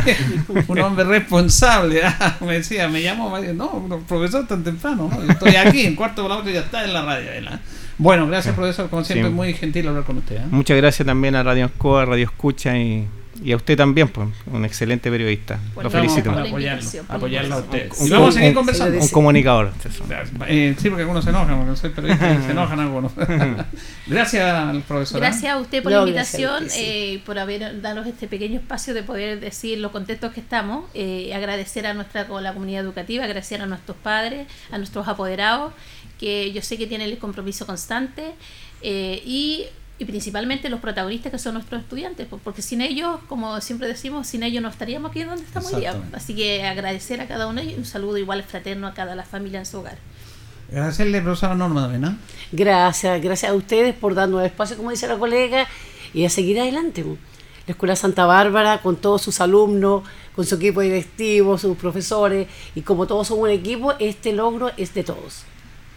Un 0.68 0.78
hombre 0.80 1.04
responsable. 1.04 2.00
Ah, 2.20 2.36
me 2.40 2.54
decía, 2.54 2.88
me 2.88 3.00
llamó, 3.02 3.30
me 3.30 3.40
dijo, 3.42 3.54
no, 3.54 3.98
profesor 4.08 4.46
tan 4.46 4.62
temprano. 4.64 5.08
¿no? 5.12 5.24
Yo 5.24 5.30
Estoy 5.32 5.56
aquí 5.56 5.82
en 5.86 5.94
cuarto 5.94 6.22
por 6.22 6.30
la 6.30 6.38
otra 6.38 6.52
ya 6.52 6.60
está 6.60 6.84
en 6.84 6.92
la 6.92 7.02
radio. 7.02 7.30
ah. 7.50 7.58
Bueno, 7.98 8.26
gracias 8.26 8.54
profesor, 8.54 8.88
como 8.90 9.04
siempre, 9.04 9.28
Sí. 9.28 9.34
muy 9.34 9.52
gentil 9.54 9.86
hablar 9.88 10.04
con 10.04 10.18
usted. 10.18 10.38
¿ah? 10.38 10.46
Muchas 10.50 10.76
gracias 10.76 11.06
también 11.06 11.36
a 11.36 11.42
Radio 11.42 11.66
Escoa, 11.66 12.04
Radio 12.06 12.24
Escucha 12.24 12.76
y, 12.78 13.06
y 13.44 13.52
a 13.52 13.56
usted 13.56 13.76
también, 13.76 14.08
pues, 14.08 14.28
un 14.46 14.64
excelente 14.64 15.10
periodista. 15.10 15.58
Por 15.74 15.84
Lo 15.84 15.90
felicito. 15.90 16.30
apoyarlo, 16.30 16.82
apoyarlo 17.08 17.54
a 17.54 17.58
ustedes. 17.58 17.98
Un- 18.00 18.06
Y 18.06 18.10
vamos 18.10 18.28
a 18.28 18.32
seguir 18.32 18.48
un- 18.50 18.54
conversando. 18.54 18.98
Un 19.00 19.08
comunicador. 19.08 19.72
Eh, 20.48 20.74
sí, 20.78 20.88
porque 20.88 21.02
algunos 21.02 21.24
se 21.24 21.30
enojan, 21.30 21.64
porque 21.64 21.80
soy 21.80 21.90
periodista 21.90 22.32
y 22.32 22.42
se 22.44 22.50
enojan 22.52 22.80
algunos. 22.80 23.12
gracias 24.06 24.44
al 24.54 24.82
profesor. 24.82 25.16
¿ah? 25.18 25.20
Gracias 25.28 25.52
a 25.52 25.58
usted 25.58 25.82
por 25.82 25.92
No, 25.92 25.98
la 26.02 26.08
invitación, 26.08 26.64
usted, 26.64 26.74
sí. 26.74 26.80
eh, 26.84 27.22
por 27.24 27.38
haber 27.38 27.80
dado 27.80 28.02
este 28.04 28.26
pequeño 28.28 28.58
espacio 28.58 28.94
de 28.94 29.02
poder 29.02 29.40
decir 29.40 29.78
lo 29.78 29.92
contentos 29.92 30.32
que 30.32 30.40
estamos, 30.40 30.84
eh, 30.94 31.32
agradecer 31.34 31.86
a 31.86 31.94
nuestra 31.94 32.26
con 32.26 32.42
la 32.42 32.52
comunidad 32.52 32.82
educativa, 32.82 33.24
agradecer 33.24 33.60
a 33.60 33.66
nuestros 33.66 33.96
padres, 33.96 34.46
a 34.70 34.78
nuestros 34.78 35.08
apoderados, 35.08 35.72
que 36.18 36.52
yo 36.52 36.62
sé 36.62 36.78
que 36.78 36.86
tienen 36.86 37.08
el 37.10 37.18
compromiso 37.18 37.66
constante 37.66 38.32
eh, 38.82 39.22
y, 39.24 39.64
y 40.02 40.04
principalmente 40.04 40.68
los 40.68 40.80
protagonistas 40.80 41.30
que 41.32 41.38
son 41.38 41.54
nuestros 41.54 41.80
estudiantes, 41.80 42.26
po- 42.26 42.38
porque 42.42 42.60
sin 42.60 42.80
ellos, 42.80 43.20
como 43.28 43.60
siempre 43.60 43.86
decimos, 43.86 44.26
sin 44.26 44.42
ellos 44.42 44.62
no 44.62 44.68
estaríamos 44.68 45.10
aquí 45.10 45.22
donde 45.22 45.44
estamos 45.44 45.72
hoy 45.72 45.80
día. 45.80 45.94
Así 46.12 46.34
que 46.34 46.64
agradecer 46.66 47.20
a 47.20 47.28
cada 47.28 47.46
uno 47.46 47.62
y 47.62 47.74
un 47.74 47.84
saludo 47.84 48.18
igual 48.18 48.42
fraterno 48.42 48.86
a 48.88 48.94
cada 48.94 49.14
la 49.14 49.24
familia 49.24 49.60
en 49.60 49.66
su 49.66 49.78
hogar. 49.78 49.96
Agradecerle, 50.70 51.20
profesora 51.20 51.54
Norma, 51.54 51.82
también, 51.82 52.04
¿ah? 52.04 52.16
Gracias, 52.50 53.22
gracias 53.22 53.52
a 53.52 53.54
ustedes 53.54 53.94
por 53.94 54.14
darnos 54.14 54.44
espacio, 54.44 54.76
como 54.76 54.90
dice 54.90 55.06
la 55.06 55.18
colega, 55.18 55.66
y 56.12 56.24
a 56.24 56.30
seguir 56.30 56.58
adelante. 56.60 57.04
La 57.04 57.72
Escuela 57.72 57.94
Santa 57.94 58.26
Bárbara, 58.26 58.78
con 58.78 58.96
todos 58.96 59.22
sus 59.22 59.40
alumnos, 59.40 60.02
con 60.34 60.44
su 60.44 60.56
equipo 60.56 60.80
directivo, 60.80 61.58
sus 61.58 61.76
profesores, 61.76 62.48
y 62.74 62.80
como 62.80 63.06
todos 63.06 63.28
somos 63.28 63.44
un 63.44 63.50
equipo, 63.50 63.92
este 64.00 64.32
logro 64.32 64.72
es 64.76 64.94
de 64.94 65.04
todos. 65.04 65.44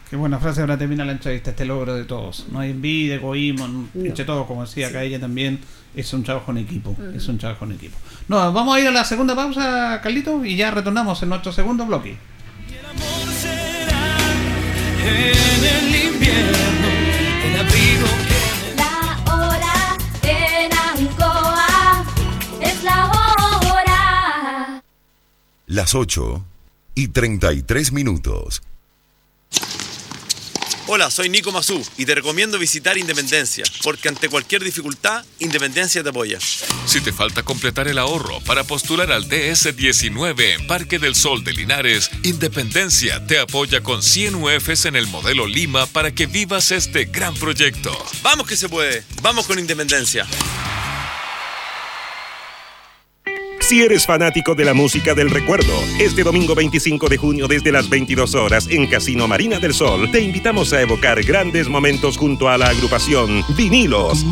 Qué 0.09 0.15
buena 0.15 0.39
frase 0.39 0.61
para 0.61 0.77
terminar 0.77 1.07
la 1.07 1.13
entrevista, 1.13 1.49
este 1.49 1.65
logro 1.65 1.95
de 1.95 2.03
todos. 2.05 2.45
No 2.51 2.59
hay 2.59 2.71
envidia, 2.71 3.15
egoísmo, 3.15 3.67
No. 3.67 3.87
entre 3.95 4.23
todos, 4.23 4.45
como 4.45 4.61
decía 4.65 4.87
acá 4.87 5.01
ella 5.03 5.19
también, 5.19 5.59
es 5.95 6.13
un 6.13 6.23
trabajo 6.23 6.51
en 6.51 6.59
equipo, 6.59 6.95
Mm. 6.97 7.15
es 7.15 7.27
un 7.27 7.37
trabajo 7.37 7.65
en 7.65 7.71
equipo. 7.73 7.97
No, 8.27 8.51
vamos 8.53 8.75
a 8.75 8.79
ir 8.79 8.87
a 8.87 8.91
la 8.91 9.03
segunda 9.03 9.35
pausa, 9.35 9.99
Carlito, 10.03 10.45
y 10.45 10.55
ya 10.55 10.69
retornamos 10.71 11.21
en 11.23 11.29
nuestro 11.29 11.51
segundo 11.51 11.85
bloque. 11.85 12.17
En 15.01 15.63
el 15.65 16.05
invierno, 16.13 16.87
el 17.45 17.59
abrigo 17.59 18.07
que 18.27 18.75
La 18.77 19.33
hora 19.33 19.97
en 20.23 20.71
Ancoa 20.73 22.05
es 22.61 22.83
la 22.83 23.05
hora. 23.07 24.81
Las 25.67 25.95
8 25.95 26.43
y 26.95 27.07
33 27.09 27.91
minutos. 27.91 28.61
Hola, 30.87 31.09
soy 31.09 31.29
Nico 31.29 31.51
Mazú 31.51 31.83
y 31.97 32.05
te 32.05 32.13
recomiendo 32.13 32.59
visitar 32.59 32.95
Independencia, 32.95 33.63
porque 33.81 34.07
ante 34.07 34.29
cualquier 34.29 34.63
dificultad, 34.63 35.25
Independencia 35.39 36.03
te 36.03 36.09
apoya. 36.09 36.37
Si 36.85 37.01
te 37.01 37.11
falta 37.11 37.41
completar 37.41 37.87
el 37.87 37.97
ahorro 37.97 38.39
para 38.41 38.63
postular 38.63 39.11
al 39.11 39.27
DS19 39.27 40.59
en 40.59 40.67
Parque 40.67 40.99
del 40.99 41.15
Sol 41.15 41.43
de 41.43 41.53
Linares, 41.53 42.11
Independencia 42.21 43.25
te 43.25 43.39
apoya 43.39 43.81
con 43.81 44.03
100 44.03 44.35
UFs 44.35 44.85
en 44.85 44.95
el 44.95 45.07
modelo 45.07 45.47
Lima 45.47 45.87
para 45.87 46.13
que 46.13 46.27
vivas 46.27 46.69
este 46.69 47.05
gran 47.05 47.33
proyecto. 47.33 47.91
¡Vamos 48.21 48.45
que 48.45 48.55
se 48.55 48.69
puede! 48.69 49.03
¡Vamos 49.23 49.47
con 49.47 49.57
Independencia! 49.57 50.27
Si 53.65 53.81
eres 53.81 54.05
fanático 54.05 54.53
de 54.53 54.63
la 54.63 54.75
música 54.75 55.15
del 55.15 55.31
recuerdo, 55.31 55.73
este 55.99 56.21
domingo 56.21 56.53
25 56.53 57.09
de 57.09 57.17
junio 57.17 57.47
desde 57.47 57.71
las 57.71 57.89
22 57.89 58.35
horas 58.35 58.67
en 58.69 58.85
Casino 58.85 59.27
Marina 59.27 59.59
del 59.59 59.73
Sol, 59.73 60.11
te 60.11 60.21
invitamos 60.21 60.71
a 60.71 60.81
evocar 60.81 61.23
grandes 61.23 61.67
momentos 61.67 62.15
junto 62.15 62.47
a 62.47 62.59
la 62.59 62.67
agrupación 62.67 63.43
Vinilos. 63.57 64.23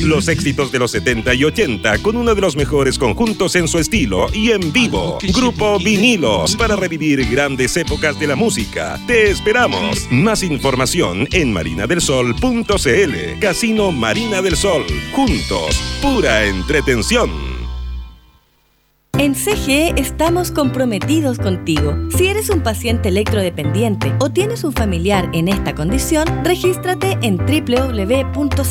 Los 0.00 0.28
éxitos 0.28 0.72
de 0.72 0.78
los 0.78 0.90
70 0.92 1.34
y 1.34 1.44
80 1.44 1.98
con 1.98 2.16
uno 2.16 2.34
de 2.34 2.40
los 2.40 2.56
mejores 2.56 2.96
conjuntos 2.98 3.56
en 3.56 3.68
su 3.68 3.78
estilo 3.78 4.28
y 4.32 4.52
en 4.52 4.72
vivo. 4.72 5.18
Grupo 5.34 5.78
Vinilos 5.78 6.56
para 6.56 6.76
revivir 6.76 7.28
grandes 7.30 7.76
épocas 7.76 8.18
de 8.18 8.26
la 8.26 8.36
música. 8.36 8.98
Te 9.06 9.30
esperamos. 9.30 10.10
Más 10.10 10.42
información 10.42 11.28
en 11.32 11.52
marinadelsol.cl. 11.52 13.38
Casino 13.38 13.92
Marina 13.92 14.40
del 14.40 14.56
Sol. 14.56 14.86
Juntos, 15.12 15.78
pura 16.00 16.46
entretención. 16.46 17.59
En 19.20 19.34
CGE 19.34 19.92
estamos 20.00 20.50
comprometidos 20.50 21.36
contigo. 21.36 21.94
Si 22.16 22.28
eres 22.28 22.48
un 22.48 22.62
paciente 22.62 23.10
electrodependiente 23.10 24.14
o 24.18 24.30
tienes 24.30 24.64
un 24.64 24.72
familiar 24.72 25.28
en 25.34 25.48
esta 25.48 25.74
condición, 25.74 26.24
regístrate 26.42 27.18
en 27.20 27.36
www.cge.cl. 27.36 28.62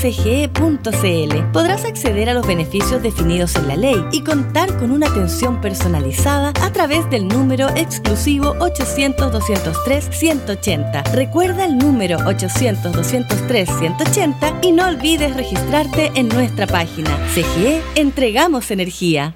Podrás 1.54 1.86
acceder 1.86 2.30
a 2.30 2.34
los 2.34 2.48
beneficios 2.48 3.04
definidos 3.04 3.56
en 3.58 3.68
la 3.68 3.76
ley 3.76 4.04
y 4.12 4.24
contar 4.24 4.76
con 4.80 4.90
una 4.90 5.06
atención 5.06 5.62
personalizada 5.62 6.52
a 6.64 6.74
través 6.74 7.08
del 7.12 7.28
número 7.28 7.70
exclusivo 7.76 8.56
800-203-180. 8.56 11.12
Recuerda 11.12 11.66
el 11.66 11.78
número 11.78 12.18
800-203-180 12.22 14.62
y 14.64 14.72
no 14.72 14.88
olvides 14.88 15.36
registrarte 15.36 16.12
en 16.16 16.28
nuestra 16.28 16.66
página. 16.66 17.16
CGE, 17.36 17.84
entregamos 17.94 18.72
energía. 18.72 19.36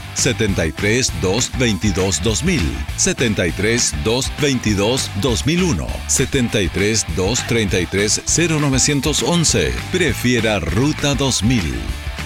73 0.13 1.11
222 1.21 2.21
2000, 2.23 2.61
73 2.97 3.93
222 4.03 5.09
2001, 5.21 5.87
73 6.07 7.05
233 7.15 8.21
0911. 8.25 9.73
Prefiera 9.91 10.59
Ruta 10.59 11.15
2000. 11.15 11.61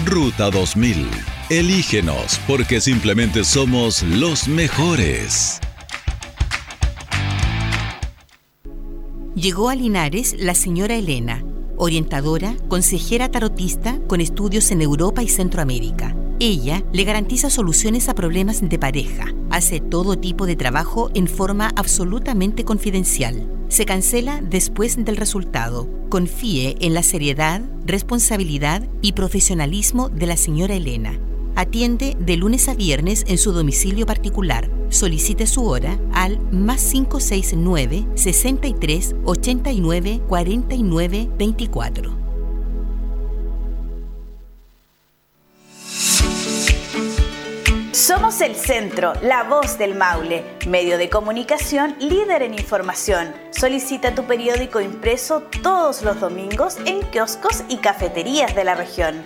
Ruta 0.06 0.50
2000. 0.50 1.10
Elígenos 1.50 2.40
porque 2.48 2.82
simplemente 2.82 3.44
somos 3.44 4.04
los 4.04 4.48
mejores. 4.48 5.60
Llegó 9.36 9.70
a 9.70 9.76
Linares 9.76 10.34
la 10.40 10.56
señora 10.56 10.96
Elena, 10.96 11.44
orientadora, 11.86 12.56
consejera 12.68 13.30
tarotista 13.30 14.00
con 14.08 14.22
estudios 14.22 14.72
en 14.72 14.82
Europa 14.82 15.24
y 15.24 15.30
Centroamérica. 15.30 16.16
Ella 16.40 16.84
le 16.92 17.06
garantiza 17.06 17.50
soluciones 17.50 18.10
a 18.10 18.14
problemas 18.14 18.68
de 18.68 18.78
pareja, 18.78 19.34
hace 19.52 19.80
todo 19.80 20.18
tipo 20.18 20.46
de 20.46 20.58
trabajo 20.58 21.10
en 21.14 21.28
forma 21.28 21.72
absolutamente 21.78 22.66
confidencial. 22.66 23.50
Se 23.70 23.86
cancela 23.86 24.42
después 24.42 25.04
del 25.04 25.16
resultado. 25.16 25.88
Confíe 26.10 26.76
en 26.82 26.94
la 26.94 27.04
seriedad, 27.04 27.62
responsabilidad 27.86 28.86
y 29.02 29.14
profesionalismo 29.14 30.10
de 30.10 30.26
la 30.26 30.38
señora 30.38 30.76
Elena. 30.76 31.18
Atiende 31.58 32.18
de 32.20 32.36
lunes 32.36 32.68
a 32.68 32.74
viernes 32.74 33.24
en 33.28 33.38
su 33.38 33.54
domicilio 33.54 34.06
particular. 34.06 34.70
Solicite 34.90 35.48
su 35.48 35.66
hora 35.66 35.98
al 36.14 36.40
más 36.52 36.84
569 36.92 38.08
63 38.16 39.16
89 39.24 40.22
49 40.28 41.30
24. 41.38 42.26
Somos 47.94 48.42
el 48.42 48.56
Centro, 48.56 49.14
la 49.22 49.44
voz 49.44 49.78
del 49.78 49.96
Maule, 49.96 50.44
medio 50.68 50.98
de 50.98 51.10
comunicación 51.10 51.96
líder 52.00 52.42
en 52.42 52.54
información. 52.54 53.34
Solicita 53.52 54.14
tu 54.14 54.26
periódico 54.26 54.82
impreso 54.82 55.44
todos 55.64 56.02
los 56.02 56.20
domingos 56.20 56.78
en 56.86 57.02
kioscos 57.12 57.64
y 57.70 57.78
cafeterías 57.78 58.54
de 58.54 58.64
la 58.66 58.76
región. 58.76 59.24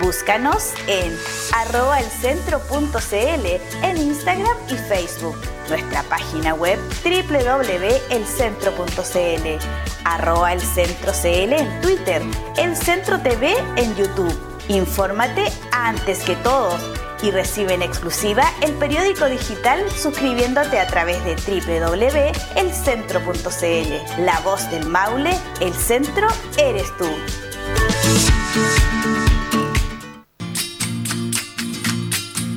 Búscanos 0.00 0.72
en 0.86 1.14
arroba 1.54 2.00
elcentro.cl 2.00 3.46
en 3.82 3.96
Instagram 3.96 4.56
y 4.68 4.74
Facebook. 4.74 5.36
Nuestra 5.68 6.04
página 6.04 6.54
web 6.54 6.78
www.elcentro.cl 7.02 9.66
arroba 10.04 10.52
elcentro.cl 10.52 11.52
en 11.52 11.80
Twitter, 11.80 12.22
El 12.56 12.76
Centro 12.76 13.20
TV 13.20 13.56
en 13.76 13.96
YouTube. 13.96 14.32
Infórmate 14.68 15.52
antes 15.72 16.22
que 16.24 16.36
todos 16.36 16.80
y 17.22 17.30
recibe 17.30 17.74
en 17.74 17.82
exclusiva 17.82 18.44
el 18.60 18.72
periódico 18.74 19.26
digital 19.26 19.90
suscribiéndote 19.90 20.78
a 20.78 20.86
través 20.86 21.24
de 21.24 21.34
www.elcentro.cl. 21.36 24.24
La 24.24 24.38
voz 24.40 24.70
del 24.70 24.86
Maule, 24.86 25.36
el 25.60 25.74
centro 25.74 26.28
eres 26.58 26.94
tú. 26.98 27.08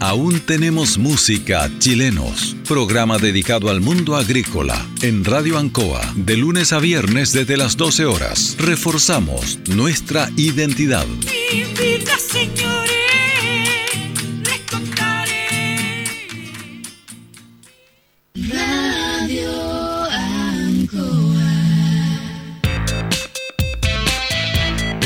Aún 0.01 0.39
tenemos 0.39 0.97
música 0.97 1.69
chilenos. 1.79 2.55
Programa 2.67 3.17
dedicado 3.17 3.69
al 3.69 3.81
mundo 3.81 4.15
agrícola 4.15 4.85
en 5.01 5.25
Radio 5.25 5.57
Ancoa 5.57 6.01
de 6.15 6.37
lunes 6.37 6.71
a 6.71 6.79
viernes 6.79 7.33
desde 7.33 7.57
las 7.57 7.75
12 7.75 8.05
horas. 8.05 8.55
Reforzamos 8.57 9.59
nuestra 9.67 10.29
identidad. 10.37 11.05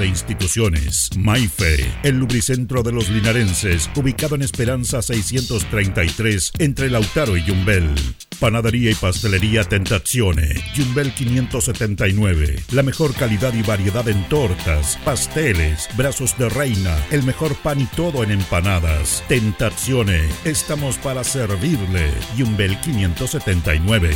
e 0.00 0.06
instituciones. 0.06 1.10
Maife, 1.16 1.84
el 2.02 2.18
lubricentro 2.18 2.82
de 2.82 2.92
los 2.92 3.08
linarenses, 3.08 3.90
ubicado 3.94 4.34
en 4.34 4.42
Esperanza 4.42 5.02
633, 5.02 6.52
entre 6.58 6.90
Lautaro 6.90 7.36
y 7.36 7.44
Yumbel. 7.44 7.88
Panadería 8.40 8.90
y 8.90 8.94
pastelería 8.94 9.64
Tentazione, 9.64 10.54
Yumbel 10.74 11.12
579. 11.14 12.62
La 12.72 12.82
mejor 12.82 13.14
calidad 13.14 13.54
y 13.54 13.62
variedad 13.62 14.08
en 14.08 14.28
tortas, 14.28 14.98
pasteles, 15.04 15.88
brazos 15.96 16.36
de 16.38 16.48
reina, 16.48 16.96
el 17.10 17.22
mejor 17.22 17.54
pan 17.56 17.80
y 17.80 17.86
todo 17.86 18.24
en 18.24 18.32
empanadas. 18.32 19.22
Tentazione, 19.28 20.20
estamos 20.44 20.96
para 20.98 21.24
servirle. 21.24 22.10
Yumbel 22.36 22.78
579. 22.80 24.10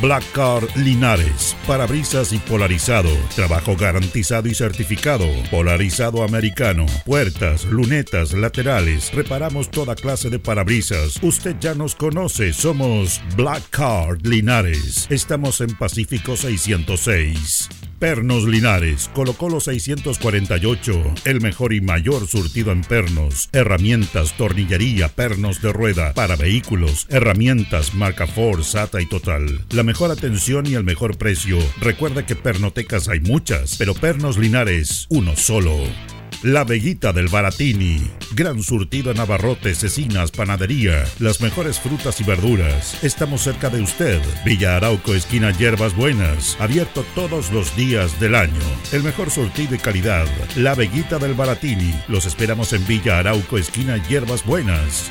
Black 0.00 0.24
Car 0.32 0.62
Linares, 0.76 1.56
parabrisas 1.66 2.32
y 2.32 2.38
polarizado, 2.38 3.10
trabajo 3.34 3.76
garantizado 3.76 4.48
y 4.48 4.54
certificado, 4.54 5.26
polarizado 5.50 6.22
americano, 6.22 6.86
puertas, 7.04 7.64
lunetas, 7.64 8.32
laterales, 8.32 9.12
reparamos 9.12 9.70
toda 9.70 9.94
clase 9.94 10.30
de 10.30 10.38
parabrisas. 10.38 11.18
Usted 11.22 11.56
ya 11.60 11.74
nos 11.74 11.94
conoce, 11.94 12.52
somos 12.52 13.20
Black 13.36 13.62
Card 13.70 14.26
Linares. 14.26 15.06
Estamos 15.10 15.60
en 15.60 15.74
Pacífico 15.76 16.36
606. 16.36 17.85
Pernos 17.98 18.44
Linares, 18.44 19.10
Colo 19.14 19.32
Colo 19.32 19.58
648, 19.58 21.14
el 21.24 21.40
mejor 21.40 21.72
y 21.72 21.80
mayor 21.80 22.26
surtido 22.26 22.70
en 22.70 22.82
pernos, 22.82 23.48
herramientas, 23.52 24.36
tornillería, 24.36 25.08
pernos 25.08 25.62
de 25.62 25.72
rueda 25.72 26.12
para 26.12 26.36
vehículos, 26.36 27.06
herramientas 27.08 27.94
marca 27.94 28.26
Ford, 28.26 28.62
SATA 28.62 29.00
y 29.00 29.06
Total. 29.06 29.62
La 29.70 29.82
mejor 29.82 30.10
atención 30.10 30.66
y 30.66 30.74
el 30.74 30.84
mejor 30.84 31.16
precio. 31.16 31.58
Recuerda 31.80 32.26
que 32.26 32.36
pernotecas 32.36 33.08
hay 33.08 33.20
muchas, 33.20 33.76
pero 33.78 33.94
Pernos 33.94 34.36
Linares, 34.36 35.06
uno 35.08 35.34
solo. 35.34 35.72
La 36.42 36.64
Veguita 36.64 37.12
del 37.12 37.28
Baratini. 37.28 37.98
Gran 38.34 38.62
surtido 38.62 39.10
en 39.10 39.18
abarrotes, 39.18 39.78
cecinas, 39.78 40.30
panadería. 40.30 41.04
Las 41.18 41.40
mejores 41.40 41.80
frutas 41.80 42.20
y 42.20 42.24
verduras. 42.24 43.02
Estamos 43.02 43.42
cerca 43.42 43.70
de 43.70 43.80
usted. 43.80 44.20
Villa 44.44 44.76
Arauco, 44.76 45.14
esquina 45.14 45.50
Hierbas 45.50 45.96
Buenas. 45.96 46.56
Abierto 46.60 47.04
todos 47.14 47.50
los 47.52 47.74
días 47.74 48.20
del 48.20 48.34
año. 48.34 48.52
El 48.92 49.02
mejor 49.02 49.30
surtido 49.30 49.74
y 49.74 49.78
calidad. 49.78 50.26
La 50.56 50.74
Veguita 50.74 51.18
del 51.18 51.34
Baratini. 51.34 51.94
Los 52.06 52.26
esperamos 52.26 52.72
en 52.74 52.86
Villa 52.86 53.18
Arauco, 53.18 53.56
esquina 53.56 53.96
Hierbas 54.06 54.44
Buenas. 54.44 55.10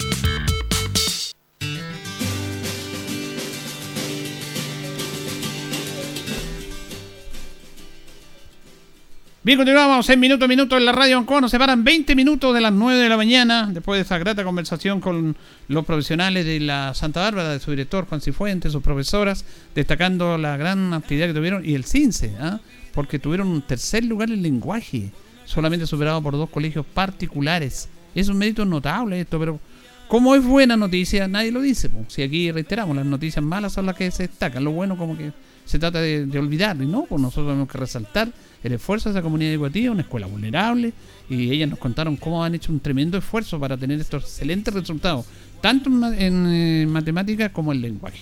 Bien, 9.43 9.57
continuamos 9.57 10.07
en 10.07 10.19
minuto 10.19 10.45
a 10.45 10.47
minuto 10.47 10.77
en 10.77 10.85
la 10.85 10.91
radio 10.91 11.17
Ancoa. 11.17 11.41
Nos 11.41 11.49
separan 11.49 11.83
20 11.83 12.13
minutos 12.15 12.53
de 12.53 12.61
las 12.61 12.71
9 12.71 12.99
de 12.99 13.09
la 13.09 13.17
mañana, 13.17 13.67
después 13.73 13.97
de 13.97 14.03
esa 14.03 14.19
grata 14.19 14.43
conversación 14.43 15.01
con 15.01 15.35
los 15.67 15.83
profesionales 15.83 16.45
de 16.45 16.59
la 16.59 16.93
Santa 16.93 17.21
Bárbara, 17.21 17.49
de 17.49 17.59
su 17.59 17.71
director 17.71 18.05
Juan 18.05 18.21
Cifuentes, 18.21 18.71
sus 18.71 18.83
profesoras, 18.83 19.43
destacando 19.73 20.37
la 20.37 20.57
gran 20.57 20.93
actividad 20.93 21.25
que 21.25 21.33
tuvieron 21.33 21.65
y 21.67 21.73
el 21.73 21.85
CINCE, 21.85 22.35
¿ah? 22.39 22.59
porque 22.93 23.17
tuvieron 23.17 23.47
un 23.47 23.63
tercer 23.63 24.05
lugar 24.05 24.29
en 24.29 24.43
lenguaje, 24.43 25.09
solamente 25.45 25.87
superado 25.87 26.21
por 26.21 26.33
dos 26.33 26.51
colegios 26.51 26.85
particulares. 26.85 27.89
Es 28.13 28.29
un 28.29 28.37
mérito 28.37 28.63
notable 28.63 29.21
esto, 29.21 29.39
pero 29.39 29.59
como 30.07 30.35
es 30.35 30.43
buena 30.43 30.77
noticia, 30.77 31.27
nadie 31.27 31.51
lo 31.51 31.61
dice. 31.61 31.89
Si 32.09 32.21
aquí 32.21 32.51
reiteramos, 32.51 32.95
las 32.95 33.07
noticias 33.07 33.43
malas 33.43 33.73
son 33.73 33.87
las 33.87 33.95
que 33.95 34.11
se 34.11 34.27
destacan, 34.27 34.63
lo 34.63 34.69
bueno 34.69 34.95
como 34.97 35.17
que 35.17 35.31
se 35.65 35.79
trata 35.79 36.01
de, 36.01 36.39
olvidar, 36.39 36.75
y 36.81 36.85
no, 36.85 37.05
pues 37.07 37.21
nosotros 37.21 37.47
tenemos 37.47 37.69
que 37.69 37.77
resaltar 37.77 38.29
el 38.63 38.73
esfuerzo 38.73 39.09
de 39.09 39.17
esa 39.17 39.23
comunidad 39.23 39.53
educativa, 39.53 39.91
una 39.91 40.01
escuela 40.01 40.27
vulnerable, 40.27 40.93
y 41.29 41.51
ellas 41.51 41.69
nos 41.69 41.79
contaron 41.79 42.17
cómo 42.17 42.43
han 42.43 42.55
hecho 42.55 42.71
un 42.71 42.79
tremendo 42.79 43.17
esfuerzo 43.17 43.59
para 43.59 43.77
tener 43.77 43.99
estos 43.99 44.23
excelentes 44.23 44.73
resultados, 44.73 45.25
tanto 45.61 45.89
en, 45.89 46.47
eh, 46.47 46.85
matemáticas 46.87 47.51
como 47.51 47.71
en 47.71 47.81
lenguaje. 47.81 48.19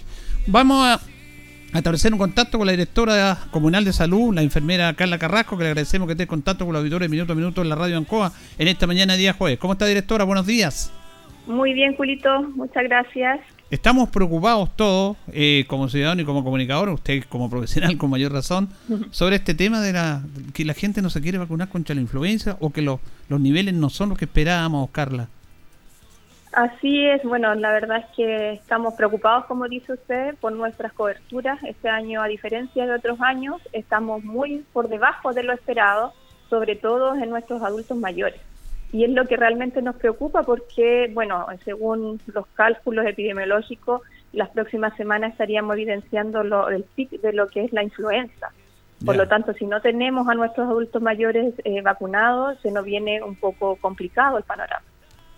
Vamos 0.48 0.86
a 0.86 1.00
a 1.74 1.78
establecer 1.78 2.12
un 2.12 2.20
contacto 2.20 2.58
con 2.58 2.66
la 2.66 2.72
directora 2.72 3.38
comunal 3.52 3.86
de 3.86 3.94
salud, 3.94 4.34
la 4.34 4.42
enfermera 4.42 4.94
Carla 4.96 5.20
Carrasco, 5.20 5.56
que 5.58 5.64
le 5.64 5.70
agradecemos 5.70 6.08
que 6.08 6.14
esté 6.14 6.24
en 6.24 6.30
contacto 6.30 6.66
con 6.66 6.74
los 6.74 6.80
auditores 6.80 7.10
minuto 7.10 7.34
a 7.34 7.36
minuto 7.36 7.62
en 7.62 7.70
la 7.70 7.76
radio 7.76 7.98
Ancoa 7.98 8.32
en 8.58 8.68
esta 8.68 8.88
mañana 8.88 9.16
día 9.16 9.34
jueves. 9.34 9.60
¿Cómo 9.60 9.74
está 9.74 9.86
directora? 9.86 10.24
Buenos 10.24 10.48
días. 10.48 10.92
Muy 11.46 11.74
bien, 11.74 11.96
Julito, 11.96 12.42
muchas 12.56 12.84
gracias. 12.84 13.40
Estamos 13.72 14.10
preocupados 14.10 14.76
todos, 14.76 15.16
eh, 15.32 15.66
como 15.68 15.90
ciudadano 15.90 16.22
y 16.22 16.26
como 16.26 16.44
comunicador, 16.44 16.90
usted 16.90 17.24
como 17.30 17.52
profesional 17.52 17.98
con 17.98 18.10
mayor 18.10 18.32
razón, 18.32 18.70
sobre 19.12 19.36
este 19.36 19.54
tema 19.54 19.80
de 19.80 19.94
la 19.94 20.24
que 20.56 20.66
la 20.66 20.74
gente 20.74 21.04
no 21.04 21.12
se 21.12 21.22
quiere 21.22 21.38
vacunar 21.38 21.70
contra 21.70 21.94
la 21.94 22.02
influenza 22.02 22.58
o 22.62 22.72
que 22.72 22.82
los, 22.82 23.00
los 23.28 23.40
niveles 23.40 23.76
no 23.76 23.92
son 23.92 24.10
los 24.10 24.18
que 24.18 24.26
esperábamos, 24.26 24.90
Carla. 24.90 25.28
Así 26.52 27.06
es, 27.06 27.22
bueno, 27.24 27.54
la 27.54 27.72
verdad 27.72 27.98
es 27.98 28.06
que 28.16 28.54
estamos 28.54 28.96
preocupados, 28.96 29.46
como 29.46 29.68
dice 29.68 29.94
usted, 29.94 30.34
por 30.38 30.52
nuestras 30.52 30.92
coberturas. 30.94 31.62
Este 31.64 31.90
año, 31.90 32.24
a 32.24 32.28
diferencia 32.28 32.88
de 32.88 32.94
otros 32.96 33.22
años, 33.22 33.62
estamos 33.72 34.24
muy 34.24 34.66
por 34.74 34.90
debajo 34.90 35.32
de 35.32 35.44
lo 35.44 35.54
esperado, 35.54 36.12
sobre 36.50 36.76
todo 36.76 37.14
en 37.14 37.30
nuestros 37.30 37.62
adultos 37.62 37.96
mayores. 37.96 38.42
Y 38.92 39.04
es 39.04 39.12
lo 39.12 39.26
que 39.26 39.38
realmente 39.38 39.82
nos 39.82 39.96
preocupa 39.98 40.44
porque, 40.44 41.12
bueno, 41.14 41.46
según 41.64 42.20
los 42.28 42.48
cálculos 42.56 43.06
epidemiológicos, 43.06 44.02
las 44.34 44.50
próximas 44.50 44.96
semanas 44.98 45.32
estaríamos 45.32 45.76
evidenciando 45.76 46.44
lo, 46.44 46.70
el 46.70 46.84
pic 46.84 47.12
de 47.22 47.34
lo 47.34 47.48
que 47.48 47.66
es 47.66 47.74
la 47.74 47.84
influenza. 47.84 48.50
Por 49.06 49.16
lo 49.16 49.28
tanto, 49.28 49.54
si 49.54 49.66
no 49.66 49.80
tenemos 49.82 50.28
a 50.28 50.34
nuestros 50.34 50.68
adultos 50.68 51.02
mayores 51.02 51.54
eh, 51.64 51.82
vacunados, 51.82 52.60
se 52.62 52.70
nos 52.70 52.84
viene 52.84 53.24
un 53.24 53.36
poco 53.36 53.78
complicado 53.78 54.38
el 54.38 54.44
panorama. 54.44 54.84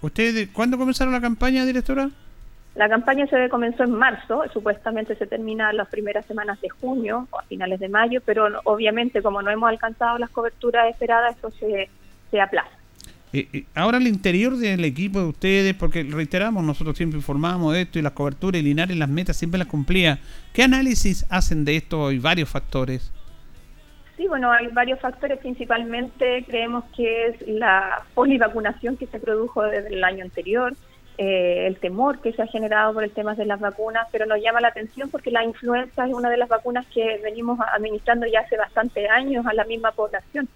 ¿Ustedes 0.01 0.49
cuándo 0.49 0.79
comenzaron 0.79 1.13
la 1.13 1.21
campaña, 1.21 1.63
directora? 1.63 2.09
La 2.73 2.89
campaña 2.89 3.27
se 3.27 3.49
comenzó 3.49 3.83
en 3.83 3.91
marzo, 3.91 4.43
supuestamente 4.51 5.15
se 5.15 5.27
termina 5.27 5.73
las 5.73 5.89
primeras 5.89 6.25
semanas 6.25 6.59
de 6.61 6.69
junio 6.69 7.27
o 7.29 7.39
a 7.39 7.43
finales 7.43 7.79
de 7.79 7.89
mayo, 7.89 8.21
pero 8.25 8.47
obviamente 8.63 9.21
como 9.21 9.41
no 9.41 9.51
hemos 9.51 9.69
alcanzado 9.69 10.17
las 10.17 10.29
coberturas 10.31 10.89
esperadas, 10.89 11.35
esto 11.35 11.51
se, 11.51 11.89
se 12.31 12.41
aplaza. 12.41 12.80
Eh, 13.34 13.63
ahora 13.75 13.97
al 13.97 14.07
interior 14.07 14.57
del 14.57 14.84
equipo 14.84 15.19
de 15.19 15.25
ustedes, 15.25 15.73
porque 15.73 16.03
reiteramos, 16.03 16.63
nosotros 16.63 16.97
siempre 16.97 17.17
informamos 17.17 17.73
de 17.73 17.84
esto 17.84 17.97
y 17.97 18.01
las 18.01 18.11
coberturas 18.11 18.61
y 18.61 18.73
las 18.73 19.09
metas 19.09 19.38
siempre 19.38 19.57
las 19.57 19.67
cumplía. 19.67 20.19
¿Qué 20.53 20.63
análisis 20.63 21.25
hacen 21.29 21.63
de 21.63 21.77
esto? 21.77 22.07
Hay 22.07 22.19
varios 22.19 22.49
factores. 22.49 23.11
Sí, 24.17 24.27
bueno, 24.27 24.51
hay 24.51 24.67
varios 24.67 24.99
factores, 24.99 25.39
principalmente 25.39 26.43
creemos 26.45 26.84
que 26.95 27.27
es 27.27 27.47
la 27.47 28.03
polivacunación 28.13 28.97
que 28.97 29.07
se 29.07 29.19
produjo 29.19 29.63
desde 29.63 29.95
el 29.95 30.03
año 30.03 30.23
anterior, 30.23 30.73
eh, 31.17 31.65
el 31.67 31.77
temor 31.77 32.19
que 32.19 32.34
se 32.34 32.41
ha 32.41 32.47
generado 32.47 32.93
por 32.93 33.03
el 33.03 33.11
tema 33.11 33.34
de 33.36 33.45
las 33.45 33.59
vacunas, 33.59 34.07
pero 34.11 34.25
nos 34.25 34.41
llama 34.41 34.61
la 34.61 34.67
atención 34.67 35.09
porque 35.09 35.32
la 35.32 35.43
influenza 35.43 36.05
es 36.05 36.13
una 36.13 36.29
de 36.29 36.38
las 36.38 36.49
vacunas 36.49 36.86
que 36.93 37.19
venimos 37.23 37.59
administrando 37.73 38.27
ya 38.27 38.41
hace 38.41 38.57
bastantes 38.57 39.09
años 39.09 39.45
a 39.47 39.53
la 39.53 39.63
misma 39.63 39.91
población 39.91 40.47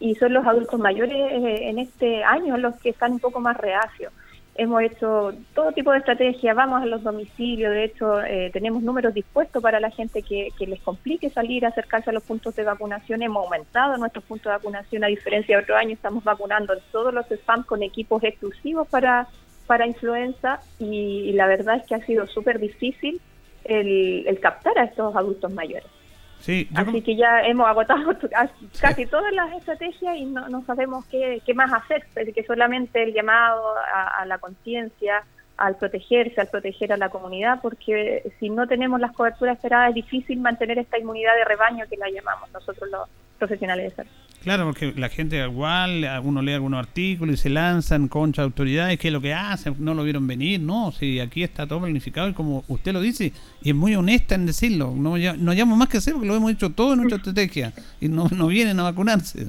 y 0.00 0.14
son 0.14 0.32
los 0.32 0.46
adultos 0.46 0.80
mayores 0.80 1.14
eh, 1.14 1.68
en 1.68 1.78
este 1.78 2.24
año 2.24 2.56
los 2.56 2.74
que 2.76 2.88
están 2.88 3.12
un 3.12 3.20
poco 3.20 3.38
más 3.38 3.56
reacios. 3.56 4.12
Hemos 4.56 4.82
hecho 4.82 5.32
todo 5.54 5.72
tipo 5.72 5.92
de 5.92 5.98
estrategias, 5.98 6.56
vamos 6.56 6.82
a 6.82 6.86
los 6.86 7.02
domicilios, 7.02 7.72
de 7.72 7.84
hecho 7.84 8.20
eh, 8.22 8.50
tenemos 8.52 8.82
números 8.82 9.14
dispuestos 9.14 9.62
para 9.62 9.78
la 9.78 9.90
gente 9.90 10.22
que, 10.22 10.50
les 10.58 10.80
complique 10.80 11.30
salir, 11.30 11.64
acercarse 11.64 12.10
a 12.10 12.12
los 12.12 12.24
puntos 12.24 12.56
de 12.56 12.64
vacunación. 12.64 13.22
Hemos 13.22 13.44
aumentado 13.44 13.96
nuestros 13.96 14.24
puntos 14.24 14.50
de 14.50 14.56
vacunación, 14.56 15.04
a 15.04 15.06
diferencia 15.06 15.56
de 15.56 15.62
otro 15.62 15.76
año, 15.76 15.92
estamos 15.92 16.24
vacunando 16.24 16.72
en 16.72 16.80
todos 16.90 17.14
los 17.14 17.30
spam 17.30 17.62
con 17.62 17.82
equipos 17.82 18.22
exclusivos 18.24 18.88
para, 18.88 19.28
para 19.66 19.86
influenza 19.86 20.60
y, 20.78 21.28
y 21.28 21.32
la 21.32 21.46
verdad 21.46 21.76
es 21.76 21.86
que 21.86 21.94
ha 21.94 22.04
sido 22.04 22.26
súper 22.26 22.58
difícil 22.58 23.20
el, 23.64 24.26
el 24.26 24.40
captar 24.40 24.78
a 24.78 24.84
estos 24.84 25.14
adultos 25.14 25.52
mayores. 25.52 25.99
Sí, 26.40 26.68
Así 26.74 27.02
que 27.02 27.16
ya 27.16 27.42
hemos 27.42 27.68
agotado 27.68 28.16
casi 28.80 29.06
todas 29.06 29.32
las 29.32 29.52
estrategias 29.52 30.16
y 30.16 30.24
no, 30.24 30.48
no 30.48 30.64
sabemos 30.64 31.04
qué, 31.06 31.42
qué 31.44 31.54
más 31.54 31.72
hacer, 31.72 32.06
que 32.34 32.44
solamente 32.44 33.02
el 33.02 33.12
llamado 33.12 33.74
a, 33.94 34.22
a 34.22 34.24
la 34.24 34.38
conciencia, 34.38 35.22
al 35.60 35.76
protegerse, 35.76 36.40
al 36.40 36.48
proteger 36.48 36.92
a 36.94 36.96
la 36.96 37.10
comunidad, 37.10 37.60
porque 37.60 38.32
si 38.40 38.48
no 38.48 38.66
tenemos 38.66 38.98
las 38.98 39.12
coberturas 39.12 39.56
esperadas 39.56 39.90
es 39.90 39.96
difícil 39.96 40.40
mantener 40.40 40.78
esta 40.78 40.98
inmunidad 40.98 41.34
de 41.36 41.44
rebaño 41.44 41.84
que 41.88 41.98
la 41.98 42.08
llamamos 42.10 42.50
nosotros 42.50 42.90
los 42.90 43.08
profesionales 43.38 43.90
de 43.90 43.96
salud. 43.96 44.10
Claro, 44.42 44.64
porque 44.64 44.94
la 44.96 45.10
gente 45.10 45.36
igual, 45.44 46.06
uno 46.24 46.40
lee 46.40 46.54
algunos 46.54 46.80
artículos 46.80 47.34
y 47.34 47.36
se 47.36 47.50
lanzan 47.50 48.08
contra 48.08 48.42
autoridades, 48.42 48.98
¿qué 48.98 49.08
es 49.08 49.12
lo 49.12 49.20
que 49.20 49.34
hacen? 49.34 49.76
No 49.78 49.92
lo 49.92 50.02
vieron 50.02 50.26
venir, 50.26 50.60
no, 50.60 50.92
si 50.92 51.20
aquí 51.20 51.42
está 51.42 51.66
todo 51.66 51.80
planificado 51.80 52.26
y 52.30 52.32
como 52.32 52.64
usted 52.68 52.94
lo 52.94 53.02
dice, 53.02 53.34
y 53.62 53.68
es 53.68 53.74
muy 53.76 53.94
honesta 53.96 54.34
en 54.34 54.46
decirlo, 54.46 54.94
no, 54.96 55.18
ya- 55.18 55.34
no 55.34 55.50
hayamos 55.50 55.76
más 55.76 55.88
que 55.90 55.98
hacer 55.98 56.14
porque 56.14 56.26
lo 56.28 56.36
hemos 56.36 56.52
hecho 56.52 56.70
todo 56.70 56.94
en 56.94 57.00
nuestra 57.00 57.16
estrategia 57.18 57.74
y 58.00 58.08
no, 58.08 58.28
no 58.34 58.46
vienen 58.46 58.80
a 58.80 58.84
vacunarse. 58.84 59.48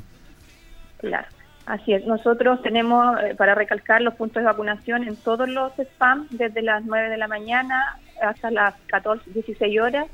Claro, 0.97 1.27
así 1.67 1.93
es. 1.93 2.05
Nosotros 2.05 2.61
tenemos, 2.61 3.17
eh, 3.23 3.33
para 3.35 3.55
recalcar, 3.55 4.01
los 4.01 4.15
puntos 4.15 4.41
de 4.41 4.45
vacunación 4.47 5.03
en 5.07 5.15
todos 5.15 5.47
los 5.47 5.71
spam, 5.79 6.27
desde 6.31 6.61
las 6.61 6.83
9 6.83 7.09
de 7.09 7.17
la 7.17 7.29
mañana 7.29 7.97
hasta 8.21 8.51
las 8.51 8.73
14, 8.87 9.31
16 9.31 9.79
horas. 9.79 10.05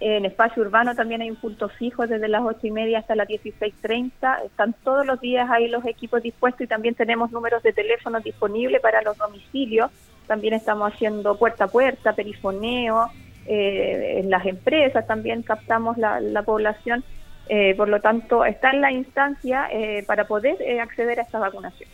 En 0.00 0.24
espacio 0.24 0.62
urbano 0.62 0.94
también 0.94 1.20
hay 1.20 1.30
un 1.30 1.36
punto 1.36 1.68
fijo 1.68 2.06
desde 2.06 2.26
las 2.26 2.42
ocho 2.42 2.66
y 2.66 2.70
media 2.70 3.00
hasta 3.00 3.14
las 3.14 3.28
16.30. 3.28 4.46
Están 4.46 4.74
todos 4.82 5.04
los 5.04 5.20
días 5.20 5.48
ahí 5.50 5.68
los 5.68 5.84
equipos 5.84 6.22
dispuestos 6.22 6.62
y 6.62 6.66
también 6.66 6.94
tenemos 6.94 7.30
números 7.30 7.62
de 7.62 7.74
teléfono 7.74 8.18
disponibles 8.20 8.80
para 8.80 9.02
los 9.02 9.18
domicilios. 9.18 9.90
También 10.26 10.54
estamos 10.54 10.92
haciendo 10.92 11.36
puerta 11.36 11.64
a 11.64 11.68
puerta, 11.68 12.14
perifoneo. 12.14 13.10
Eh, 13.46 14.20
en 14.20 14.30
las 14.30 14.46
empresas 14.46 15.06
también 15.06 15.42
captamos 15.42 15.98
la, 15.98 16.18
la 16.20 16.42
población. 16.42 17.04
Eh, 17.48 17.74
por 17.76 17.88
lo 17.88 18.00
tanto, 18.00 18.44
está 18.44 18.70
en 18.70 18.80
la 18.80 18.92
instancia 18.92 19.68
eh, 19.70 20.02
para 20.06 20.26
poder 20.26 20.56
eh, 20.62 20.80
acceder 20.80 21.18
a 21.18 21.22
esta 21.22 21.38
vacunación. 21.38 21.90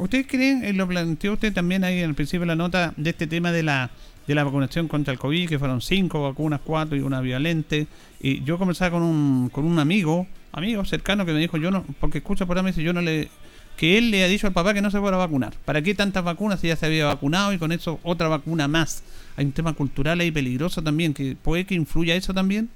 ¿Ustedes 0.00 0.26
creen, 0.26 0.64
eh, 0.64 0.72
lo 0.72 0.88
planteó 0.88 1.34
usted 1.34 1.52
también 1.52 1.84
ahí 1.84 2.00
el 2.00 2.14
principio 2.14 2.40
de 2.40 2.46
la 2.46 2.56
nota, 2.56 2.94
de 2.96 3.10
este 3.10 3.26
tema 3.26 3.52
de 3.52 3.62
la 3.62 3.90
de 4.26 4.34
la 4.34 4.44
vacunación 4.44 4.88
contra 4.88 5.12
el 5.12 5.18
COVID, 5.18 5.48
que 5.48 5.58
fueron 5.58 5.80
cinco 5.80 6.22
vacunas, 6.22 6.60
cuatro 6.64 6.96
y 6.96 7.00
una 7.00 7.20
violente? 7.20 7.86
Y 8.20 8.42
yo 8.44 8.58
conversaba 8.58 8.92
con 8.92 9.02
un, 9.02 9.48
con 9.50 9.64
un 9.64 9.78
amigo, 9.78 10.26
amigo 10.52 10.84
cercano, 10.84 11.24
que 11.26 11.32
me 11.32 11.40
dijo, 11.40 11.56
yo 11.56 11.70
no, 11.70 11.84
porque 12.00 12.18
escucha 12.18 12.46
por 12.46 12.56
ahí, 12.56 12.62
me 12.62 12.70
dice, 12.70 12.82
yo 12.82 12.92
no 12.92 13.00
le 13.00 13.28
que 13.76 13.96
él 13.96 14.10
le 14.10 14.22
ha 14.22 14.28
dicho 14.28 14.46
al 14.46 14.52
papá 14.52 14.74
que 14.74 14.82
no 14.82 14.90
se 14.90 14.98
fuera 15.00 15.16
a 15.16 15.20
vacunar. 15.20 15.54
¿Para 15.64 15.80
qué 15.80 15.94
tantas 15.94 16.22
vacunas 16.22 16.60
si 16.60 16.68
ya 16.68 16.76
se 16.76 16.84
había 16.84 17.06
vacunado 17.06 17.52
y 17.54 17.58
con 17.58 17.72
eso 17.72 17.98
otra 18.02 18.28
vacuna 18.28 18.68
más? 18.68 19.02
Hay 19.38 19.46
un 19.46 19.52
tema 19.52 19.72
cultural 19.72 20.20
ahí 20.20 20.30
peligroso 20.30 20.82
también, 20.82 21.14
que 21.14 21.34
puede 21.42 21.64
que 21.64 21.74
influya 21.74 22.14
eso 22.14 22.34
también. 22.34 22.68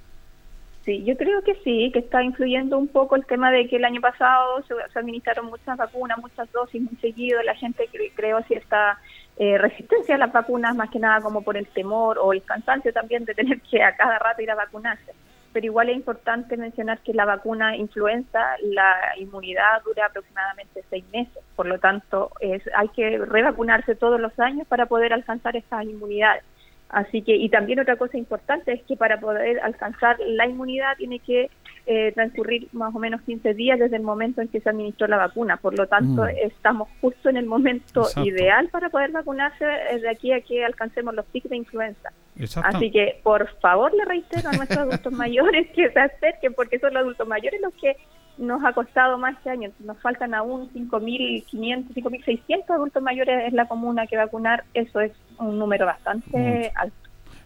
Sí, 0.86 1.02
yo 1.04 1.14
creo 1.16 1.42
que 1.42 1.56
sí, 1.64 1.90
que 1.92 1.98
está 1.98 2.22
influyendo 2.22 2.78
un 2.78 2.88
poco 2.88 3.16
el 3.16 3.26
tema 3.26 3.50
de 3.50 3.68
que 3.68 3.76
el 3.76 3.84
año 3.84 4.00
pasado 4.00 4.62
se, 4.66 4.74
administraron 4.98 5.46
muchas 5.46 5.76
vacunas, 5.76 6.16
muchas 6.18 6.50
dosis 6.52 6.80
muy 6.80 6.96
seguido, 7.02 7.42
la 7.42 7.54
gente 7.54 7.86
cre- 7.92 8.12
creó 8.14 8.42
cierta 8.44 8.98
eh, 9.36 9.58
resistencia 9.58 10.14
a 10.14 10.18
las 10.18 10.32
vacunas, 10.32 10.76
más 10.76 10.90
que 10.90 11.00
nada 11.00 11.20
como 11.20 11.42
por 11.42 11.56
el 11.56 11.66
temor 11.66 12.18
o 12.18 12.32
el 12.32 12.42
cansancio 12.42 12.92
también 12.92 13.24
de 13.24 13.34
tener 13.34 13.60
que 13.62 13.82
a 13.82 13.96
cada 13.96 14.18
rato 14.18 14.42
ir 14.42 14.50
a 14.50 14.54
vacunarse. 14.54 15.12
Pero 15.52 15.66
igual 15.66 15.88
es 15.88 15.96
importante 15.96 16.56
mencionar 16.56 16.98
que 17.00 17.14
la 17.14 17.24
vacuna 17.24 17.76
influenza, 17.76 18.56
la 18.62 18.94
inmunidad 19.18 19.82
dura 19.84 20.06
aproximadamente 20.06 20.84
seis 20.90 21.04
meses, 21.12 21.42
por 21.56 21.66
lo 21.66 21.78
tanto 21.78 22.30
es, 22.40 22.62
hay 22.76 22.88
que 22.88 23.18
revacunarse 23.18 23.94
todos 23.94 24.20
los 24.20 24.38
años 24.38 24.66
para 24.66 24.86
poder 24.86 25.12
alcanzar 25.12 25.56
estas 25.56 25.84
inmunidades. 25.84 26.44
Así 26.88 27.22
que, 27.22 27.34
y 27.34 27.48
también 27.48 27.80
otra 27.80 27.96
cosa 27.96 28.16
importante 28.16 28.72
es 28.72 28.82
que 28.84 28.96
para 28.96 29.18
poder 29.18 29.58
alcanzar 29.60 30.16
la 30.20 30.46
inmunidad 30.46 30.96
tiene 30.96 31.18
que 31.18 31.50
eh, 31.86 32.12
transcurrir 32.12 32.68
más 32.72 32.94
o 32.94 32.98
menos 32.98 33.20
15 33.22 33.52
días 33.54 33.78
desde 33.78 33.96
el 33.96 34.02
momento 34.02 34.40
en 34.40 34.48
que 34.48 34.60
se 34.60 34.70
administró 34.70 35.06
la 35.06 35.18
vacuna. 35.18 35.58
Por 35.58 35.76
lo 35.78 35.86
tanto, 35.86 36.22
Mm. 36.22 36.28
estamos 36.42 36.88
justo 37.00 37.28
en 37.28 37.36
el 37.36 37.46
momento 37.46 38.00
Exacto. 38.02 38.26
ideal 38.28 38.68
para 38.70 38.88
poder 38.88 39.10
vacunarse 39.12 39.64
eh, 39.90 39.98
de 40.00 40.08
aquí 40.08 40.32
a 40.32 40.40
que 40.40 40.64
alcancemos 40.64 41.14
los 41.14 41.26
pics 41.26 41.50
de 41.50 41.56
influenza. 41.56 42.10
Exacto. 42.38 42.76
Así 42.76 42.90
que, 42.90 43.20
por 43.22 43.48
favor, 43.60 43.92
le 43.94 44.04
reitero 44.06 44.48
a 44.48 44.52
nuestros 44.52 44.78
adultos 44.78 45.12
mayores 45.24 45.68
que 45.72 45.90
se 45.90 45.98
acerquen, 46.00 46.54
porque 46.54 46.78
son 46.78 46.94
los 46.94 47.02
adultos 47.02 47.28
mayores 47.28 47.60
los 47.60 47.74
que 47.74 47.96
nos 48.38 48.64
ha 48.64 48.72
costado 48.72 49.16
más 49.18 49.36
este 49.36 49.50
año. 49.50 49.70
Nos 49.80 49.96
faltan 50.00 50.34
aún 50.34 50.68
5.500, 50.72 51.94
5.600 51.94 52.70
adultos 52.70 53.02
mayores 53.02 53.46
en 53.48 53.56
la 53.56 53.66
comuna 53.68 54.06
que 54.06 54.16
vacunar. 54.16 54.64
Eso 54.74 55.00
es 55.00 55.12
un 55.38 55.58
número 55.58 55.86
bastante 55.86 56.72
alto. 56.74 56.96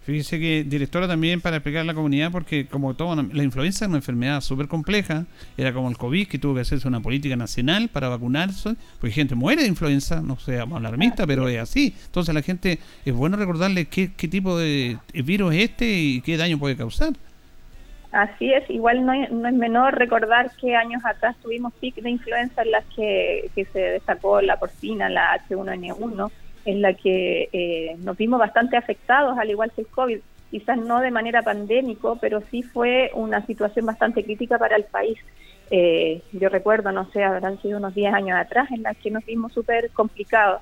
Fíjese 0.09 0.41
que 0.41 0.65
directora 0.65 1.07
también 1.07 1.43
para 1.43 1.57
explicar 1.57 1.83
a 1.83 1.85
la 1.85 1.93
comunidad, 1.93 2.33
porque 2.33 2.65
como 2.67 2.95
todo, 2.95 3.15
la 3.15 3.43
influenza 3.43 3.85
es 3.85 3.89
una 3.91 3.99
enfermedad 3.99 4.41
súper 4.41 4.67
compleja, 4.67 5.27
era 5.59 5.75
como 5.75 5.91
el 5.91 5.99
COVID, 5.99 6.29
que 6.29 6.39
tuvo 6.39 6.55
que 6.55 6.63
hacerse 6.63 6.89
una 6.89 7.01
política 7.01 7.37
nacional 7.37 7.91
para 7.91 8.09
vacunarse, 8.09 8.75
porque 8.99 9.13
gente 9.13 9.35
muere 9.35 9.61
de 9.61 9.69
influenza, 9.69 10.23
no 10.23 10.39
seamos 10.39 10.79
alarmistas, 10.79 11.27
pero 11.27 11.47
es 11.47 11.59
así. 11.61 11.95
Entonces 12.07 12.35
la 12.35 12.41
gente, 12.41 12.79
es 13.05 13.13
bueno 13.13 13.37
recordarle 13.37 13.85
qué, 13.85 14.11
qué 14.17 14.29
tipo 14.29 14.57
de 14.59 14.97
virus 15.13 15.53
es 15.55 15.65
este 15.65 15.85
y 15.93 16.23
qué 16.23 16.39
daño 16.39 16.59
puede 16.59 16.75
causar. 16.75 17.11
Así 18.11 18.51
es, 18.51 18.65
igual 18.71 19.05
no, 19.05 19.13
es- 19.13 19.31
no 19.31 19.47
es 19.47 19.55
menor 19.55 19.95
recordar 19.99 20.51
que 20.59 20.75
años 20.75 21.03
atrás 21.05 21.37
tuvimos 21.43 21.75
pic 21.75 21.97
de 21.97 22.09
influenza 22.09 22.63
en 22.63 22.71
las 22.71 22.87
que, 22.97 23.51
que 23.55 23.67
se 23.67 23.79
destacó 23.79 24.41
la 24.41 24.59
porcina, 24.59 25.11
la 25.11 25.39
H1N1, 25.47 26.31
en 26.69 26.83
la 26.83 26.93
que 26.93 27.49
eh, 27.51 27.97
nos 28.01 28.19
vimos 28.19 28.39
bastante 28.39 28.77
afectados, 28.77 29.39
al 29.39 29.49
igual 29.49 29.73
que 29.75 29.81
el 29.81 29.87
COVID. 29.87 30.19
Quizás 30.51 30.77
no 30.77 31.01
de 31.01 31.11
manera 31.11 31.41
pandémico, 31.41 32.19
pero 32.21 32.43
sí 32.51 32.63
fue 32.63 33.11
una 33.15 33.45
situación 33.47 33.87
bastante 33.87 34.23
crítica 34.23 34.59
para 34.59 34.77
el 34.77 34.85
país. 34.85 35.19
Eh, 35.71 36.21
yo 36.33 36.51
recuerdo, 36.51 36.93
no 36.93 37.11
sé, 37.11 37.25
habrán 37.25 37.61
sido 37.63 37.79
unos 37.79 37.95
10 37.95 38.13
años 38.13 38.37
atrás, 38.39 38.71
en 38.71 38.83
las 38.83 38.99
que 38.99 39.11
nos 39.11 39.25
vimos 39.25 39.55
súper 39.55 39.91
complicados. 39.93 40.61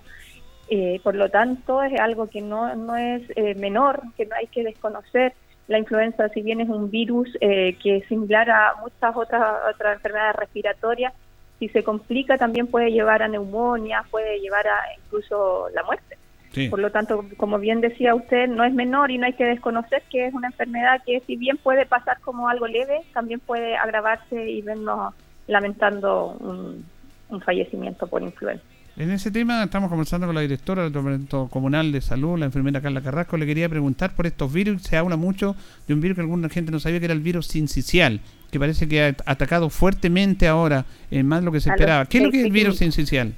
Eh, 0.69 1.01
por 1.03 1.17
lo 1.17 1.29
tanto, 1.29 1.83
es 1.83 1.99
algo 1.99 2.29
que 2.29 2.41
no, 2.41 2.73
no 2.77 2.97
es 2.97 3.23
eh, 3.35 3.57
menor, 3.57 4.03
que 4.17 4.27
no 4.27 4.37
hay 4.37 4.47
que 4.47 4.63
desconocer. 4.63 5.35
La 5.67 5.79
influenza, 5.79 6.29
si 6.29 6.43
bien 6.43 6.61
es 6.61 6.69
un 6.69 6.89
virus 6.89 7.29
eh, 7.41 7.77
que 7.83 7.97
es 7.97 8.07
similar 8.07 8.49
a 8.49 8.75
muchas 8.81 9.17
otras, 9.17 9.43
otras 9.75 9.97
enfermedades 9.97 10.37
respiratorias, 10.37 11.13
si 11.59 11.69
se 11.69 11.83
complica 11.83 12.39
también 12.39 12.67
puede 12.67 12.91
llevar 12.91 13.23
a 13.23 13.29
neumonía, 13.29 14.05
puede 14.11 14.41
llevar 14.41 14.67
a 14.67 14.79
incluso 14.99 15.69
la 15.75 15.83
muerte. 15.83 16.19
Sí. 16.53 16.69
Por 16.69 16.79
lo 16.79 16.91
tanto, 16.91 17.25
como 17.37 17.59
bien 17.59 17.81
decía 17.81 18.15
usted, 18.15 18.49
no 18.49 18.65
es 18.65 18.73
menor 18.73 19.11
y 19.11 19.19
no 19.19 19.27
hay 19.27 19.35
que 19.35 19.45
desconocer 19.45 20.03
que 20.11 20.27
es 20.27 20.35
una 20.35 20.49
enfermedad 20.49 21.03
que 21.05 21.21
si 21.27 21.37
bien 21.37 21.59
puede 21.59 21.85
pasar 21.85 22.19
como 22.21 22.49
algo 22.49 22.67
leve, 22.67 23.03
también 23.13 23.41
puede 23.41 23.77
agravarse 23.77 24.51
y 24.51 24.63
vernos 24.63 25.15
lamentando 25.47 26.37
un, 26.41 26.85
un 27.29 27.41
fallecimiento 27.41 28.07
por 28.07 28.23
influenza. 28.23 28.65
En 28.97 29.11
ese 29.11 29.31
tema 29.31 29.63
estamos 29.63 29.91
conversando 29.91 30.27
con 30.27 30.35
la 30.35 30.41
directora 30.41 30.83
del 30.83 30.91
Departamento 30.91 31.49
Comunal 31.49 31.93
de 31.93 32.01
Salud, 32.01 32.39
la 32.39 32.47
enfermera 32.47 32.81
Carla 32.81 33.03
Carrasco. 33.03 33.37
Le 33.37 33.45
quería 33.45 33.69
preguntar 33.69 34.15
por 34.15 34.27
estos 34.27 34.51
virus. 34.51 34.85
Se 34.85 34.97
habla 34.97 35.17
mucho 35.17 35.55
de 35.87 35.93
un 35.93 36.01
virus 36.01 36.15
que 36.15 36.23
alguna 36.23 36.49
gente 36.49 36.73
no 36.73 36.81
sabía 36.81 36.99
que 36.99 37.05
era 37.05 37.13
el 37.13 37.21
virus 37.21 37.47
sincicial, 37.47 38.21
que 38.57 38.61
parece 38.61 38.89
que 38.89 39.03
ha 39.03 39.15
atacado 39.27 39.69
fuertemente 39.71 40.49
ahora, 40.49 40.85
eh, 41.11 41.23
más 41.23 41.41
de 41.41 41.47
lo 41.47 41.53
que 41.53 41.61
se 41.61 41.69
A 41.71 41.73
los 41.73 41.81
esperaba. 41.81 42.07
¿Qué 42.07 42.19
es 42.19 42.25
lo 42.25 42.31
que 42.31 42.41
es 42.41 42.47
el 42.47 42.53
virus 42.53 42.79
sincicial? 42.79 43.33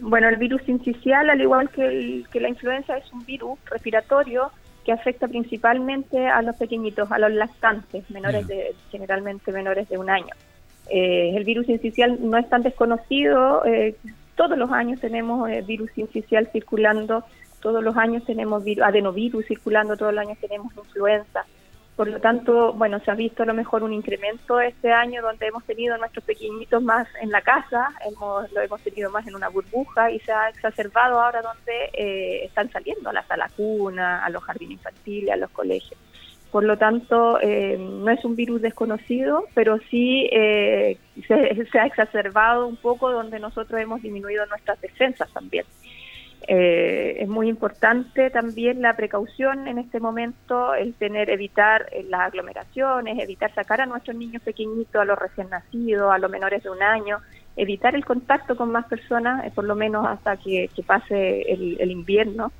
Bueno, 0.00 0.28
el 0.28 0.36
virus 0.36 0.60
sincicial, 0.62 1.30
al 1.30 1.40
igual 1.40 1.70
que, 1.70 1.86
el- 1.86 2.26
que 2.30 2.40
la 2.40 2.48
influenza, 2.48 2.96
es 2.98 3.10
un 3.12 3.24
virus 3.24 3.58
respiratorio 3.70 4.50
que 4.84 4.92
afecta 4.92 5.26
principalmente 5.26 6.26
a 6.28 6.42
los 6.42 6.54
pequeñitos, 6.56 7.10
a 7.10 7.18
los 7.18 7.32
lactantes, 7.32 8.08
menores 8.10 8.46
de, 8.46 8.74
generalmente 8.90 9.50
menores 9.52 9.88
de 9.88 9.98
un 9.98 10.10
año. 10.10 10.34
Eh, 10.90 11.32
el 11.36 11.44
virus 11.44 11.66
sincicial 11.66 12.18
no 12.20 12.36
es 12.38 12.48
tan 12.48 12.62
desconocido, 12.62 13.64
eh, 13.64 13.96
todos 14.36 14.56
los 14.58 14.70
años 14.70 15.00
tenemos 15.00 15.48
eh, 15.50 15.62
virus 15.66 15.90
sincicial 15.92 16.48
circulando, 16.52 17.24
todos 17.60 17.82
los 17.82 17.96
años 17.96 18.24
tenemos 18.24 18.62
vir- 18.64 18.82
adenovirus 18.84 19.46
circulando, 19.46 19.96
todos 19.96 20.12
los 20.14 20.24
años 20.24 20.38
tenemos 20.38 20.72
influenza. 20.76 21.44
Por 21.96 22.08
lo 22.08 22.20
tanto, 22.20 22.74
bueno, 22.74 23.00
se 23.00 23.10
ha 23.10 23.14
visto 23.14 23.42
a 23.42 23.46
lo 23.46 23.54
mejor 23.54 23.82
un 23.82 23.94
incremento 23.94 24.60
este 24.60 24.92
año 24.92 25.22
donde 25.22 25.46
hemos 25.46 25.64
tenido 25.64 25.94
a 25.94 25.98
nuestros 25.98 26.22
pequeñitos 26.26 26.82
más 26.82 27.08
en 27.22 27.30
la 27.30 27.40
casa, 27.40 27.88
hemos, 28.06 28.52
lo 28.52 28.60
hemos 28.60 28.82
tenido 28.82 29.10
más 29.10 29.26
en 29.26 29.34
una 29.34 29.48
burbuja 29.48 30.10
y 30.10 30.20
se 30.20 30.30
ha 30.30 30.50
exacerbado 30.50 31.18
ahora 31.18 31.40
donde 31.40 31.90
eh, 31.94 32.44
están 32.44 32.70
saliendo 32.70 33.08
a 33.08 33.14
la 33.14 33.26
sala 33.26 33.50
cuna, 33.56 34.22
a 34.22 34.28
los 34.28 34.44
jardines 34.44 34.72
infantiles, 34.72 35.32
a 35.32 35.36
los 35.36 35.50
colegios. 35.50 35.98
Por 36.50 36.64
lo 36.64 36.76
tanto, 36.76 37.40
eh, 37.40 37.78
no 37.78 38.10
es 38.10 38.22
un 38.26 38.36
virus 38.36 38.60
desconocido, 38.60 39.46
pero 39.54 39.78
sí 39.90 40.28
eh, 40.30 40.98
se 41.26 41.78
ha 41.78 41.86
exacerbado 41.86 42.66
un 42.66 42.76
poco 42.76 43.10
donde 43.10 43.40
nosotros 43.40 43.80
hemos 43.80 44.02
disminuido 44.02 44.44
nuestras 44.46 44.78
defensas 44.82 45.32
también. 45.32 45.64
Eh, 46.48 47.16
es 47.18 47.28
muy 47.28 47.48
importante 47.48 48.30
también 48.30 48.80
la 48.80 48.94
precaución 48.94 49.66
en 49.66 49.78
este 49.78 49.98
momento, 49.98 50.74
el 50.74 50.94
tener, 50.94 51.28
evitar 51.28 51.88
eh, 51.90 52.04
las 52.08 52.20
aglomeraciones, 52.20 53.18
evitar 53.18 53.52
sacar 53.52 53.80
a 53.80 53.86
nuestros 53.86 54.16
niños 54.16 54.42
pequeñitos, 54.42 55.02
a 55.02 55.04
los 55.04 55.18
recién 55.18 55.50
nacidos, 55.50 56.12
a 56.12 56.18
los 56.18 56.30
menores 56.30 56.62
de 56.62 56.70
un 56.70 56.82
año, 56.82 57.18
evitar 57.56 57.96
el 57.96 58.04
contacto 58.04 58.56
con 58.56 58.70
más 58.70 58.86
personas, 58.86 59.44
eh, 59.44 59.52
por 59.52 59.64
lo 59.64 59.74
menos 59.74 60.06
hasta 60.06 60.36
que, 60.36 60.70
pase 60.86 61.42
el, 61.52 61.78
el 61.80 61.90
invierno, 61.90 62.52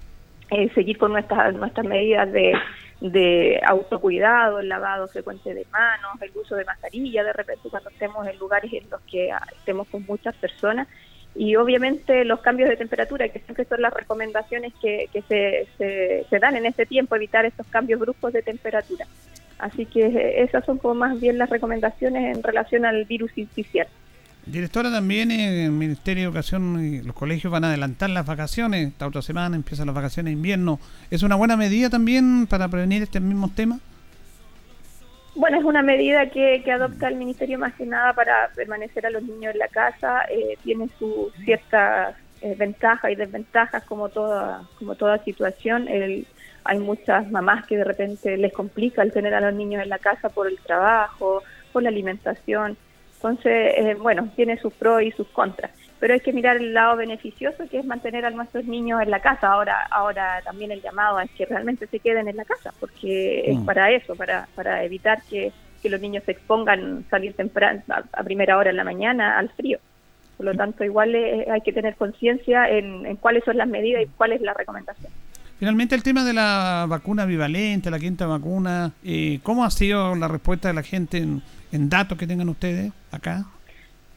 eh, 0.51 0.69
seguir 0.75 0.99
con 0.99 1.13
nuestras, 1.13 1.55
nuestras 1.55 1.87
medidas 1.87 2.33
de, 2.33 2.55
de 3.01 3.61
autocuidado, 3.67 4.61
el 4.61 4.69
lavado 4.69 5.07
frecuente 5.09 5.55
de 5.55 5.67
manos, 5.71 6.21
el 6.21 6.31
uso 6.35 6.55
de 6.55 6.65
mascarilla 6.65 7.25
de 7.25 7.33
repente 7.33 7.69
cuando 7.69 7.91
estemos 7.91 8.27
en 8.27 8.39
lugares 8.39 8.73
en 8.73 8.89
los 8.89 9.01
que 9.03 9.31
ah, 9.33 9.43
estemos 9.59 9.87
con 9.89 10.05
muchas 10.07 10.35
personas 10.37 10.89
y 11.37 11.57
obviamente 11.57 12.25
los 12.25 12.41
cambios 12.41 12.69
de 12.69 12.77
temperatura, 12.77 13.29
que 13.29 13.41
siempre 13.41 13.65
son 13.67 13.83
las 13.83 13.93
recomendaciones 13.93 14.73
que, 14.81 15.09
se, 15.29 15.67
se, 15.79 16.39
dan 16.39 16.57
en 16.57 16.67
este 16.67 16.87
tiempo, 16.87 17.15
evitar 17.15 17.45
estos 17.45 17.67
cambios 17.67 18.01
bruscos 18.01 18.33
de 18.33 18.43
temperatura. 18.43 19.07
Así 19.59 19.87
que 19.87 20.07
eh, 20.07 20.43
esas 20.43 20.65
son 20.65 20.79
como 20.79 20.95
más 20.95 21.21
bien 21.21 21.39
las 21.39 21.51
recomendaciones 21.51 22.37
en 22.37 22.43
relación 22.43 22.85
al 22.85 23.05
virus 23.05 23.37
incisional. 23.37 23.89
Directora, 24.47 24.91
también 24.93 25.31
en 25.31 25.41
el 25.41 25.71
Ministerio 25.73 26.23
de 26.23 26.27
Educación 26.29 26.85
y 26.85 27.03
los 27.03 27.17
colegios 27.17 27.53
van 27.53 27.65
a 27.65 27.69
adelantar 27.69 28.11
las 28.11 28.25
vacaciones. 28.25 28.89
Esta 28.89 29.07
otra 29.07 29.21
semana 29.21 29.57
empiezan 29.57 29.87
las 29.87 29.95
vacaciones 29.95 30.31
de 30.31 30.37
invierno. 30.37 30.79
¿Es 31.11 31.23
una 31.23 31.35
buena 31.35 31.57
medida 31.57 31.91
también 31.91 32.47
para 32.47 32.69
prevenir 32.69 33.03
este 33.03 33.19
mismo 33.19 33.51
tema? 33.55 33.81
Bueno, 35.37 35.59
es 35.59 35.65
una 35.65 35.83
medida 35.83 36.31
que, 36.31 36.63
que 36.65 36.73
adopta 36.73 37.09
el 37.09 37.17
Ministerio 37.17 37.59
más 37.59 37.75
que 37.75 37.85
nada 37.85 38.15
para 38.15 38.51
permanecer 38.55 39.05
a 39.05 39.11
los 39.11 39.23
niños 39.23 39.53
en 39.53 39.59
la 39.59 39.69
casa. 39.69 40.23
Eh, 40.31 40.57
tiene 40.65 40.89
sus 40.99 41.31
ciertas 41.45 42.17
eh, 42.41 42.55
ventajas 42.57 43.11
y 43.11 43.17
desventajas 43.17 43.85
como 43.85 44.09
toda, 44.09 44.63
como 44.79 44.95
toda 44.95 45.23
situación. 45.25 45.89
El, 45.89 46.27
hay 46.65 46.79
muchas 46.79 47.31
mamás 47.31 47.67
que 47.67 47.77
de 47.77 47.85
repente 47.85 48.39
les 48.39 48.51
complica 48.51 49.03
el 49.03 49.13
tener 49.13 49.35
a 49.35 49.43
los 49.43 49.53
niños 49.53 49.83
en 49.83 49.91
la 49.91 49.99
casa 49.99 50.31
por 50.31 50.47
el 50.49 50.59
trabajo, 50.59 51.43
por 51.71 51.83
la 51.83 51.91
alimentación. 51.91 52.79
Entonces, 53.17 53.75
eh, 53.77 53.95
bueno, 53.95 54.31
tiene 54.37 54.57
sus 54.57 54.73
pros 54.73 55.03
y 55.03 55.13
sus 55.13 55.29
contras. 55.29 55.71
Pero 56.07 56.15
hay 56.15 56.21
que 56.21 56.33
mirar 56.33 56.59
el 56.59 56.73
lado 56.73 56.95
beneficioso 56.95 57.65
que 57.69 57.81
es 57.81 57.85
mantener 57.85 58.25
a 58.25 58.31
nuestros 58.31 58.65
niños 58.65 59.03
en 59.03 59.11
la 59.11 59.19
casa. 59.19 59.49
Ahora, 59.49 59.89
ahora 59.91 60.41
también 60.45 60.71
el 60.71 60.81
llamado 60.81 61.19
es 61.19 61.29
que 61.33 61.47
realmente 61.47 61.89
se 61.89 61.99
queden 61.99 62.29
en 62.29 62.37
la 62.37 62.45
casa, 62.45 62.73
porque 62.79 63.51
es 63.51 63.59
Mm. 63.59 63.65
para 63.65 63.91
eso, 63.91 64.15
para, 64.15 64.47
para 64.55 64.85
evitar 64.85 65.21
que, 65.29 65.51
que 65.83 65.91
los 65.91 66.01
niños 66.01 66.23
se 66.23 66.31
expongan 66.31 67.05
salir 67.11 67.35
temprano, 67.35 67.83
a, 67.89 68.05
a 68.13 68.23
primera 68.23 68.57
hora 68.57 68.71
en 68.71 68.77
la 68.77 68.85
mañana 68.85 69.37
al 69.37 69.49
frío. 69.49 69.81
Por 70.37 70.47
lo 70.47 70.55
tanto, 70.55 70.85
igual 70.85 71.13
eh, 71.17 71.49
hay 71.51 71.61
que 71.63 71.73
tener 71.73 71.97
conciencia 71.97 72.69
en, 72.71 73.05
en 73.05 73.17
cuáles 73.17 73.43
son 73.43 73.57
las 73.57 73.67
medidas 73.67 74.05
y 74.05 74.07
cuál 74.17 74.31
es 74.31 74.41
la 74.43 74.55
recomendación. 74.55 75.11
Finalmente, 75.59 75.97
el 75.97 76.05
tema 76.05 76.23
de 76.23 76.35
la 76.35 76.87
vacuna 76.89 77.25
bivalente, 77.27 77.91
la 77.91 77.99
quinta 77.99 78.29
vacuna, 78.29 78.93
eh, 79.03 79.41
¿cómo 79.43 79.65
ha 79.65 79.73
sido 79.73 80.15
la 80.15 80.29
respuesta 80.29 80.69
de 80.69 80.75
la 80.75 80.85
gente 80.85 81.19
en, 81.19 81.43
en 81.73 81.89
datos 81.89 82.17
que 82.17 82.29
tengan 82.29 82.49
ustedes 82.49 82.93
acá? 83.11 83.45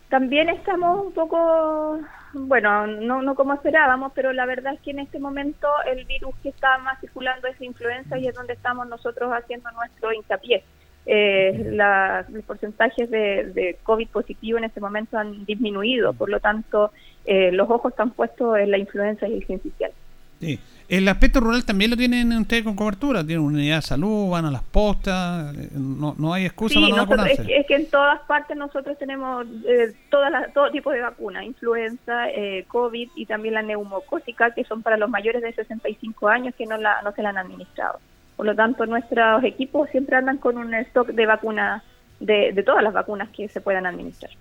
También 0.10 0.50
estamos 0.50 1.06
un 1.06 1.14
poco, 1.14 2.00
bueno, 2.34 2.88
no, 2.88 3.22
no 3.22 3.36
como 3.36 3.54
esperábamos, 3.54 4.12
pero 4.16 4.34
la 4.34 4.46
verdad 4.48 4.74
es 4.74 4.82
que 4.82 4.92
en 4.92 5.00
este 5.00 5.20
momento 5.20 5.68
el 5.86 6.06
virus 6.06 6.36
que 6.42 6.50
está 6.50 6.80
más 6.80 7.00
circulando 7.00 7.48
es 7.48 7.60
la 7.60 7.66
influenza 7.68 8.18
y 8.18 8.28
es 8.28 8.34
donde 8.36 8.54
estamos 8.54 8.88
nosotros 8.88 9.32
haciendo 9.32 9.70
nuestro 9.72 10.12
hincapié. 10.14 10.66
Eh, 11.06 11.64
la- 11.74 12.26
los 12.30 12.44
porcentajes 12.46 13.10
de, 13.10 13.52
de 13.54 13.80
COVID 13.84 14.10
positivo 14.10 14.58
en 14.58 14.66
este 14.66 14.82
momento 14.82 15.18
han 15.18 15.46
disminuido, 15.46 16.14
por 16.14 16.30
lo 16.30 16.40
tanto, 16.40 16.92
eh, 17.26 17.52
los 17.52 17.70
ojos 17.70 17.92
están 17.92 18.12
puestos 18.12 18.58
en 18.58 18.72
la 18.72 18.78
influenza 18.80 19.28
y 19.28 19.36
el 19.36 19.46
sincicial. 19.48 19.92
Sí. 20.40 20.60
El 20.88 21.08
aspecto 21.08 21.40
rural 21.40 21.64
también 21.66 21.92
lo 21.92 21.98
tienen 21.98 22.32
ustedes 22.34 22.64
con 22.64 22.76
cobertura. 22.76 23.24
Tienen 23.24 23.46
una 23.46 23.58
unidad 23.60 23.76
de 23.76 23.82
salud, 23.84 24.30
van 24.32 24.46
a 24.46 24.52
las 24.52 24.64
postas. 24.64 25.56
eh, 25.56 25.70
No, 25.74 26.16
no 26.18 26.34
hay 26.34 26.46
excusa 26.46 26.74
Sí, 26.74 26.80
para 26.80 26.90
no 26.90 26.96
nosotros- 27.06 27.20
es, 27.28 27.38
vacunarse. 27.38 27.46
que, 27.54 27.60
es 27.60 27.68
que 27.68 27.76
en 27.76 27.90
todas 27.92 28.20
partes 28.22 28.58
nosotros 28.58 28.98
tenemos 28.98 29.46
eh, 29.68 29.94
todas 30.10 30.32
las- 30.32 30.52
todo 30.54 30.72
tipo 30.72 30.90
de 30.92 31.02
vacunas, 31.02 31.44
influenza, 31.44 32.30
eh, 32.32 32.66
COVID 32.70 33.10
y 33.16 33.26
también 33.28 33.54
la 33.54 33.62
neumocócica, 33.62 34.52
que 34.56 34.64
son 34.64 34.82
para 34.82 34.98
los 34.98 35.10
mayores 35.12 35.44
de 35.44 35.54
65 35.54 36.28
años 36.28 36.56
que 36.58 36.66
no, 36.66 36.78
la, 36.78 37.02
no 37.04 37.12
se 37.12 37.22
la 37.22 37.30
han 37.30 37.38
administrado. 37.38 38.00
Por 38.36 38.48
lo 38.48 38.56
tanto, 38.56 38.86
nuestros 38.88 39.44
equipos 39.44 39.90
siempre 39.92 40.16
andan 40.16 40.38
con 40.38 40.58
un 40.58 40.74
stock 40.74 41.10
de 41.10 41.26
vacunas, 41.28 41.84
de, 42.20 42.52
de 42.54 42.64
todas 42.64 42.82
las 42.84 42.94
vacunas 42.94 43.30
que 43.30 43.48
se 43.48 43.62
puedan 43.62 43.86
administrar. 43.86 44.32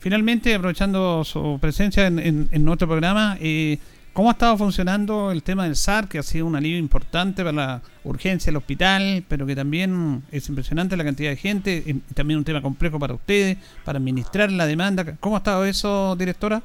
Finalmente, 0.00 0.54
aprovechando 0.54 1.24
su 1.24 1.58
presencia 1.62 2.06
en, 2.06 2.18
en- 2.18 2.48
en 2.52 2.64
nuestro 2.64 2.86
programa, 2.88 3.38
eh, 3.40 3.78
¿cómo 4.14 4.30
ha 4.30 4.32
estado 4.32 4.56
funcionando 4.56 5.30
el 5.30 5.42
tema 5.42 5.64
del 5.64 5.76
SAR, 5.76 6.08
que 6.08 6.18
ha 6.18 6.22
sido 6.22 6.46
un 6.46 6.56
alivio 6.56 6.78
importante 6.78 7.42
para 7.42 7.52
la 7.52 7.82
urgencia 8.04 8.50
del 8.50 8.56
hospital, 8.56 9.24
pero 9.28 9.44
que 9.44 9.54
también 9.54 10.22
es 10.30 10.48
impresionante 10.48 10.96
la 10.96 11.04
cantidad 11.04 11.30
de 11.30 11.36
gente, 11.36 11.96
también 12.14 12.38
un 12.38 12.44
tema 12.44 12.62
complejo 12.62 12.98
para 12.98 13.12
ustedes, 13.12 13.58
para 13.84 13.98
administrar 13.98 14.50
la 14.50 14.66
demanda? 14.66 15.04
¿Cómo 15.20 15.36
ha 15.36 15.38
estado 15.38 15.66
eso, 15.66 16.16
directora? 16.16 16.62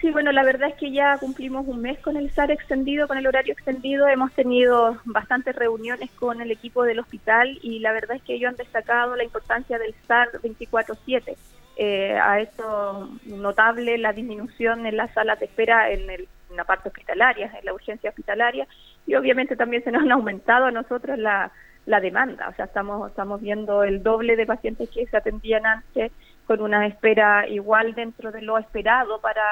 Sí, 0.00 0.10
bueno, 0.10 0.32
la 0.32 0.44
verdad 0.44 0.70
es 0.70 0.76
que 0.76 0.92
ya 0.92 1.18
cumplimos 1.18 1.66
un 1.68 1.82
mes 1.82 1.98
con 1.98 2.16
el 2.16 2.30
SAR 2.30 2.50
extendido, 2.50 3.06
con 3.06 3.18
el 3.18 3.26
horario 3.26 3.52
extendido. 3.52 4.08
Hemos 4.08 4.32
tenido 4.32 4.96
bastantes 5.04 5.54
reuniones 5.54 6.10
con 6.12 6.40
el 6.40 6.50
equipo 6.50 6.84
del 6.84 7.00
hospital 7.00 7.58
y 7.62 7.80
la 7.80 7.92
verdad 7.92 8.16
es 8.16 8.22
que 8.22 8.34
ellos 8.34 8.50
han 8.50 8.56
destacado 8.56 9.14
la 9.14 9.24
importancia 9.24 9.78
del 9.78 9.94
SAR 10.06 10.28
24/7. 10.42 11.36
Eh, 11.76 12.18
ha 12.18 12.40
hecho 12.40 13.08
notable 13.24 13.96
la 13.98 14.12
disminución 14.12 14.84
en 14.86 14.96
las 14.96 15.12
salas 15.14 15.38
de 15.38 15.46
espera 15.46 15.90
en, 15.90 16.10
el- 16.10 16.28
en 16.50 16.56
la 16.56 16.64
parte 16.64 16.88
hospitalaria, 16.88 17.50
en 17.58 17.64
la 17.64 17.72
urgencia 17.72 18.10
hospitalaria 18.10 18.66
y 19.06 19.14
obviamente 19.14 19.56
también 19.56 19.82
se 19.84 19.90
nos 19.92 20.02
han 20.02 20.12
aumentado 20.12 20.66
a 20.66 20.70
nosotros 20.72 21.16
la, 21.18 21.52
la 21.86 22.00
demanda. 22.00 22.48
O 22.48 22.54
sea, 22.54 22.66
estamos, 22.66 23.08
estamos 23.10 23.40
viendo 23.40 23.84
el 23.84 24.02
doble 24.02 24.36
de 24.36 24.46
pacientes 24.46 24.90
que 24.90 25.06
se 25.06 25.16
atendían 25.16 25.64
antes 25.64 26.12
con 26.46 26.60
una 26.60 26.86
espera 26.86 27.46
igual 27.48 27.94
dentro 27.94 28.32
de 28.32 28.42
lo 28.42 28.58
esperado 28.58 29.20
para 29.20 29.42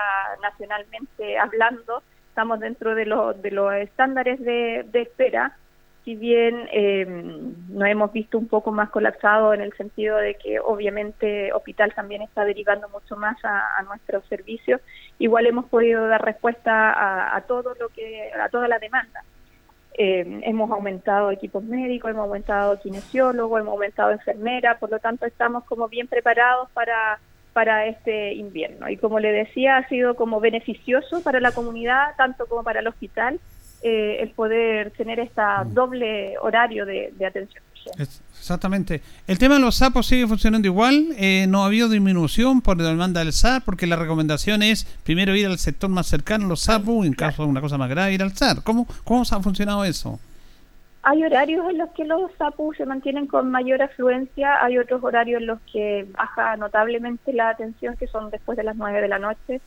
nacionalmente 0.42 1.38
hablando. 1.38 2.02
Estamos 2.30 2.60
dentro 2.60 2.94
de, 2.94 3.06
lo- 3.06 3.32
de 3.32 3.50
los 3.52 3.72
estándares 3.74 4.40
de, 4.40 4.84
de 4.90 5.02
espera, 5.02 5.56
si 6.08 6.16
bien 6.16 6.66
eh, 6.72 7.04
nos 7.04 7.86
hemos 7.86 8.10
visto 8.14 8.38
un 8.38 8.48
poco 8.48 8.72
más 8.72 8.88
colapsado 8.88 9.52
en 9.52 9.60
el 9.60 9.74
sentido 9.74 10.16
de 10.16 10.36
que 10.36 10.58
obviamente 10.58 11.52
Hospital 11.52 11.92
también 11.92 12.22
está 12.22 12.46
derivando 12.46 12.88
mucho 12.88 13.14
más 13.14 13.36
a, 13.44 13.82
nuestros 13.82 14.24
servicios, 14.24 14.80
igual 15.18 15.44
hemos 15.44 15.66
podido 15.66 16.08
dar 16.08 16.24
respuesta 16.24 17.36
a, 17.36 17.38
todo 17.42 17.74
lo 17.78 17.90
que 17.90 18.32
a 18.32 18.48
toda 18.48 18.68
la 18.68 18.78
demanda. 18.78 19.22
Eh, 19.98 20.40
hemos 20.44 20.70
aumentado 20.70 21.30
equipos 21.30 21.62
médicos, 21.62 22.10
hemos 22.10 22.24
aumentado 22.24 22.80
kinesiólogos, 22.80 23.60
hemos 23.60 23.72
aumentado 23.72 24.10
enfermeras, 24.10 24.78
por 24.78 24.90
lo 24.90 25.00
tanto 25.00 25.26
estamos 25.26 25.62
como 25.64 25.88
bien 25.88 26.08
preparados 26.08 26.70
para, 26.70 27.18
para 27.52 27.84
este 27.84 28.32
invierno. 28.32 28.88
Y 28.88 28.96
como 28.96 29.20
le 29.20 29.30
decía, 29.30 29.76
ha 29.76 29.88
sido 29.88 30.16
como 30.16 30.40
beneficioso 30.40 31.22
para 31.22 31.38
la 31.38 31.52
comunidad, 31.52 32.16
tanto 32.16 32.46
como 32.46 32.62
para 32.62 32.80
el 32.80 32.86
hospital, 32.86 33.38
eh, 33.82 34.18
el 34.20 34.30
poder 34.30 34.90
tener 34.92 35.20
esta 35.20 35.64
doble 35.66 36.36
horario 36.38 36.84
de, 36.84 37.12
de 37.16 37.26
atención. 37.26 37.62
Exactamente. 38.38 39.02
El 39.26 39.38
tema 39.38 39.54
de 39.54 39.60
los 39.60 39.76
sapos 39.76 40.06
sigue 40.06 40.26
funcionando 40.26 40.66
igual. 40.66 41.08
eh, 41.16 41.46
no 41.48 41.62
ha 41.62 41.66
habido 41.66 41.88
disminución 41.88 42.60
por 42.60 42.78
la 42.78 42.88
demanda 42.88 43.20
del 43.20 43.32
SAR, 43.32 43.62
porque 43.64 43.86
la 43.86 43.96
recomendación 43.96 44.62
es 44.62 44.84
primero 45.04 45.34
ir 45.34 45.46
al 45.46 45.58
sector 45.58 45.90
más 45.90 46.06
cercano, 46.06 46.46
los 46.46 46.60
sapos, 46.60 47.04
y 47.04 47.08
en 47.08 47.14
caso 47.14 47.42
de 47.42 47.48
una 47.48 47.60
cosa 47.60 47.78
más 47.78 47.90
grave, 47.90 48.14
ir 48.14 48.22
al 48.22 48.32
SAR. 48.32 48.62
¿Cómo, 48.62 48.86
cómo 49.04 49.22
ha 49.22 49.42
funcionado 49.42 49.84
eso? 49.84 50.18
Hay 51.02 51.22
horarios 51.24 51.68
en 51.70 51.78
los 51.78 51.90
que 51.90 52.04
los 52.04 52.30
SAPU 52.38 52.74
se 52.74 52.84
mantienen 52.84 53.26
con 53.26 53.50
mayor 53.50 53.80
afluencia, 53.80 54.62
hay 54.62 54.78
otros 54.78 55.02
horarios 55.02 55.40
en 55.40 55.46
los 55.46 55.60
que 55.72 56.06
baja 56.12 56.56
notablemente 56.56 57.32
la 57.32 57.50
atención, 57.50 57.96
que 57.96 58.08
son 58.08 58.30
después 58.30 58.58
de 58.58 58.64
las 58.64 58.76
9 58.76 59.00
de 59.00 59.08
la 59.08 59.18
noche. 59.18 59.60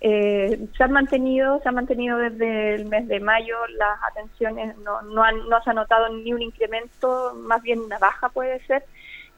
Eh, 0.00 0.66
se 0.76 0.84
han 0.84 0.92
mantenido, 0.92 1.58
se 1.62 1.68
han 1.68 1.74
mantenido 1.74 2.18
desde 2.18 2.74
el 2.74 2.84
mes 2.86 3.08
de 3.08 3.18
mayo 3.20 3.56
las 3.78 3.98
atenciones, 4.10 4.76
no, 4.78 5.00
no, 5.02 5.22
han- 5.22 5.48
no 5.48 5.62
se 5.62 5.70
ha 5.70 5.74
notado 5.74 6.08
ni 6.10 6.32
un 6.34 6.42
incremento, 6.42 7.34
más 7.34 7.62
bien 7.62 7.80
una 7.80 7.98
baja 7.98 8.28
puede 8.28 8.60
ser. 8.66 8.84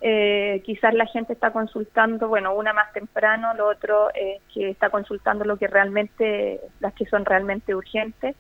Eh, 0.01 0.63
quizás 0.65 0.95
la 0.95 1.07
gente 1.07 1.33
está 1.33 1.53
consultando, 1.53 2.29
bueno, 2.29 2.55
una 2.55 2.73
más 2.73 2.93
temprano, 2.93 3.55
lo 3.55 3.67
otro 3.69 4.11
es 4.15 4.41
que 4.53 4.71
está 4.71 4.91
consultando 4.91 5.45
lo 5.45 5.57
que 5.57 5.67
realmente, 5.69 6.61
las 6.81 6.93
que 6.95 7.07
son 7.07 7.25
realmente 7.25 7.75
urgentes. 7.75 8.37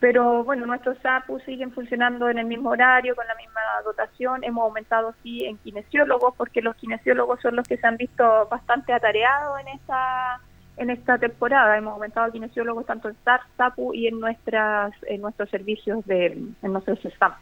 Pero 0.00 0.42
bueno, 0.44 0.66
nuestros 0.66 0.98
SAPU 0.98 1.38
siguen 1.40 1.70
funcionando 1.72 2.28
en 2.28 2.38
el 2.38 2.46
mismo 2.46 2.70
horario, 2.70 3.14
con 3.14 3.26
la 3.26 3.36
misma 3.36 3.60
dotación. 3.84 4.42
Hemos 4.42 4.64
aumentado, 4.64 5.14
sí, 5.22 5.44
en 5.44 5.58
kinesiólogos, 5.58 6.34
porque 6.36 6.60
los 6.60 6.74
kinesiólogos 6.76 7.40
son 7.40 7.54
los 7.56 7.68
que 7.68 7.76
se 7.76 7.86
han 7.86 7.96
visto 7.96 8.48
bastante 8.50 8.92
atareados 8.92 9.60
en 9.60 9.68
esta 9.68 10.40
en 10.76 10.90
esta 10.90 11.18
temporada. 11.18 11.76
Hemos 11.76 11.94
aumentado 11.94 12.30
kinesiólogos 12.32 12.86
tanto 12.86 13.08
en 13.08 13.16
SAR, 13.24 13.40
SAPU 13.56 13.94
y 13.94 14.06
en 14.06 14.20
nuestras 14.20 14.92
en 15.06 15.20
nuestros 15.20 15.50
servicios 15.50 16.04
de 16.06 16.26
en 16.26 16.72
nuestros 16.72 16.98
SAM. 17.18 17.32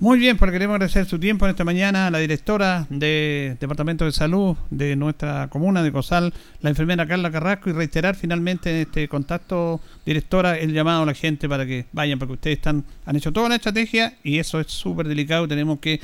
Muy 0.00 0.18
bien, 0.18 0.36
porque 0.36 0.54
queremos 0.54 0.74
agradecer 0.74 1.06
su 1.06 1.20
tiempo 1.20 1.44
en 1.44 1.52
esta 1.52 1.62
mañana 1.62 2.08
a 2.08 2.10
la 2.10 2.18
directora 2.18 2.84
del 2.90 3.56
Departamento 3.60 4.04
de 4.04 4.10
Salud 4.10 4.56
de 4.68 4.96
nuestra 4.96 5.46
comuna 5.48 5.84
de 5.84 5.92
Cosal, 5.92 6.34
la 6.62 6.70
enfermera 6.70 7.06
Carla 7.06 7.30
Carrasco, 7.30 7.70
y 7.70 7.74
reiterar 7.74 8.16
finalmente 8.16 8.70
en 8.70 8.88
este 8.88 9.06
contacto, 9.06 9.80
directora, 10.04 10.58
el 10.58 10.72
llamado 10.72 11.04
a 11.04 11.06
la 11.06 11.14
gente 11.14 11.48
para 11.48 11.64
que 11.64 11.86
vayan, 11.92 12.18
porque 12.18 12.34
ustedes 12.34 12.56
están 12.56 12.84
han 13.06 13.14
hecho 13.14 13.32
toda 13.32 13.48
la 13.48 13.54
estrategia 13.54 14.14
y 14.24 14.40
eso 14.40 14.58
es 14.58 14.66
súper 14.66 15.06
delicado, 15.06 15.46
tenemos 15.46 15.78
que 15.78 16.00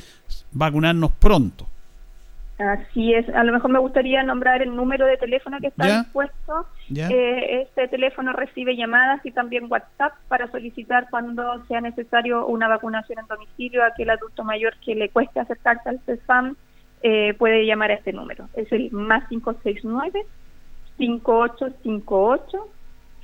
vacunarnos 0.53 1.11
pronto. 1.11 1.67
Así 2.61 3.13
es. 3.13 3.27
A 3.29 3.43
lo 3.43 3.53
mejor 3.53 3.71
me 3.71 3.79
gustaría 3.79 4.21
nombrar 4.23 4.61
el 4.61 4.75
número 4.75 5.05
de 5.05 5.17
teléfono 5.17 5.59
que 5.59 5.67
está 5.67 5.99
dispuesto. 5.99 6.67
Eh, 6.93 7.61
este 7.63 7.87
teléfono 7.87 8.33
recibe 8.33 8.75
llamadas 8.75 9.25
y 9.25 9.31
también 9.31 9.65
WhatsApp 9.69 10.13
para 10.27 10.49
solicitar 10.51 11.07
cuando 11.09 11.65
sea 11.65 11.81
necesario 11.81 12.45
una 12.45 12.67
vacunación 12.67 13.19
en 13.19 13.27
domicilio. 13.27 13.83
Aquel 13.83 14.09
adulto 14.09 14.43
mayor 14.43 14.75
que 14.83 14.95
le 14.95 15.09
cueste 15.09 15.39
acercarse 15.39 15.89
al 15.89 15.99
CESFAM 16.05 16.55
eh, 17.03 17.33
puede 17.35 17.65
llamar 17.65 17.91
a 17.91 17.95
este 17.95 18.13
número. 18.13 18.47
Es 18.53 18.71
el 18.71 18.91
más 18.91 19.27
569 19.29 20.25
5858 20.97 22.67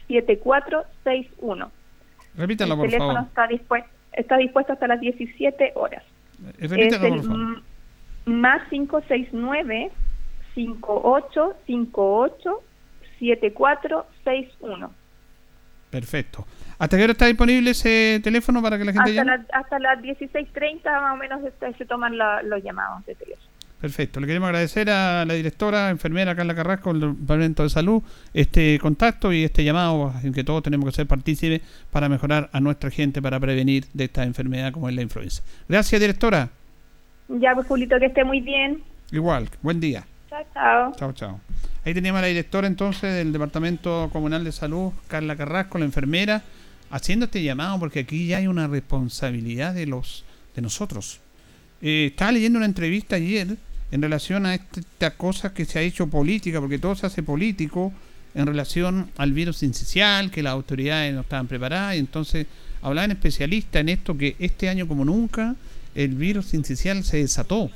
7461. 0.08 1.72
Repítalo, 2.36 2.74
el 2.74 2.80
por 2.80 2.86
teléfono 2.88 3.14
favor. 3.14 3.28
está 3.28 3.48
dispuesto 3.48 3.98
está 4.18 4.38
dispuesto 4.38 4.74
hasta 4.74 4.88
las 4.88 5.00
17 5.00 5.74
horas. 5.76 6.04
Eh, 6.60 6.68
repítalo, 6.68 7.06
Es 7.06 7.22
el 7.22 7.28
por 7.28 7.38
favor. 7.38 7.62
Más 8.28 8.62
569 8.70 9.92
5858 10.56 12.64
7461. 13.20 14.92
Perfecto. 15.90 16.46
¿Hasta 16.80 16.98
qué 16.98 17.04
hora 17.04 17.14
está 17.14 17.26
disponible 17.28 17.72
ese 17.72 18.20
teléfono 18.24 18.62
para 18.62 18.78
que 18.78 18.86
la 18.86 18.92
gente 18.94 19.10
Hasta, 19.12 19.24
llame? 19.24 19.38
la- 19.50 19.58
hasta 19.58 19.80
las 19.80 20.00
16.30 20.00 20.84
más 21.02 21.14
o 21.14 21.18
menos 21.18 21.42
se, 21.60 21.74
se 21.74 21.86
toman 21.86 22.18
la- 22.18 22.42
los 22.44 22.62
llamados 22.64 23.06
de 23.06 23.16
teléfono. 23.16 23.48
Perfecto. 23.80 24.20
Le 24.20 24.26
queremos 24.28 24.48
agradecer 24.48 24.90
a 24.90 25.24
la 25.24 25.34
directora, 25.36 25.90
enfermera 25.92 26.36
Carla 26.36 26.56
Carrasco, 26.56 26.92
del 26.94 27.12
Departamento 27.16 27.62
de 27.64 27.70
Salud, 27.70 28.02
este 28.34 28.80
contacto 28.80 29.32
y 29.32 29.44
este 29.44 29.64
llamado 29.64 30.14
en 30.24 30.34
que 30.34 30.44
todos 30.44 30.64
tenemos 30.64 30.90
que 30.90 30.96
ser 30.96 31.06
partícipes 31.08 31.62
para 31.92 32.10
mejorar 32.10 32.50
a 32.54 32.60
nuestra 32.60 32.90
gente, 32.90 33.22
para 33.22 33.40
prevenir 33.40 33.86
de 33.94 34.06
esta 34.06 34.24
enfermedad 34.24 34.72
como 34.72 34.90
es 34.90 34.96
la 34.96 35.04
influenza. 35.04 35.44
Gracias, 35.70 36.02
directora. 36.02 36.50
Ya, 37.30 37.54
pues, 37.56 37.68
Julito, 37.68 38.00
que 38.00 38.06
esté 38.08 38.24
muy 38.24 38.42
bien. 38.42 38.82
Igual, 39.12 39.50
buen 39.62 39.80
día. 39.80 40.06
Chao, 40.30 40.44
chao. 40.54 40.94
Chao, 40.98 41.14
chao. 41.14 41.40
Ahí 41.86 41.94
teníamos 41.94 42.20
a 42.20 42.24
la 42.24 42.28
directora 42.28 42.68
entonces 42.68 43.14
del 43.14 43.32
Departamento 43.32 44.10
Comunal 44.12 44.44
de 44.44 44.52
Salud, 44.52 44.92
Carla 45.08 45.36
Carrasco, 45.36 45.78
la 45.78 45.86
enfermera, 45.86 46.44
haciendo 46.90 47.26
este 47.26 47.44
llamado 47.44 47.80
porque 47.80 48.00
aquí 48.00 48.28
ya 48.28 48.38
hay 48.38 48.48
una 48.48 48.68
responsabilidad 48.68 49.74
de 49.74 49.86
los 49.86 50.26
de 50.56 50.62
nosotros. 50.62 51.22
Eh, 51.82 52.08
estaba 52.12 52.32
leyendo 52.32 52.58
una 52.58 52.66
entrevista 52.66 53.16
ayer 53.16 53.56
en 53.92 54.02
relación 54.02 54.46
a 54.46 54.56
esta 54.56 55.12
cosa 55.12 55.54
que 55.54 55.66
se 55.66 55.80
ha 55.80 55.82
hecho 55.82 56.08
política, 56.08 56.60
porque 56.60 56.80
todo 56.80 56.96
se 56.96 57.06
hace 57.06 57.24
político 57.24 57.94
en 58.36 58.46
relación 58.46 59.10
al 59.18 59.32
virus 59.32 59.64
incisional, 59.64 60.30
que 60.30 60.44
las 60.44 60.54
autoridades 60.54 61.14
no 61.14 61.22
estaban 61.22 61.48
preparadas, 61.48 61.96
y 61.96 62.00
entonces 62.00 62.48
hablaban 62.82 63.12
especialistas 63.12 63.80
en 63.82 63.90
esto 63.90 64.18
que 64.18 64.36
este 64.40 64.68
año 64.68 64.88
como 64.88 65.06
nunca 65.06 65.56
el 65.98 66.16
virus 66.16 66.54
incisional 66.54 67.04
se 67.04 67.18
desató. 67.18 67.72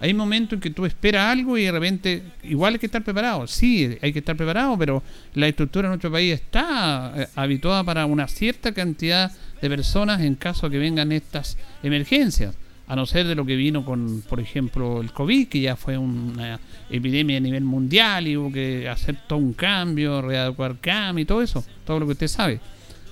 Hay 0.00 0.12
momentos 0.12 0.58
en 0.58 0.60
que 0.60 0.70
tú 0.70 0.84
esperas 0.84 1.32
algo 1.32 1.56
y 1.56 1.64
de 1.64 1.72
repente 1.72 2.22
igual 2.42 2.74
hay 2.74 2.78
que 2.78 2.86
estar 2.86 3.02
preparado. 3.02 3.46
Sí, 3.46 3.96
hay 4.02 4.12
que 4.12 4.18
estar 4.18 4.36
preparado, 4.36 4.76
pero 4.76 5.02
la 5.32 5.48
estructura 5.48 5.88
de 5.88 5.92
nuestro 5.92 6.12
país 6.12 6.34
está 6.34 7.12
eh, 7.16 7.26
habituada 7.34 7.82
para 7.82 8.04
una 8.04 8.28
cierta 8.28 8.72
cantidad 8.72 9.32
de 9.62 9.68
personas 9.70 10.20
en 10.20 10.34
caso 10.34 10.68
que 10.68 10.76
vengan 10.76 11.10
estas 11.10 11.56
emergencias 11.82 12.54
a 12.86 12.96
no 12.96 13.06
ser 13.06 13.26
de 13.26 13.34
lo 13.34 13.46
que 13.46 13.56
vino 13.56 13.82
con, 13.82 14.22
por 14.28 14.40
ejemplo, 14.40 15.00
el 15.00 15.10
COVID, 15.10 15.48
que 15.48 15.60
ya 15.60 15.74
fue 15.74 15.96
una 15.96 16.60
epidemia 16.90 17.38
a 17.38 17.40
nivel 17.40 17.64
mundial 17.64 18.28
y 18.28 18.36
hubo 18.36 18.52
que 18.52 18.86
hacer 18.90 19.16
un 19.30 19.54
cambio, 19.54 20.20
readecuar 20.20 20.76
CAM 20.80 21.18
y 21.18 21.24
todo 21.24 21.40
eso, 21.40 21.64
todo 21.86 22.00
lo 22.00 22.06
que 22.06 22.12
usted 22.12 22.28
sabe. 22.28 22.60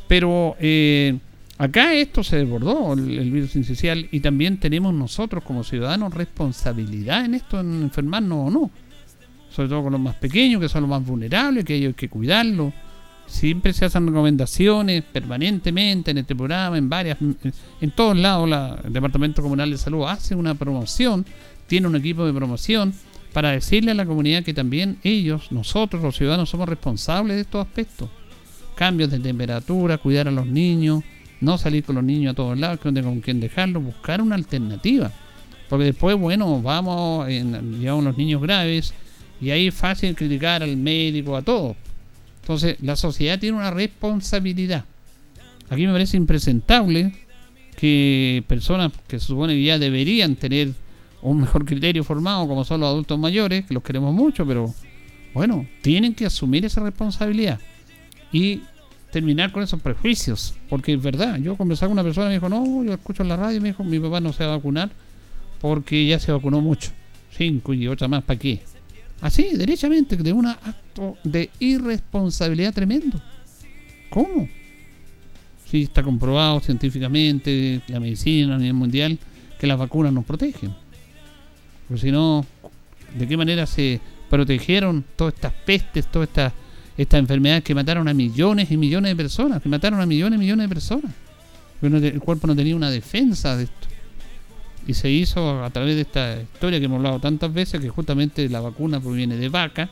Pero 0.09 0.57
eh, 0.61 1.17
acá 1.63 1.95
esto 1.95 2.25
se 2.25 2.37
desbordó, 2.37 2.93
el, 2.95 3.31
virus 3.31 3.57
incisional, 3.57 4.09
y 4.11 4.21
también 4.21 4.59
tenemos 4.59 4.93
nosotros 4.93 5.45
como 5.45 5.65
ciudadanos 5.65 6.13
responsabilidad 6.13 7.25
en 7.25 7.35
esto, 7.35 7.61
en 7.61 7.83
enfermarnos 7.83 8.49
o 8.49 8.51
no. 8.51 8.71
Sobre 9.51 9.69
todo 9.69 9.85
con 9.85 9.93
los 9.93 10.01
más 10.01 10.17
pequeños, 10.17 10.61
que 10.61 10.69
son 10.69 10.83
los 10.83 10.91
más 10.91 11.05
vulnerables, 11.05 11.65
que 11.65 11.75
hay 11.75 11.93
que 11.93 12.09
cuidarlos 12.09 12.73
siempre 13.27 13.73
se 13.73 13.87
hacen 13.87 14.07
recomendaciones 14.07 15.03
permanentemente 15.05 16.11
en 16.11 16.19
este 16.19 16.37
programa, 16.37 16.77
en 16.77 16.89
varias, 16.89 17.19
en, 17.21 17.91
todos 17.93 18.17
lados 18.17 18.49
la, 18.49 18.79
el 18.85 18.93
Departamento 18.93 19.43
Comunal 19.43 19.71
de 19.71 19.79
Salud 19.79 20.05
hace 20.05 20.35
una 20.35 20.55
promoción, 20.55 21.25
tiene 21.67 21.87
un 21.87 21.97
equipo 21.97 22.27
de 22.27 22.33
promoción 22.33 22.93
para 23.33 23.53
decirle 23.53 23.93
a 23.93 23.95
la 23.95 24.05
comunidad 24.05 24.45
que 24.45 24.53
también 24.53 24.99
ellos, 25.03 25.51
nosotros 25.51 26.03
los 26.03 26.17
ciudadanos 26.17 26.51
somos 26.51 26.69
responsables 26.69 27.37
de 27.37 27.43
estos 27.43 27.67
aspectos. 27.67 28.11
Cambios 28.75 29.11
de 29.11 29.19
temperatura, 29.19 29.99
cuidar 29.99 30.29
a 30.29 30.31
los 30.31 30.47
niños, 30.47 31.03
no 31.43 31.59
salir 31.59 31.85
con 31.85 31.97
los 31.97 32.05
niños 32.05 32.33
a 32.33 32.35
todos 32.35 32.59
lados, 32.59 32.81
que 32.81 33.03
con 33.03 33.21
quién 33.21 33.41
dejarlos, 33.41 33.83
buscar 33.85 34.23
una 34.23 34.37
alternativa. 34.37 35.13
Porque 35.69 35.87
después, 35.87 36.19
bueno, 36.19 36.63
vamos, 36.63 37.29
en, 37.29 37.81
llevamos 37.81 38.05
los 38.05 38.17
niños 38.17 38.41
graves 38.41 38.95
y 39.41 39.51
ahí 39.51 39.69
es 39.69 39.75
fácil 39.75 40.15
criticar 40.15 40.63
al 40.63 40.77
médico, 40.77 41.37
a 41.37 41.43
todos 41.43 41.77
entonces, 42.43 42.77
la 42.81 42.97
sociedad 42.97 43.39
tiene 43.39 43.57
una 43.57 43.71
responsabilidad. 43.71 44.85
Aquí 45.71 45.87
me 45.87 45.93
parece 45.93 46.17
impresentable 46.17 47.15
que 47.77 48.45
personas 48.49 48.93
que 49.07 49.21
se 49.21 49.27
supone 49.27 49.55
que 49.55 49.63
ya 49.63 49.79
deberían 49.79 50.35
tener 50.35 50.73
un 51.23 51.41
mejor 51.41 51.65
criterio 51.65 52.03
formado, 52.03 52.49
como 52.49 52.65
son 52.65 52.81
los 52.81 52.89
adultos 52.89 53.17
mayores, 53.19 53.65
que 53.65 53.75
los 53.75 53.83
queremos 53.85 54.13
mucho, 54.13 54.45
pero 54.45 54.75
bueno, 55.35 55.67
tienen 55.83 56.15
que 56.15 56.27
asumir 56.27 56.65
esa 56.65 56.83
responsabilidad 56.83 57.61
y 58.33 58.63
terminar 59.13 59.53
con 59.53 59.63
esos 59.63 59.81
prejuicios, 59.81 60.55
porque 60.71 60.95
es 60.95 61.03
verdad, 61.03 61.37
yo 61.37 61.55
conversaba 61.57 61.91
con 61.91 61.99
una 61.99 62.03
persona 62.03 62.29
me 62.29 62.35
dijo, 62.35 62.49
no, 62.49 62.83
yo 62.83 62.95
escucho 62.95 63.23
en 63.23 63.29
la 63.29 63.37
radio, 63.37 63.61
me 63.61 63.69
dijo, 63.69 63.85
mi 63.85 64.01
papá 64.01 64.21
no 64.21 64.33
se 64.33 64.45
va 64.45 64.55
a 64.55 64.57
vacunar 64.57 64.91
porque 65.61 66.07
ya 66.07 66.19
se 66.19 66.33
vacunó 66.33 66.61
mucho, 66.63 66.91
cinco 67.31 67.75
y 67.75 67.87
otra 67.87 68.09
más, 68.09 68.25
¿para 68.25 68.39
qué? 68.39 68.61
Así, 69.21 69.51
derechamente, 69.55 70.17
de 70.17 70.33
un 70.33 70.47
acto 70.47 71.17
de 71.23 71.51
irresponsabilidad 71.61 72.75
tremendo. 72.75 73.21
¿Cómo? 74.11 74.49
Sí, 75.71 75.83
está 75.83 76.03
comprobado 76.03 76.59
científicamente, 76.61 77.83
la 77.87 78.01
medicina 78.01 78.57
a 78.57 78.59
nivel 78.59 78.75
mundial, 78.75 79.19
que 79.61 79.67
las 79.67 79.79
vacunas 79.79 80.13
nos 80.13 80.25
protegen. 80.25 80.75
Porque 81.87 82.01
si 82.01 82.11
no, 82.11 82.45
¿de 83.17 83.29
qué 83.29 83.37
manera 83.37 83.67
se 83.67 84.01
protegieron 84.29 85.05
todas 85.15 85.35
estas 85.35 85.53
pestes, 85.53 86.11
todas 86.11 86.29
estas 86.29 86.53
estas 86.97 87.21
enfermedades 87.21 87.65
que 87.65 87.75
mataron 87.75 88.09
a 88.09 88.15
millones 88.15 88.71
y 88.71 88.77
millones 88.77 89.13
de 89.13 89.17
personas, 89.17 89.63
que 89.63 89.69
mataron 89.69 90.01
a 90.01 90.07
millones 90.07 90.37
y 90.37 90.41
millones 90.41 90.69
de 90.69 90.75
personas? 90.75 91.13
Porque 91.81 92.09
el 92.09 92.21
cuerpo 92.21 92.47
no 92.47 92.55
tenía 92.55 92.77
una 92.77 92.91
defensa 92.91 93.57
de 93.57 93.65
esto 93.65 93.93
y 94.87 94.95
se 94.95 95.11
hizo 95.11 95.65
a 95.65 95.71
través 95.71 95.95
de 95.95 96.03
esta 96.03 96.41
historia 96.41 96.79
que 96.79 96.87
hemos 96.87 96.97
hablado 96.99 97.21
tantas 97.21 97.53
veces, 97.53 97.81
que 97.81 97.89
justamente 97.89 98.49
la 98.49 98.61
vacuna 98.61 99.01
proviene 99.01 99.37
de 99.37 99.49
vaca, 99.49 99.89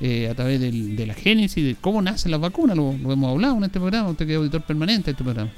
eh, 0.00 0.28
a 0.28 0.34
través 0.34 0.60
de 0.60 1.06
la 1.06 1.14
génesis, 1.14 1.64
de 1.64 1.76
cómo 1.80 2.02
nace 2.02 2.28
la 2.28 2.36
vacuna, 2.36 2.74
lo, 2.74 2.92
hemos 2.92 3.30
hablado 3.30 3.56
en 3.56 3.64
este 3.64 3.78
programa, 3.78 4.10
usted 4.10 4.26
que 4.26 4.32
es 4.32 4.38
auditor 4.38 4.62
permanente 4.62 5.06
de 5.06 5.10
este 5.12 5.24
programa. 5.24 5.50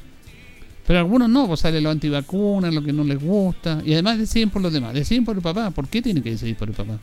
Pero 0.86 0.98
algunos 0.98 1.30
no, 1.30 1.46
pues 1.46 1.60
sale 1.60 1.80
los 1.80 1.90
antivacunas, 1.90 2.72
lo 2.72 2.82
que 2.82 2.92
no 2.92 3.04
les 3.04 3.18
gusta, 3.18 3.80
y 3.84 3.94
además 3.94 4.18
deciden 4.18 4.50
por 4.50 4.60
los 4.60 4.72
demás, 4.72 4.92
deciden 4.92 5.24
por 5.24 5.36
el 5.36 5.42
papá, 5.42 5.70
¿por 5.70 5.88
qué 5.88 6.02
tiene 6.02 6.22
que 6.22 6.30
decidir 6.30 6.56
por 6.56 6.68
el 6.68 6.74
papá? 6.74 6.98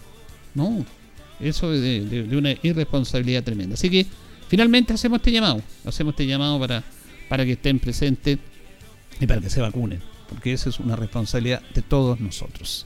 No, 0.54 0.86
eso 1.42 1.74
es 1.74 1.82
de, 1.82 2.36
una 2.36 2.56
irresponsabilidad 2.64 3.44
tremenda. 3.44 3.74
Así 3.74 3.90
que 3.90 4.06
finalmente 4.48 4.94
hacemos 4.94 5.18
este 5.18 5.32
llamado, 5.32 5.62
hacemos 5.86 6.14
este 6.14 6.28
llamado 6.28 6.60
para, 6.60 6.84
para 7.30 7.46
que 7.46 7.54
estén 7.54 7.80
presentes 7.80 8.38
y 9.20 9.28
para 9.28 9.42
que 9.42 9.50
se 9.50 9.62
vacunen 9.62 10.12
porque 10.32 10.54
esa 10.54 10.70
es 10.70 10.80
una 10.80 10.96
responsabilidad 10.96 11.62
de 11.74 11.82
todos 11.82 12.20
nosotros. 12.22 12.86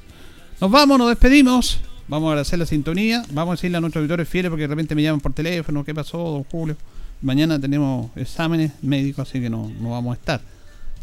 Nos 0.59 0.71
vamos, 0.71 0.97
nos 0.97 1.09
despedimos. 1.09 1.79
Vamos 2.07 2.27
a 2.27 2.31
agradecer 2.31 2.57
la 2.57 2.65
sintonía. 2.65 3.23
Vamos 3.31 3.53
a 3.53 3.55
decirle 3.55 3.77
a 3.77 3.81
nuestros 3.81 4.01
auditores 4.01 4.27
fieles 4.27 4.49
porque 4.49 4.63
de 4.63 4.67
repente 4.67 4.95
me 4.95 5.03
llaman 5.03 5.21
por 5.21 5.33
teléfono. 5.33 5.83
¿Qué 5.85 5.93
pasó, 5.93 6.17
don 6.17 6.43
Julio? 6.43 6.75
Mañana 7.21 7.59
tenemos 7.59 8.09
exámenes 8.15 8.71
médicos, 8.81 9.29
así 9.29 9.39
que 9.39 9.49
no, 9.49 9.71
no 9.79 9.91
vamos 9.91 10.15
a 10.15 10.19
estar. 10.19 10.41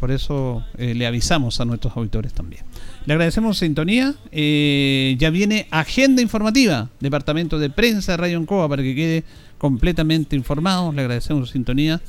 Por 0.01 0.11
eso 0.11 0.65
eh, 0.77 0.93
le 0.93 1.07
avisamos 1.07 1.61
a 1.61 1.65
nuestros 1.65 1.95
auditores 1.95 2.33
también. 2.33 2.63
Le 3.05 3.13
agradecemos 3.13 3.57
sintonía. 3.57 4.15
Eh, 4.31 5.15
ya 5.19 5.29
viene 5.29 5.67
agenda 5.71 6.21
informativa, 6.21 6.89
Departamento 6.99 7.59
de 7.59 7.69
Prensa 7.69 8.13
de 8.13 8.17
Radio 8.17 8.37
Encoa, 8.37 8.69
para 8.69 8.81
que 8.81 8.95
quede 8.95 9.23
completamente 9.57 10.35
informado. 10.35 10.91
Le 10.93 11.01
agradecemos 11.01 11.47
su 11.47 11.53
sintonía 11.53 12.01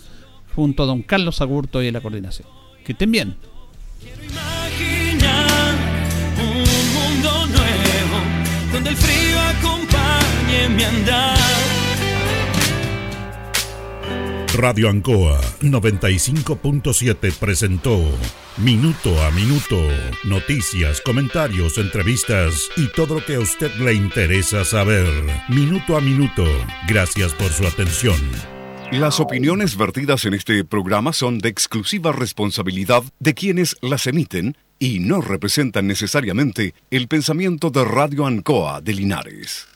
junto 0.55 0.85
a 0.85 0.87
don 0.87 1.03
Carlos 1.03 1.41
Agurto 1.41 1.83
y 1.83 1.89
a 1.89 1.93
la 1.93 2.01
coordinación. 2.01 2.47
Que 2.85 2.93
estén 2.93 3.11
bien. 3.11 3.35
Imaginar 4.03 5.75
un 6.39 6.65
mundo 6.95 7.47
nuevo 7.47 8.73
donde 8.73 8.91
el 8.91 8.97
frío 8.97 9.41
acompañe 9.41 10.69
mi 10.77 10.85
andar. 10.85 11.39
Radio 14.57 14.89
Ancoa 14.89 15.41
95.7 15.61 17.33
presentó 17.33 18.01
Minuto 18.59 19.21
a 19.21 19.33
Minuto, 19.33 19.89
noticias, 20.23 21.01
comentarios, 21.01 21.77
entrevistas 21.77 22.71
y 22.77 22.87
todo 22.87 23.17
lo 23.17 23.25
que 23.25 23.35
a 23.35 23.41
usted 23.41 23.75
le 23.81 23.95
interesa 23.95 24.65
saber. 24.65 25.09
Minuto 25.49 25.97
a 25.97 26.01
Minuto, 26.01 26.45
gracias 26.87 27.35
por 27.35 27.51
su 27.51 27.67
atención. 27.67 28.15
Las 28.93 29.19
opiniones 29.19 29.77
vertidas 29.77 30.25
en 30.25 30.35
este 30.35 30.63
programa 30.63 31.13
son 31.13 31.41
de 31.41 31.49
exclusiva 31.49 32.13
responsabilidad 32.13 33.03
de 33.19 33.35
quienes 33.35 33.77
las 33.83 34.07
emiten 34.07 34.57
y 34.79 35.01
no 35.01 35.21
representan 35.21 35.89
necesariamente 35.89 36.75
el 36.93 37.09
pensamiento 37.09 37.71
de 37.71 37.85
Radio 37.85 38.25
Ancoa 38.25 38.81
de 38.81 38.93
Linares. 38.93 39.67